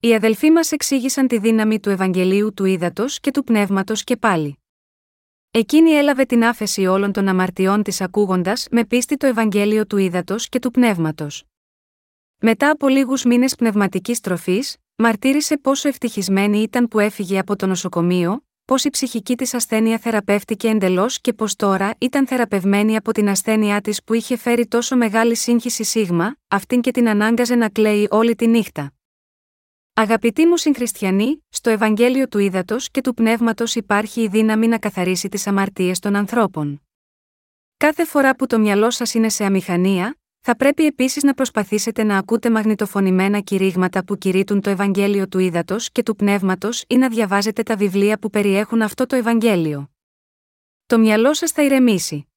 Οι 0.00 0.14
αδελφοί 0.14 0.50
μας 0.50 0.72
εξήγησαν 0.72 1.28
τη 1.28 1.38
δύναμη 1.38 1.80
του 1.80 1.90
Ευαγγελίου 1.90 2.54
του 2.54 2.64
Ήδατος 2.64 3.20
και 3.20 3.30
του 3.30 3.44
Πνεύματος 3.44 4.04
και 4.04 4.16
πάλι. 4.16 4.58
Εκείνη 5.50 5.90
έλαβε 5.90 6.24
την 6.24 6.44
άφεση 6.44 6.86
όλων 6.86 7.12
των 7.12 7.28
αμαρτιών 7.28 7.82
της 7.82 8.00
ακούγοντας 8.00 8.66
με 8.70 8.84
πίστη 8.84 9.16
το 9.16 9.26
Ευαγγέλιο 9.26 9.86
του 9.86 9.96
Ήδατος 9.96 10.48
και 10.48 10.58
του 10.58 10.70
Πνεύματος. 10.70 11.44
Μετά 12.40 12.70
από 12.70 12.88
λίγους 12.88 13.24
μήνες 13.24 13.54
πνευματικής 13.54 14.20
τροφής, 14.20 14.76
μαρτύρησε 14.96 15.58
πόσο 15.58 15.88
ευτυχισμένη 15.88 16.58
ήταν 16.58 16.88
που 16.88 16.98
έφυγε 16.98 17.38
από 17.38 17.56
το 17.56 17.66
νοσοκομείο, 17.66 18.44
πω 18.64 18.74
η 18.84 18.90
ψυχική 18.90 19.36
της 19.36 19.54
ασθένεια 19.54 19.98
θεραπεύτηκε 19.98 20.68
εντελώς 20.68 21.20
και 21.20 21.32
πω 21.32 21.46
τώρα 21.56 21.90
ήταν 21.98 22.26
θεραπευμένη 22.26 22.96
από 22.96 23.12
την 23.12 23.28
ασθένειά 23.28 23.80
της 23.80 24.04
που 24.04 24.14
είχε 24.14 24.36
φέρει 24.36 24.66
τόσο 24.66 24.96
μεγάλη 24.96 25.34
σύγχυση 25.36 25.84
σίγμα, 25.84 26.36
αυτήν 26.48 26.80
και 26.80 26.90
την 26.90 27.08
ανάγκαζε 27.08 27.54
να 27.54 27.68
κλαίει 27.68 28.06
όλη 28.10 28.34
τη 28.34 28.46
νύχτα. 28.46 28.95
Αγαπητοί 29.98 30.46
μου 30.46 30.56
συγχριστιανοί, 30.56 31.44
στο 31.48 31.70
Ευαγγέλιο 31.70 32.28
του 32.28 32.38
Ήδατος 32.38 32.90
και 32.90 33.00
του 33.00 33.14
Πνεύματος 33.14 33.74
υπάρχει 33.74 34.20
η 34.22 34.28
δύναμη 34.28 34.66
να 34.66 34.78
καθαρίσει 34.78 35.28
τις 35.28 35.46
αμαρτίες 35.46 35.98
των 35.98 36.16
ανθρώπων. 36.16 36.82
Κάθε 37.76 38.04
φορά 38.04 38.36
που 38.36 38.46
το 38.46 38.58
μυαλό 38.58 38.90
σας 38.90 39.14
είναι 39.14 39.28
σε 39.28 39.44
αμηχανία, 39.44 40.16
θα 40.40 40.56
πρέπει 40.56 40.86
επίσης 40.86 41.22
να 41.22 41.34
προσπαθήσετε 41.34 42.02
να 42.02 42.18
ακούτε 42.18 42.50
μαγνητοφωνημένα 42.50 43.40
κηρύγματα 43.40 44.04
που 44.04 44.16
κηρύττουν 44.16 44.60
το 44.60 44.70
Ευαγγέλιο 44.70 45.28
του 45.28 45.38
Ήδατος 45.38 45.90
και 45.92 46.02
του 46.02 46.16
Πνεύματος 46.16 46.84
ή 46.88 46.96
να 46.96 47.08
διαβάζετε 47.08 47.62
τα 47.62 47.76
βιβλία 47.76 48.18
που 48.18 48.30
περιέχουν 48.30 48.82
αυτό 48.82 49.06
το 49.06 49.16
Ευαγγέλιο. 49.16 49.90
Το 50.86 50.98
μυαλό 50.98 51.34
σας 51.34 51.50
θα 51.50 51.62
ηρεμήσει. 51.62 52.28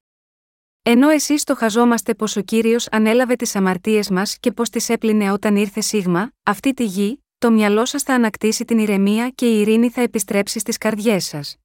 Ενώ 0.82 1.10
εσείς 1.10 1.43
το 1.43 1.55
χαζόμαστε 1.55 2.16
πως 2.16 2.36
ο 2.36 2.41
κύριος 2.41 2.88
ανέλαβε 2.91 3.36
τις 3.36 3.55
αμαρτίες 3.55 4.10
μας 4.10 4.38
και 4.38 4.51
πως 4.51 4.70
τις 4.70 4.89
έπλυνε 4.89 5.32
όταν 5.32 5.55
ήρθε 5.55 5.82
σίγμα, 5.82 6.32
αυτή 6.43 6.74
τη 6.74 6.84
γη, 6.84 7.24
το 7.39 7.51
μυαλό 7.51 7.85
σας 7.85 8.03
θα 8.03 8.13
ανακτήσει 8.13 8.65
την 8.65 8.79
ηρεμία 8.79 9.29
και 9.29 9.45
η 9.45 9.59
ειρήνη 9.59 9.89
θα 9.89 10.01
επιστρέψει 10.01 10.59
στις 10.59 10.77
καρδιές 10.77 11.25
σας. 11.25 11.55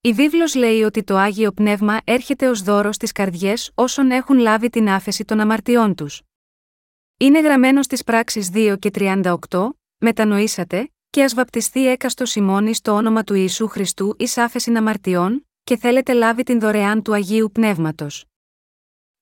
Η 0.00 0.12
βίβλος 0.12 0.54
λέει 0.54 0.82
ότι 0.82 1.02
το 1.04 1.16
Άγιο 1.16 1.52
Πνεύμα 1.52 2.00
έρχεται 2.04 2.48
ως 2.48 2.62
δώρος 2.62 2.94
στις 2.94 3.12
καρδιές 3.12 3.70
όσων 3.74 4.10
έχουν 4.10 4.38
λάβει 4.38 4.70
την 4.70 4.88
άφεση 4.88 5.24
των 5.24 5.40
αμαρτιών 5.40 5.94
τους. 5.94 6.22
Είναι 7.16 7.40
γραμμένο 7.40 7.82
στις 7.82 8.02
πράξεις 8.02 8.50
2 8.52 8.76
και 8.78 8.90
38, 8.90 9.68
μετανοήσατε, 9.98 10.92
και 11.10 11.22
ας 11.22 11.34
βαπτιστεί 11.34 11.88
έκαστος 11.88 12.30
Σιμώνη 12.30 12.74
στο 12.74 12.92
όνομα 12.92 13.24
του 13.24 13.34
Ιησού 13.34 13.68
Χριστού 13.68 14.14
εις 14.18 14.38
άφεση 14.38 14.72
αμαρτιών, 14.72 15.46
και 15.64 15.76
θέλετε 15.76 16.12
λάβει 16.12 16.42
την 16.42 16.60
δωρεάν 16.60 17.02
του 17.02 17.14
Αγίου 17.14 17.50
Πνεύματος. 17.52 18.24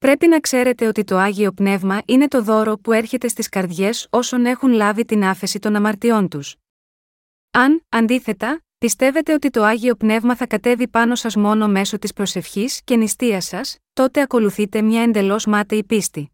Πρέπει 0.01 0.27
να 0.27 0.41
ξέρετε 0.41 0.87
ότι 0.87 1.05
το 1.05 1.17
Άγιο 1.17 1.53
Πνεύμα 1.53 2.03
είναι 2.05 2.29
το 2.29 2.43
δώρο 2.43 2.79
που 2.79 2.93
έρχεται 2.93 3.29
στις 3.29 3.49
καρδιές 3.49 4.07
όσων 4.11 4.45
έχουν 4.47 4.73
λάβει 4.73 5.05
την 5.05 5.25
άφεση 5.25 5.59
των 5.59 5.77
αμαρτιών 5.77 6.29
τους. 6.29 6.57
Αν, 7.51 7.85
αντίθετα, 7.89 8.63
Πιστεύετε 8.79 9.33
ότι 9.33 9.51
το 9.51 9.63
Άγιο 9.65 9.95
Πνεύμα 9.95 10.37
θα 10.37 10.47
κατέβει 10.47 10.89
πάνω 10.89 11.15
σας 11.15 11.37
μόνο 11.37 11.69
μέσω 11.69 11.99
της 11.99 12.13
προσευχής 12.13 12.81
και 12.85 12.97
νηστείας 12.97 13.45
σας, 13.45 13.79
τότε 13.93 14.21
ακολουθείτε 14.21 14.83
μια 14.83 15.03
εντελώς 15.03 15.47
μάταιη 15.47 15.85
πίστη. 15.85 16.31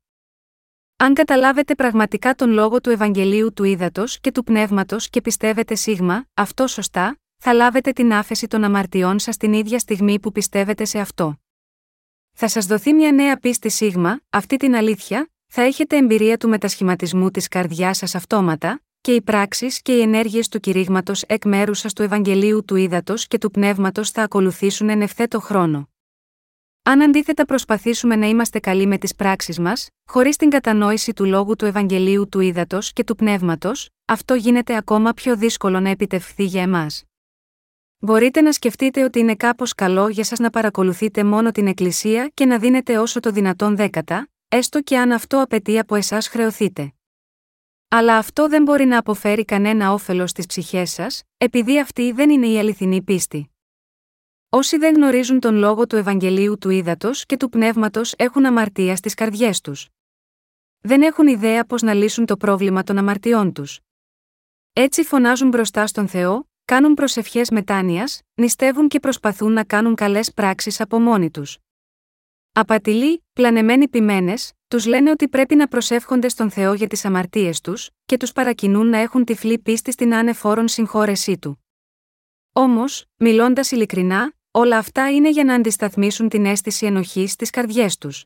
Αν 0.97 1.15
καταλάβετε 1.15 1.75
πραγματικά 1.75 2.35
τον 2.35 2.51
λόγο 2.51 2.81
του 2.81 2.91
Ευαγγελίου 2.91 3.53
του 3.53 3.65
Ήδατος 3.65 4.21
και 4.21 4.33
του 4.33 4.45
Πνεύματος 4.45 5.11
και 5.11 5.21
πιστεύετε 5.21 5.75
σίγμα, 5.75 6.27
αυτό 6.35 6.67
σωστά, 6.67 7.19
θα 7.37 7.53
λάβετε 7.53 7.93
την 7.93 8.13
άφεση 8.13 8.47
των 8.47 8.65
αμαρτιών 8.65 9.19
σας 9.19 9.37
την 9.37 9.53
ίδια 9.53 9.79
στιγμή 9.79 10.21
που 10.21 10.33
πιστεύετε 10.33 10.85
σε 10.85 10.99
αυτό. 10.99 11.39
Θα 12.39 12.49
σας 12.49 12.67
δοθεί 12.67 12.93
μια 12.93 13.13
νέα 13.13 13.37
πίστη 13.37 13.71
σίγμα, 13.71 14.21
αυτή 14.31 14.57
την 14.57 14.75
αλήθεια, 14.75 15.29
θα 15.47 15.63
έχετε 15.63 15.97
εμπειρία 15.97 16.37
του 16.37 16.49
μετασχηματισμού 16.49 17.31
της 17.31 17.49
καρδιάς 17.49 17.97
σας 17.97 18.15
αυτόματα, 18.15 18.83
και 19.01 19.13
οι 19.13 19.23
πράξεις 19.23 19.83
και 19.83 19.93
οι 19.93 20.01
ενέργειες 20.01 20.49
του 20.49 20.61
κηρύγματος 20.61 21.23
εκ 21.23 21.45
μέρους 21.45 21.79
σας 21.79 21.93
του 21.93 22.03
Ευαγγελίου 22.03 22.65
του 22.65 22.77
Ήδατος 22.77 23.27
και 23.27 23.39
του 23.39 23.51
Πνεύματος 23.51 24.11
θα 24.11 24.23
ακολουθήσουν 24.23 24.89
εν 24.89 25.01
ευθέτω 25.01 25.41
χρόνο. 25.41 25.89
Αν 26.83 27.03
αντίθετα 27.03 27.45
προσπαθήσουμε 27.45 28.17
να 28.17 28.27
είμαστε 28.27 28.59
καλοί 28.59 28.87
με 28.87 28.99
τις 28.99 29.15
πράξεις 29.15 29.59
μας, 29.59 29.89
χωρίς 30.11 30.37
την 30.37 30.51
κατανόηση 30.51 31.13
του 31.13 31.25
λόγου 31.25 31.57
του 31.57 31.65
Ευαγγελίου 31.65 32.29
του 32.29 32.41
Ήδατος 32.41 32.93
και 32.93 33.05
του 33.05 33.17
Πνεύματος, 33.17 33.89
αυτό 34.05 34.35
γίνεται 34.35 34.77
ακόμα 34.77 35.13
πιο 35.13 35.37
δύσκολο 35.37 35.81
να 35.81 35.91
επιτευχθεί 35.91 36.45
για 36.45 36.63
εμάς. 36.63 37.06
Μπορείτε 37.99 38.41
να 38.41 38.53
σκεφτείτε 38.53 39.05
ότι 39.05 39.19
είναι 39.19 39.35
κάπως 39.35 39.75
καλό 39.75 40.09
για 40.09 40.25
σας 40.25 40.39
να 40.39 40.51
παρακολουθείτε 40.51 41.25
μόνο 41.25 41.51
την 41.51 41.67
Εκκλησία 41.67 42.31
και 42.35 42.47
να 42.47 42.59
δίνετε 42.59 42.99
όσο 42.99 43.21
το 43.21 43.31
δυνατόν 43.31 43.77
δέκατα, 43.77 44.29
έστω 44.49 44.83
και 44.83 44.99
αν 44.99 45.13
αυτό 45.13 45.43
απαιτεί 45.43 45.79
από 45.79 45.95
εσάς 45.95 46.29
χρεωθείτε. 46.29 46.93
Αλλά 47.89 48.17
αυτό 48.17 48.49
δεν 48.49 48.63
μπορεί 48.63 48.85
να 48.85 48.99
αποφέρει 48.99 49.45
κανένα 49.45 49.93
όφελος 49.93 50.31
στις 50.31 50.47
ψυχές 50.47 50.91
σας, 50.91 51.23
επειδή 51.37 51.81
αυτή 51.81 52.13
δεν 52.13 52.31
είναι 52.31 52.47
η 52.47 52.59
αληθινή 52.59 53.03
πίστη. 53.03 53.51
Όσοι 54.49 54.77
δεν 54.77 54.95
γνωρίζουν 54.95 55.41
τον 55.41 55.55
λόγο 55.55 55.87
του 55.87 55.97
Ευαγγελίου 55.97 56.59
του 56.59 56.71
Ήδατος 56.71 57.27
και 57.27 57.37
του 57.37 57.49
Πνεύματος 57.49 58.15
έχουν 58.17 58.47
αμαρτία 58.47 58.97
στις 58.97 59.15
καρδιές 59.15 59.61
τους. 59.61 59.89
Δεν 60.81 61.03
έχουν 61.03 61.27
ιδέα 61.27 61.65
πώς 61.65 61.83
να 61.83 61.95
λύσουν 61.95 62.27
το 62.27 62.37
πρόβλημα 62.37 62.83
των 62.83 62.99
αμαρτιών 62.99 63.53
τους. 63.53 63.81
Έτσι 64.73 65.05
φωνάζουν 65.05 65.49
μπροστά 65.49 65.87
στον 65.87 66.09
Θεό, 66.09 66.46
κάνουν 66.67 66.95
προσευχές 66.95 67.51
μετάνοιας, 67.51 68.21
νηστεύουν 68.35 68.89
και 68.89 69.01
προσπαθούν 69.01 69.53
να 69.53 69.65
κάνουν 69.65 69.95
καλές 69.95 70.33
πράξεις 70.33 70.81
από 70.81 70.99
μόνοι 70.99 71.31
τους. 71.31 71.59
Απατηλοί, 72.53 73.25
πλανεμένοι 73.33 73.89
ποιμένες, 73.89 74.53
τους 74.69 74.87
λένε 74.87 75.11
ότι 75.11 75.29
πρέπει 75.29 75.55
να 75.55 75.69
προσεύχονται 75.69 76.29
στον 76.29 76.51
Θεό 76.51 76.75
για 76.75 76.87
τις 76.87 77.05
αμαρτίες 77.05 77.61
τους, 77.61 77.91
και 78.07 78.17
τους 78.17 78.33
παρακινούν 78.33 78.87
να 78.87 78.99
έχουν 78.99 79.25
τυφλή 79.25 79.59
πίστη 79.59 79.93
στην 79.93 80.15
άνεφόρον 80.15 80.69
συγχώρεσή 80.69 81.39
του. 81.39 81.65
Όμως, 82.53 83.05
μιλώντας 83.17 83.71
ειλικρινά, 83.71 84.33
όλα 84.51 84.79
αυτά 84.79 85.11
είναι 85.11 85.31
για 85.31 85.45
να 85.45 85.55
αντισταθμίσουν 85.55 86.29
την 86.29 86.47
αίσθηση 86.47 86.87
ενοχής 86.87 87.33
στις 87.33 87.51
καρδιές 87.51 87.99
τους. 87.99 88.25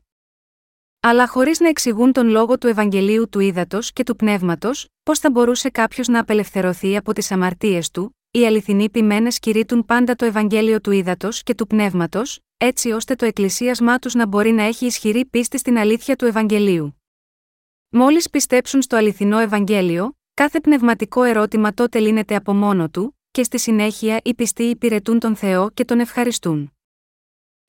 Αλλά 0.99 1.27
χωρίς 1.27 1.59
να 1.59 1.67
εξηγούν 1.67 2.11
τον 2.11 2.27
λόγο 2.27 2.57
του 2.57 2.67
Ευαγγελίου 2.67 3.29
του 3.29 3.39
Ήδατος 3.39 3.91
και 3.93 4.03
του 4.03 4.15
Πνεύματος, 4.15 4.87
πώς 5.03 5.19
θα 5.19 5.29
μπορούσε 5.31 5.69
κάποιος 5.69 6.07
να 6.07 6.19
απελευθερωθεί 6.19 6.97
από 6.97 7.13
τις 7.13 7.31
αμαρτίες 7.31 7.91
του, 7.91 8.15
οι 8.31 8.45
αληθινοί 8.45 8.89
ποιμένες 8.89 9.39
κηρύττουν 9.39 9.85
πάντα 9.85 10.15
το 10.15 10.25
Ευαγγέλιο 10.25 10.81
του 10.81 10.91
Ήδατος 10.91 11.43
και 11.43 11.55
του 11.55 11.67
Πνεύματος, 11.67 12.39
έτσι 12.57 12.91
ώστε 12.91 13.15
το 13.15 13.25
εκκλησίασμά 13.25 13.99
τους 13.99 14.13
να 14.13 14.27
μπορεί 14.27 14.51
να 14.51 14.63
έχει 14.63 14.85
ισχυρή 14.85 15.25
πίστη 15.25 15.57
στην 15.57 15.77
αλήθεια 15.77 16.15
του 16.15 16.25
Ευαγγελίου. 16.25 17.01
Μόλις 17.89 18.29
πιστέψουν 18.29 18.81
στο 18.81 18.95
αληθινό 18.95 19.39
Ευαγγέλιο, 19.39 20.17
κάθε 20.33 20.59
πνευματικό 20.59 21.23
ερώτημα 21.23 21.73
τότε 21.73 21.99
λύνεται 21.99 22.35
από 22.35 22.53
μόνο 22.53 22.89
του, 22.89 23.19
και 23.31 23.43
στη 23.43 23.59
συνέχεια 23.59 24.19
οι 24.23 24.33
πιστοί 24.33 24.63
υπηρετούν 24.63 25.19
τον 25.19 25.35
Θεό 25.35 25.69
και 25.69 25.85
τον 25.85 25.99
ευχαριστούν. 25.99 26.73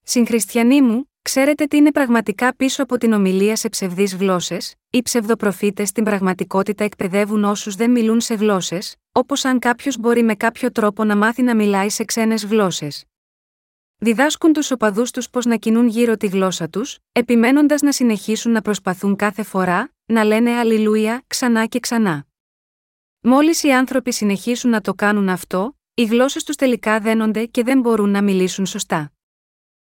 Συγχριστιανοί 0.03 0.83
μου, 0.83 1.12
ξέρετε 1.23 1.64
τι 1.64 1.77
είναι 1.77 1.93
πραγματικά 1.93 2.57
πίσω 2.57 2.83
από 2.83 2.99
την 2.99 3.12
ομιλία 3.12 3.57
σε 3.57 3.68
ψευδείς 3.68 4.14
γλώσσες, 4.14 4.75
οι 4.91 5.03
ψευδοπροφήτες 5.03 5.89
στην 5.89 6.05
πραγματικότητα 6.05 6.85
εκπαιδεύουν 6.85 7.45
όσους 7.45 7.75
δεν 7.75 7.91
μιλούν 7.91 8.20
σε 8.20 8.35
γλώσσες, 8.35 8.97
όπως 9.12 9.45
αν 9.45 9.59
κάποιος 9.59 9.99
μπορεί 9.99 10.23
με 10.23 10.35
κάποιο 10.35 10.73
τρόπο 10.73 11.05
να 11.05 11.16
μάθει 11.16 11.43
να 11.43 11.55
μιλάει 11.55 11.89
σε 11.89 12.05
ξένες 12.05 12.45
γλώσσες. 12.45 13.05
Διδάσκουν 13.97 14.53
τους 14.53 14.70
οπαδούς 14.70 15.11
τους 15.11 15.31
πώς 15.31 15.45
να 15.45 15.57
κινούν 15.57 15.87
γύρω 15.87 16.16
τη 16.16 16.27
γλώσσα 16.27 16.68
τους, 16.68 16.99
επιμένοντας 17.12 17.83
να 17.83 17.93
συνεχίσουν 17.93 18.53
να 18.53 18.62
προσπαθούν 18.62 19.16
κάθε 19.16 19.43
φορά, 19.43 19.93
να 20.05 20.25
λένε 20.25 20.51
Αλληλούια 20.51 21.23
ξανά 21.27 21.66
και 21.66 21.81
ξανά. 21.81 22.27
Μόλις 23.20 23.62
οι 23.62 23.73
άνθρωποι 23.73 24.12
συνεχίσουν 24.12 24.70
να 24.70 24.81
το 24.81 24.95
κάνουν 24.95 25.29
αυτό, 25.29 25.79
οι 25.95 26.05
γλώσσες 26.05 26.45
τους 26.45 26.57
τελικά 26.57 27.01
δένονται 27.01 27.45
και 27.45 27.62
δεν 27.62 27.81
μπορούν 27.81 28.11
να 28.11 28.23
μιλήσουν 28.23 28.66
σωστά. 28.66 29.12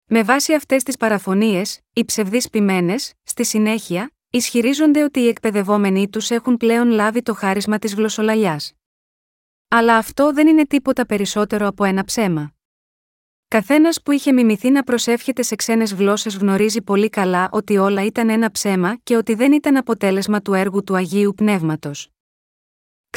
Με 0.05 0.23
βάση 0.23 0.53
αυτές 0.53 0.83
τις 0.83 0.97
παραφωνίε, 0.97 1.61
οι 1.93 2.05
ψευδείς 2.05 2.49
ποιμένες, 2.49 3.13
στη 3.23 3.45
συνέχεια, 3.45 4.11
ισχυρίζονται 4.29 5.03
ότι 5.03 5.19
οι 5.19 5.27
εκπαιδευόμενοι 5.27 6.09
τους 6.09 6.29
έχουν 6.29 6.57
πλέον 6.57 6.89
λάβει 6.89 7.21
το 7.21 7.33
χάρισμα 7.33 7.79
της 7.79 7.93
γλωσσολαλιάς. 7.93 8.73
Αλλά 9.67 9.97
αυτό 9.97 10.33
δεν 10.33 10.47
είναι 10.47 10.65
τίποτα 10.65 11.05
περισσότερο 11.05 11.67
από 11.67 11.83
ένα 11.83 12.03
ψέμα. 12.03 12.53
Καθένας 13.47 14.01
που 14.01 14.11
είχε 14.11 14.31
μιμηθεί 14.31 14.69
να 14.69 14.83
προσεύχεται 14.83 15.41
σε 15.41 15.55
ξένες 15.55 15.93
γλώσσες 15.93 16.37
γνωρίζει 16.37 16.81
πολύ 16.81 17.09
καλά 17.09 17.49
ότι 17.51 17.77
όλα 17.77 18.05
ήταν 18.05 18.29
ένα 18.29 18.51
ψέμα 18.51 18.95
και 19.03 19.15
ότι 19.15 19.33
δεν 19.33 19.51
ήταν 19.51 19.77
αποτέλεσμα 19.77 20.41
του 20.41 20.53
έργου 20.53 20.83
του 20.83 20.95
Αγίου 20.95 21.33
Πνεύματος. 21.35 22.12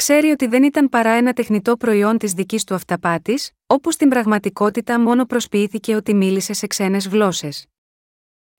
Ξέρει 0.01 0.29
ότι 0.29 0.47
δεν 0.47 0.63
ήταν 0.63 0.89
παρά 0.89 1.09
ένα 1.09 1.33
τεχνητό 1.33 1.77
προϊόν 1.77 2.17
της 2.17 2.33
δικής 2.33 2.63
του 2.63 2.73
αυταπάτης, 2.73 3.51
όπου 3.67 3.91
στην 3.91 4.09
πραγματικότητα 4.09 4.99
μόνο 4.99 5.25
προσποιήθηκε 5.25 5.95
ότι 5.95 6.13
μίλησε 6.13 6.53
σε 6.53 6.67
ξένες 6.67 7.07
γλώσσες. 7.07 7.65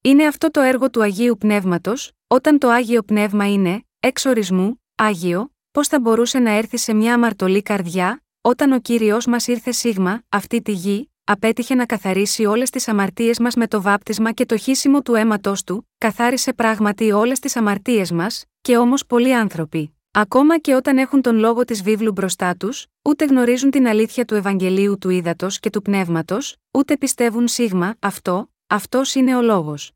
Είναι 0.02 0.26
αυτό 0.26 0.50
το 0.50 0.60
έργο 0.60 0.90
του 0.90 1.02
Αγίου 1.02 1.36
Πνεύματος, 1.38 2.12
όταν 2.26 2.58
το 2.58 2.68
Άγιο 2.68 3.02
Πνεύμα 3.02 3.52
είναι, 3.52 3.84
εξ 4.00 4.24
ορισμού, 4.24 4.82
Άγιο, 4.94 5.52
πώς 5.70 5.88
θα 5.88 6.00
μπορούσε 6.00 6.38
να 6.38 6.50
έρθει 6.50 6.76
σε 6.76 6.94
μια 6.94 7.14
αμαρτωλή 7.14 7.62
καρδιά, 7.62 8.22
όταν 8.40 8.72
ο 8.72 8.80
κύριος 8.80 9.26
μας 9.26 9.46
ήρθε 9.46 9.72
σίγμα, 9.72 10.22
αυτή 10.28 10.62
τη 10.62 10.72
γη, 10.72 11.10
απέτυχε 11.24 11.74
να 11.74 11.86
καθαρίσει 11.86 12.44
όλες 12.44 12.70
τις 12.70 12.88
αμαρτίες 12.88 13.38
μας 13.38 13.54
με 13.54 13.66
το 13.66 13.82
βάπτισμα 13.82 14.32
και 14.32 14.46
το 14.46 14.56
χύσιμο 14.56 15.02
του 15.02 15.14
αίματό 15.14 15.52
του, 15.66 15.88
καθάρισε 15.98 16.52
πράγματι 16.52 17.12
όλες 17.12 17.38
τις 17.38 17.56
αμαρτίες 17.56 18.12
μας, 18.12 18.44
και 18.60 18.76
όμως 18.76 19.06
πολλοί 19.06 19.34
άνθρωποι, 19.34 19.92
ακόμα 20.20 20.58
και 20.58 20.74
όταν 20.74 20.98
έχουν 20.98 21.22
τον 21.22 21.36
λόγο 21.36 21.64
της 21.64 21.82
βίβλου 21.82 22.12
μπροστά 22.12 22.56
τους, 22.56 22.86
ούτε 23.02 23.24
γνωρίζουν 23.24 23.70
την 23.70 23.86
αλήθεια 23.86 24.24
του 24.24 24.34
Ευαγγελίου 24.34 24.98
του 24.98 25.10
Ήδατος 25.10 25.58
και 25.58 25.70
του 25.70 25.82
Πνεύματος, 25.82 26.56
ούτε 26.70 26.96
πιστεύουν 26.96 27.48
σίγμα, 27.48 27.94
αυτό, 27.98 28.50
αυτός 28.66 29.14
είναι 29.14 29.36
ο 29.36 29.42
λόγος. 29.42 29.92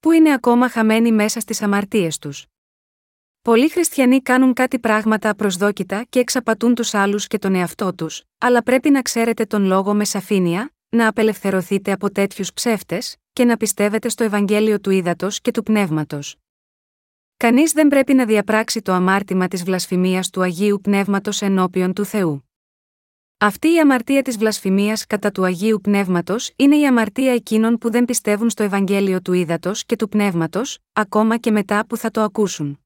Που 0.00 0.12
είναι 0.12 0.32
ακόμα 0.32 0.68
χαμένοι 0.68 1.12
μέσα 1.12 1.40
στις 1.40 1.62
αμαρτίες 1.62 2.18
τους; 2.18 2.46
Πολλοί 3.42 3.68
χριστιανοί 3.68 4.22
κάνουν 4.22 4.52
κάτι 4.52 4.78
πράγματα 4.78 5.30
απροσδόκητα 5.30 6.04
και 6.08 6.18
εξαπατούν 6.18 6.74
τους 6.74 6.94
άλλους 6.94 7.26
και 7.26 7.38
τον 7.38 7.54
εαυτό 7.54 7.94
τους, 7.94 8.22
αλλά 8.38 8.62
πρέπει 8.62 8.90
να 8.90 9.02
ξέρετε 9.02 9.44
τον 9.44 9.64
λόγο 9.64 9.94
με 9.94 10.04
σαφήνεια, 10.04 10.70
να 10.88 11.08
απελευθερωθείτε 11.08 11.92
από 11.92 12.12
τέτοιους 12.12 12.52
ψεύτες 12.52 13.16
και 13.32 13.44
να 13.44 13.56
πιστεύετε 13.56 14.08
στο 14.08 14.24
Ευαγγέλιο 14.24 14.80
του 14.80 14.90
Ήδατος 14.90 15.40
και 15.40 15.50
του 15.50 15.62
Πνεύματος. 15.62 16.39
Κανείς 17.42 17.72
δεν 17.72 17.88
πρέπει 17.88 18.14
να 18.14 18.24
διαπράξει 18.24 18.82
το 18.82 18.92
αμάρτημα 18.92 19.48
της 19.48 19.64
βλασφημίας 19.64 20.30
του 20.30 20.42
Αγίου 20.42 20.80
Πνεύματος 20.82 21.42
ενώπιον 21.42 21.92
του 21.92 22.04
Θεού. 22.04 22.50
Αυτή 23.38 23.72
η 23.72 23.78
αμαρτία 23.78 24.22
της 24.22 24.38
βλασφημίας 24.38 25.06
κατά 25.06 25.30
του 25.30 25.44
Αγίου 25.44 25.80
Πνεύματος 25.82 26.52
είναι 26.56 26.76
η 26.76 26.86
αμαρτία 26.86 27.32
εκείνων 27.32 27.78
που 27.78 27.90
δεν 27.90 28.04
πιστεύουν 28.04 28.50
στο 28.50 28.62
Ευαγγέλιο 28.62 29.20
του 29.22 29.32
Ήδατος 29.32 29.84
και 29.84 29.96
του 29.96 30.08
Πνεύματος, 30.08 30.78
ακόμα 30.92 31.36
και 31.36 31.50
μετά 31.50 31.86
που 31.86 31.96
θα 31.96 32.10
το 32.10 32.20
ακούσουν. 32.20 32.80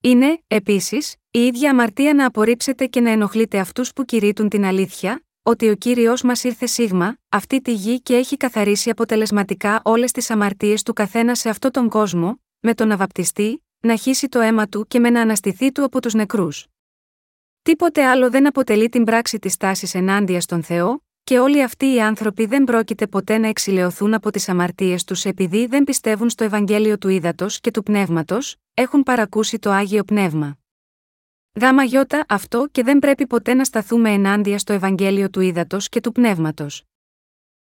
Είναι, 0.00 0.42
επίσης, 0.46 1.16
η 1.30 1.38
ίδια 1.38 1.70
αμαρτία 1.70 2.14
να 2.14 2.26
απορρίψετε 2.26 2.86
και 2.86 3.00
να 3.00 3.10
ενοχλείτε 3.10 3.58
αυτούς 3.58 3.92
που 3.92 4.04
κηρύττουν 4.04 4.48
την 4.48 4.64
αλήθεια, 4.64 5.24
ότι 5.42 5.68
ο 5.68 5.74
κύριος 5.74 6.22
μας 6.22 6.44
ήρθε 6.44 6.66
σίγμα, 6.66 7.16
αυτή 7.28 7.60
τη 7.60 7.72
γη 7.72 8.00
και 8.00 8.14
έχει 8.14 8.36
καθαρίσει 8.36 8.90
αποτελεσματικά 8.90 9.80
όλες 9.84 10.12
τις 10.12 10.30
αμαρτίες 10.30 10.82
του 10.82 10.92
καθένα 10.92 11.34
σε 11.34 11.48
αυτόν 11.48 11.70
τον 11.70 11.88
κόσμο, 11.88 12.40
με 12.66 12.74
τον 12.74 12.88
να 12.88 12.96
βαπτιστεί, 12.96 13.64
να 13.80 13.96
χύσει 13.96 14.28
το 14.28 14.40
αίμα 14.40 14.68
του 14.68 14.86
και 14.86 14.98
με 14.98 15.10
να 15.10 15.20
αναστηθεί 15.20 15.72
του 15.72 15.84
από 15.84 16.00
τους 16.00 16.14
νεκρούς. 16.14 16.66
Τίποτε 17.62 18.04
άλλο 18.04 18.30
δεν 18.30 18.46
αποτελεί 18.46 18.88
την 18.88 19.04
πράξη 19.04 19.38
της 19.38 19.56
τάσης 19.56 19.94
ενάντια 19.94 20.40
στον 20.40 20.62
Θεό, 20.62 21.04
και 21.24 21.38
όλοι 21.38 21.62
αυτοί 21.62 21.94
οι 21.94 22.00
άνθρωποι 22.00 22.46
δεν 22.46 22.64
πρόκειται 22.64 23.06
ποτέ 23.06 23.38
να 23.38 23.48
εξηλαιωθούν 23.48 24.14
από 24.14 24.30
τις 24.30 24.48
αμαρτίες 24.48 25.04
τους 25.04 25.24
επειδή 25.24 25.66
δεν 25.66 25.84
πιστεύουν 25.84 26.30
στο 26.30 26.44
Ευαγγέλιο 26.44 26.98
του 26.98 27.08
Ήδατος 27.08 27.60
και 27.60 27.70
του 27.70 27.82
Πνεύματος, 27.82 28.56
έχουν 28.74 29.02
παρακούσει 29.02 29.58
το 29.58 29.70
άγιο 29.70 30.04
πνεύμα. 30.04 30.58
Γάμα 31.60 31.82
γιώτα 31.82 32.24
αυτό 32.28 32.68
και 32.72 32.82
δεν 32.82 32.98
πρέπει 32.98 33.26
ποτέ 33.26 33.54
να 33.54 33.64
σταθούμε 33.64 34.10
ενάντια 34.10 34.58
στο 34.58 34.72
Ευαγγέλιο 34.72 35.30
του 35.30 35.40
Ήδατος 35.40 35.88
και 35.88 36.00
του 36.00 36.12
Πνεύματος. 36.12 36.84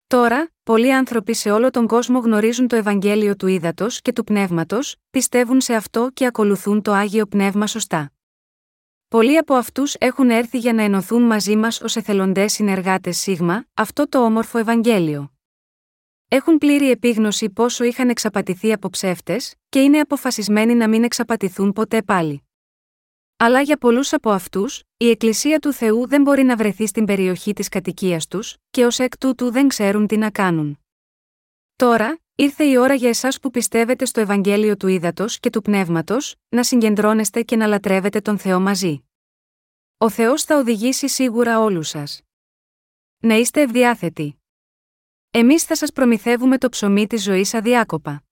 Τώρα, 0.10 0.52
πολλοί 0.64 0.94
άνθρωποι 0.94 1.34
σε 1.34 1.52
όλο 1.52 1.70
τον 1.70 1.88
κόσμο 1.88 2.20
γνωρίζουν 2.20 2.68
το 2.68 2.76
Ευαγγέλιο 2.76 3.36
του 3.36 3.48
Ήδατος 3.48 4.02
και 4.02 4.14
του 4.14 4.24
Πνεύματος, 4.24 4.96
πιστεύουν 5.10 5.62
σε 5.62 5.74
αυτό 5.74 6.10
και 6.14 6.26
ακολουθούν 6.26 6.82
το 6.82 6.92
άγιο 6.92 7.26
πνεύμα 7.26 7.68
σωστά. 7.68 8.12
Πολλοί 9.08 9.38
από 9.38 9.54
αυτούς 9.54 9.96
έχουν 10.00 10.30
έρθει 10.30 10.58
για 10.58 10.74
να 10.74 10.82
ενωθούν 10.84 11.22
μαζί 11.22 11.56
μας 11.56 11.82
ως 11.82 11.96
εθελοντές 11.96 12.54
συνεργάτες 12.54 13.18
Σίγμα, 13.18 13.66
αυτό 13.74 14.10
το 14.10 14.24
όμορφο 14.24 14.58
Ευαγγέλιο. 14.58 15.32
Έχουν 16.28 16.58
πλήρη 16.58 16.90
επίγνωση 16.90 17.50
πόσο 17.50 17.84
είχαν 17.84 18.10
εξαπατηθεί 18.10 18.74
από 18.74 18.90
ψεύτες, 18.90 19.56
και 19.70 19.80
είναι 19.80 20.00
αποφασισμένοι 20.00 20.76
να 20.76 20.90
μην 20.90 21.04
εξαπατηθούν 21.04 21.74
ποτέ 21.74 22.02
πάλι. 22.02 22.49
Αλλά 23.42 23.62
για 23.62 23.78
πολλούς 23.78 24.14
από 24.14 24.30
αυτούς, 24.30 24.84
η 24.98 25.10
Εκκλησία 25.10 25.60
του 25.60 25.74
Θεού 25.74 26.08
δεν 26.08 26.22
μπορεί 26.22 26.44
να 26.44 26.56
βρεθεί 26.56 26.88
στην 26.88 27.06
περιοχή 27.06 27.54
της 27.54 27.70
κατοικίας 27.70 28.28
τους, 28.28 28.56
και 28.70 28.86
ως 28.86 29.00
εκ 29.00 29.18
τούτου 29.18 29.52
δεν 29.52 29.68
ξέρουν 29.68 30.08
τι 30.08 30.18
να 30.18 30.32
κάνουν. 30.32 30.80
Τώρα, 31.76 32.20
ήρθε 32.36 32.64
η 32.64 32.78
ώρα 32.78 32.94
για 32.94 33.10
εσάς 33.10 33.40
που 33.40 33.50
πιστεύετε 33.52 34.06
στο 34.06 34.20
Ευαγγέλιο 34.20 34.78
του 34.78 34.88
Ήδατος 34.88 35.40
και 35.40 35.50
του 35.50 35.62
Πνεύματος, 35.62 36.36
να 36.50 36.64
συγκεντρώνεστε 36.64 37.44
και 37.44 37.56
να 37.56 37.68
λατρεύετε 37.68 38.22
τον 38.22 38.38
Θεό 38.38 38.60
μαζί. 38.60 39.04
Ο 39.98 40.10
Θεός 40.10 40.44
θα 40.44 40.58
οδηγήσει 40.58 41.08
σίγουρα 41.08 41.60
όλους 41.60 41.88
σας. 41.88 42.22
Να 43.18 43.36
είστε 43.36 43.62
ευδιάθετοι. 43.62 44.42
Εμείς 45.32 45.64
θα 45.64 45.76
σας 45.76 45.92
προμηθεύουμε 45.92 46.58
το 46.58 46.70
ψωμί 46.70 47.08
της 47.08 47.24
ζωής 47.24 47.54
αδιάκοπα. 47.54 48.24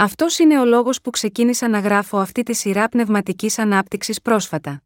Αυτός 0.00 0.38
είναι 0.38 0.60
ο 0.60 0.64
λόγος 0.64 1.00
που 1.00 1.10
ξεκίνησα 1.10 1.68
να 1.68 1.78
γράφω 1.78 2.18
αυτή 2.18 2.42
τη 2.42 2.54
σειρά 2.54 2.88
πνευματικής 2.88 3.58
ανάπτυξης 3.58 4.22
πρόσφατα. 4.22 4.82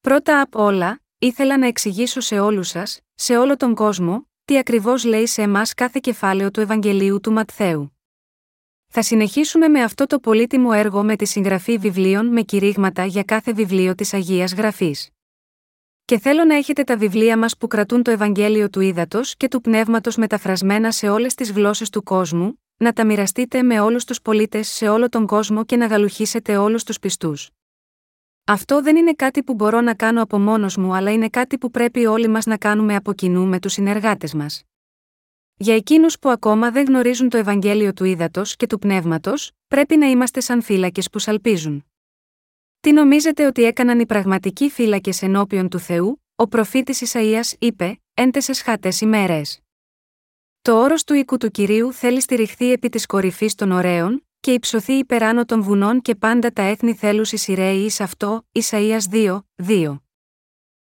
Πρώτα 0.00 0.40
απ' 0.40 0.56
όλα, 0.56 1.00
ήθελα 1.18 1.58
να 1.58 1.66
εξηγήσω 1.66 2.20
σε 2.20 2.38
όλους 2.38 2.68
σας, 2.68 3.00
σε 3.14 3.36
όλο 3.36 3.56
τον 3.56 3.74
κόσμο, 3.74 4.28
τι 4.44 4.58
ακριβώς 4.58 5.04
λέει 5.04 5.26
σε 5.26 5.42
εμάς 5.42 5.74
κάθε 5.74 5.98
κεφάλαιο 6.02 6.50
του 6.50 6.60
Ευαγγελίου 6.60 7.20
του 7.20 7.32
Ματθαίου. 7.32 7.98
Θα 8.88 9.02
συνεχίσουμε 9.02 9.68
με 9.68 9.82
αυτό 9.82 10.06
το 10.06 10.18
πολύτιμο 10.18 10.70
έργο 10.72 11.04
με 11.04 11.16
τη 11.16 11.24
συγγραφή 11.24 11.78
βιβλίων 11.78 12.26
με 12.26 12.42
κηρύγματα 12.42 13.04
για 13.04 13.22
κάθε 13.22 13.52
βιβλίο 13.52 13.94
της 13.94 14.14
Αγίας 14.14 14.54
Γραφής. 14.54 15.08
Και 16.04 16.18
θέλω 16.18 16.44
να 16.44 16.54
έχετε 16.54 16.84
τα 16.84 16.96
βιβλία 16.96 17.38
μας 17.38 17.56
που 17.56 17.66
κρατούν 17.66 18.02
το 18.02 18.10
Ευαγγέλιο 18.10 18.70
του 18.70 18.80
Ήδατος 18.80 19.36
και 19.36 19.48
του 19.48 19.60
Πνεύματος 19.60 20.16
μεταφρασμένα 20.16 20.92
σε 20.92 21.08
όλες 21.08 21.34
τις 21.34 21.52
γλώσσες 21.52 21.90
του 21.90 22.02
κόσμου, 22.02 22.60
να 22.82 22.92
τα 22.92 23.06
μοιραστείτε 23.06 23.62
με 23.62 23.80
όλους 23.80 24.04
τους 24.04 24.22
πολίτες 24.22 24.68
σε 24.68 24.88
όλο 24.88 25.08
τον 25.08 25.26
κόσμο 25.26 25.64
και 25.64 25.76
να 25.76 25.86
γαλουχίσετε 25.86 26.56
όλους 26.56 26.84
τους 26.84 26.98
πιστούς. 26.98 27.50
Αυτό 28.44 28.82
δεν 28.82 28.96
είναι 28.96 29.12
κάτι 29.12 29.42
που 29.42 29.54
μπορώ 29.54 29.80
να 29.80 29.94
κάνω 29.94 30.22
από 30.22 30.38
μόνος 30.38 30.76
μου, 30.76 30.94
αλλά 30.94 31.12
είναι 31.12 31.28
κάτι 31.28 31.58
που 31.58 31.70
πρέπει 31.70 32.06
όλοι 32.06 32.28
μας 32.28 32.46
να 32.46 32.56
κάνουμε 32.56 32.94
από 32.94 33.12
κοινού 33.12 33.46
με 33.46 33.58
τους 33.58 33.72
συνεργάτες 33.72 34.34
μας. 34.34 34.62
Για 35.56 35.74
εκείνους 35.74 36.18
που 36.18 36.28
ακόμα 36.28 36.70
δεν 36.70 36.84
γνωρίζουν 36.84 37.28
το 37.28 37.36
Ευαγγέλιο 37.36 37.92
του 37.92 38.04
Ήδατος 38.04 38.56
και 38.56 38.66
του 38.66 38.78
Πνεύματος, 38.78 39.50
πρέπει 39.68 39.96
να 39.96 40.06
είμαστε 40.06 40.40
σαν 40.40 40.62
φύλακες 40.62 41.10
που 41.10 41.18
σαλπίζουν. 41.18 41.84
Τι 42.80 42.92
νομίζετε 42.92 43.46
ότι 43.46 43.64
έκαναν 43.64 44.00
οι 44.00 44.06
πραγματικοί 44.06 44.70
φύλακες 44.70 45.22
ενώπιον 45.22 45.68
του 45.68 45.78
Θεού, 45.78 46.22
ο 46.34 46.48
προφήτης 46.48 47.02
Ισαΐας 47.12 47.52
είπε, 47.58 48.00
έντεσε 48.14 48.52
χάτε 48.52 48.92
ημέρες. 49.00 49.60
Το 50.62 50.80
όρος 50.80 51.04
του 51.04 51.14
οίκου 51.14 51.36
του 51.36 51.50
κυρίου 51.50 51.92
θέλει 51.92 52.20
στηριχθεί 52.20 52.72
επί 52.72 52.88
της 52.88 53.06
κορυφής 53.06 53.54
των 53.54 53.70
ωραίων, 53.70 54.26
και 54.40 54.52
υψωθεί 54.52 54.92
υπεράνω 54.92 55.44
των 55.44 55.62
βουνών 55.62 56.00
και 56.00 56.14
πάντα 56.14 56.52
τα 56.52 56.62
έθνη 56.62 56.94
θέλουν 56.94 57.24
σειραίοι 57.24 57.84
εις 57.84 58.00
αυτό, 58.00 58.46
Ισαΐας 58.52 59.00
2, 59.10 59.40
2. 59.56 59.96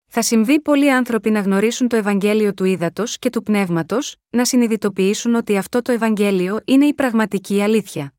Θα 0.06 0.22
συμβεί 0.22 0.60
πολλοί 0.60 0.92
άνθρωποι 0.92 1.30
να 1.30 1.40
γνωρίσουν 1.40 1.88
το 1.88 1.96
Ευαγγέλιο 1.96 2.54
του 2.54 2.64
ύδατο 2.64 3.04
και 3.18 3.30
του 3.30 3.42
πνεύματος, 3.42 4.16
να 4.30 4.44
συνειδητοποιήσουν 4.44 5.34
ότι 5.34 5.56
αυτό 5.56 5.82
το 5.82 5.92
Ευαγγέλιο 5.92 6.60
είναι 6.64 6.86
η 6.86 6.94
πραγματική 6.94 7.62
αλήθεια. 7.62 8.14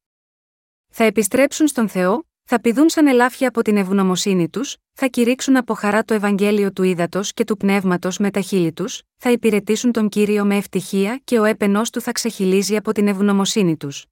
Θα 0.90 1.04
επιστρέψουν 1.04 1.68
στον 1.68 1.90
Θεό, 1.90 2.26
θα 2.44 2.62
πηδούν 2.62 2.90
σαν 2.90 3.08
ελάφια 3.08 3.48
από 3.48 3.62
την 3.62 3.78
ευγνωμοσύνη 3.78 4.50
τους, 4.50 4.78
θα 4.94 5.08
κηρύξουν 5.08 5.58
από 5.58 5.74
χαρά 5.74 6.04
το 6.04 6.14
Ευαγγέλιο 6.14 6.72
του 6.72 6.84
ύδατος 6.84 7.34
και 7.34 7.44
του 7.44 7.58
πνεύματος 7.58 8.18
με 8.18 8.32
τα 8.32 8.42
χείλη 8.42 8.74
τους, 8.74 9.02
θα 9.18 9.32
υπηρετήσουν 9.32 9.92
τον 9.92 10.10
κύριο 10.10 10.46
με 10.46 10.56
ευτυχία 10.56 11.22
και 11.24 11.40
ο 11.40 11.44
έπαινός 11.44 11.90
του 11.90 12.02
θα 12.02 12.12
ξεχυλίζει 12.12 12.76
από 12.76 12.92
την 12.92 13.08
ευγνωμοσύνη 13.08 13.78
τους. 13.78 14.06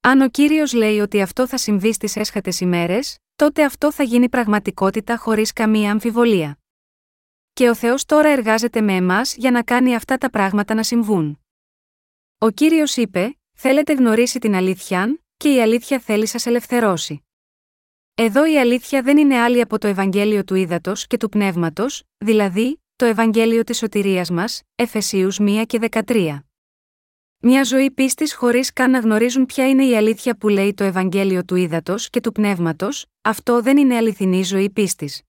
Αν 0.00 0.20
ο 0.20 0.28
κύριος 0.28 0.72
λέει 0.72 0.98
ότι 0.98 1.22
αυτό 1.22 1.46
θα 1.46 1.56
συμβεί 1.56 1.92
στις 1.92 2.16
έσχατες 2.16 2.60
ημέρες, 2.60 3.18
τότε 3.36 3.64
αυτό 3.64 3.92
θα 3.92 4.02
γίνει 4.02 4.28
πραγματικότητα 4.28 5.16
χωρίς 5.16 5.52
καμία 5.52 5.90
αμφιβολία. 5.90 6.58
Και 7.52 7.68
ο 7.68 7.74
Θεός 7.74 8.04
τώρα 8.04 8.28
εργάζεται 8.28 8.80
με 8.80 8.92
εμάς 8.92 9.34
για 9.36 9.50
να 9.50 9.62
κάνει 9.62 9.94
αυτά 9.94 10.18
τα 10.18 10.30
πράγματα 10.30 10.74
να 10.74 10.82
συμβούν. 10.82 11.40
Ο 12.38 12.50
κύριος 12.50 12.96
είπε: 12.96 13.36
Θέλετε 13.52 13.92
γνωρίσει 13.92 14.38
την 14.38 14.54
αλήθεια, 14.54 15.20
και 15.36 15.54
η 15.54 15.62
αλήθεια 15.62 15.98
θέλει 15.98 16.26
σας 16.26 16.46
ελευθερώσει. 16.46 17.24
Εδώ 18.14 18.52
η 18.52 18.58
αλήθεια 18.58 19.02
δεν 19.02 19.16
είναι 19.16 19.38
άλλη 19.38 19.60
από 19.60 19.78
το 19.78 19.86
Ευαγγέλιο 19.86 20.44
του 20.44 20.54
Ήδατος 20.54 21.06
και 21.06 21.16
του 21.16 21.28
Πνεύματος, 21.28 22.02
δηλαδή, 22.18 22.82
το 22.96 23.04
Ευαγγέλιο 23.04 23.64
της 23.64 23.78
σωτηρίας 23.78 24.30
μας, 24.30 24.62
Εφεσίους 24.74 25.38
1 25.40 25.64
και 25.66 25.78
13. 25.78 26.44
Μια 27.38 27.64
ζωή 27.64 27.90
πίστης 27.90 28.34
χωρίς 28.34 28.72
καν 28.72 28.90
να 28.90 28.98
γνωρίζουν 28.98 29.46
ποια 29.46 29.68
είναι 29.68 29.84
η 29.84 29.96
αλήθεια 29.96 30.36
που 30.36 30.48
λέει 30.48 30.74
το 30.74 30.84
Ευαγγέλιο 30.84 31.44
του 31.44 31.56
Ήδατος 31.56 32.10
και 32.10 32.20
του 32.20 32.32
Πνεύματος, 32.32 33.06
αυτό 33.22 33.62
δεν 33.62 33.76
είναι 33.76 33.96
αληθινή 33.96 34.42
ζωή 34.42 34.70
πίστης. 34.70 35.22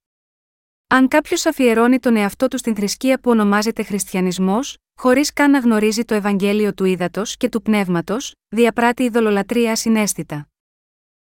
Αν 0.87 1.07
κάποιος 1.07 1.45
αφιερώνει 1.45 1.99
τον 1.99 2.15
εαυτό 2.15 2.47
του 2.47 2.57
στην 2.57 2.75
θρησκεία 2.75 3.19
που 3.19 3.29
ονομάζεται 3.29 3.83
Χριστιανισμός, 3.83 4.77
χωρίς 4.99 5.33
καν 5.33 5.51
να 5.51 5.59
γνωρίζει 5.59 6.03
το 6.03 6.13
Ευαγγέλιο 6.13 6.73
του 6.73 6.85
Ήδατος 6.85 7.37
και 7.37 7.49
του 7.49 7.61
Πνεύματος, 7.61 8.33
διαπράττει 8.47 9.03
ειδωλολατρία 9.03 9.71
ασυναίσθητα. 9.71 10.47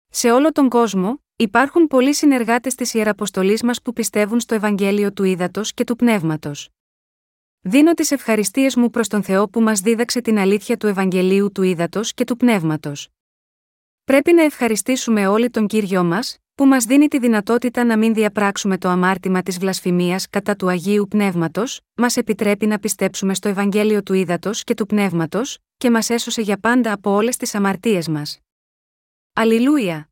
Σε 0.09 0.31
όλο 0.31 0.51
τον 0.51 0.69
κόσμο, 0.69 1.24
υπάρχουν 1.38 1.88
πολλοί 1.88 2.13
συνεργάτες 2.13 2.75
της 2.75 2.93
ιεραποστολής 2.93 3.63
μας 3.63 3.81
που 3.81 3.93
πιστεύουν 3.93 4.39
στο 4.39 4.55
Ευαγγέλιο 4.55 5.13
του 5.13 5.23
Ήδατος 5.23 5.73
και 5.73 5.83
του 5.83 5.95
Πνεύματος. 5.95 6.69
Δίνω 7.61 7.93
τις 7.93 8.11
ευχαριστίες 8.11 8.75
μου 8.75 8.89
προς 8.89 9.07
τον 9.07 9.23
Θεό 9.23 9.49
που 9.49 9.61
μας 9.61 9.79
δίδαξε 9.79 10.21
την 10.21 10.38
αλήθεια 10.38 10.77
του 10.77 10.88
Ευαγγελίου 10.88 11.51
του 11.51 11.63
Ήδατος 11.63 12.13
και 12.13 12.23
του 12.23 12.38
Πνεύματος. 12.38 13.09
Πρέπει 14.03 14.33
να 14.33 14.43
ευχαριστήσουμε 14.43 15.27
όλοι 15.27 15.49
τον 15.49 15.67
κύριο 15.67 16.03
μας, 16.03 16.38
που 16.55 16.65
μας 16.65 16.86
δίνει 16.86 17.07
τη 17.07 17.19
δυνατότητα 17.19 17.83
να 17.83 17.97
μην 17.97 18.13
διαπράξουμε 18.13 18.77
το 18.77 18.89
αμάρτημα 18.89 19.41
της 19.41 19.57
βλασφημίας 19.57 20.29
κατά 20.29 20.55
του 20.55 20.67
Αγίου 20.67 21.07
Πνεύματος, 21.07 21.81
μας 21.95 22.17
επιτρέπει 22.17 22.65
να 22.65 22.79
πιστέψουμε 22.79 23.33
στο 23.33 23.49
Ευαγγέλιο 23.49 24.03
του 24.03 24.13
Ήδατος 24.13 24.63
και 24.63 24.73
του 24.73 24.86
Πνεύματος, 24.86 25.57
και 25.77 25.89
μας 25.89 26.09
έσωσε 26.09 26.41
για 26.41 26.57
πάντα 26.57 26.91
από 26.91 27.11
όλες 27.11 27.38
τις 27.38 27.55
αμαρτίες 27.55 28.07
μας. 28.07 28.39
Αλληλούια! 29.33 30.09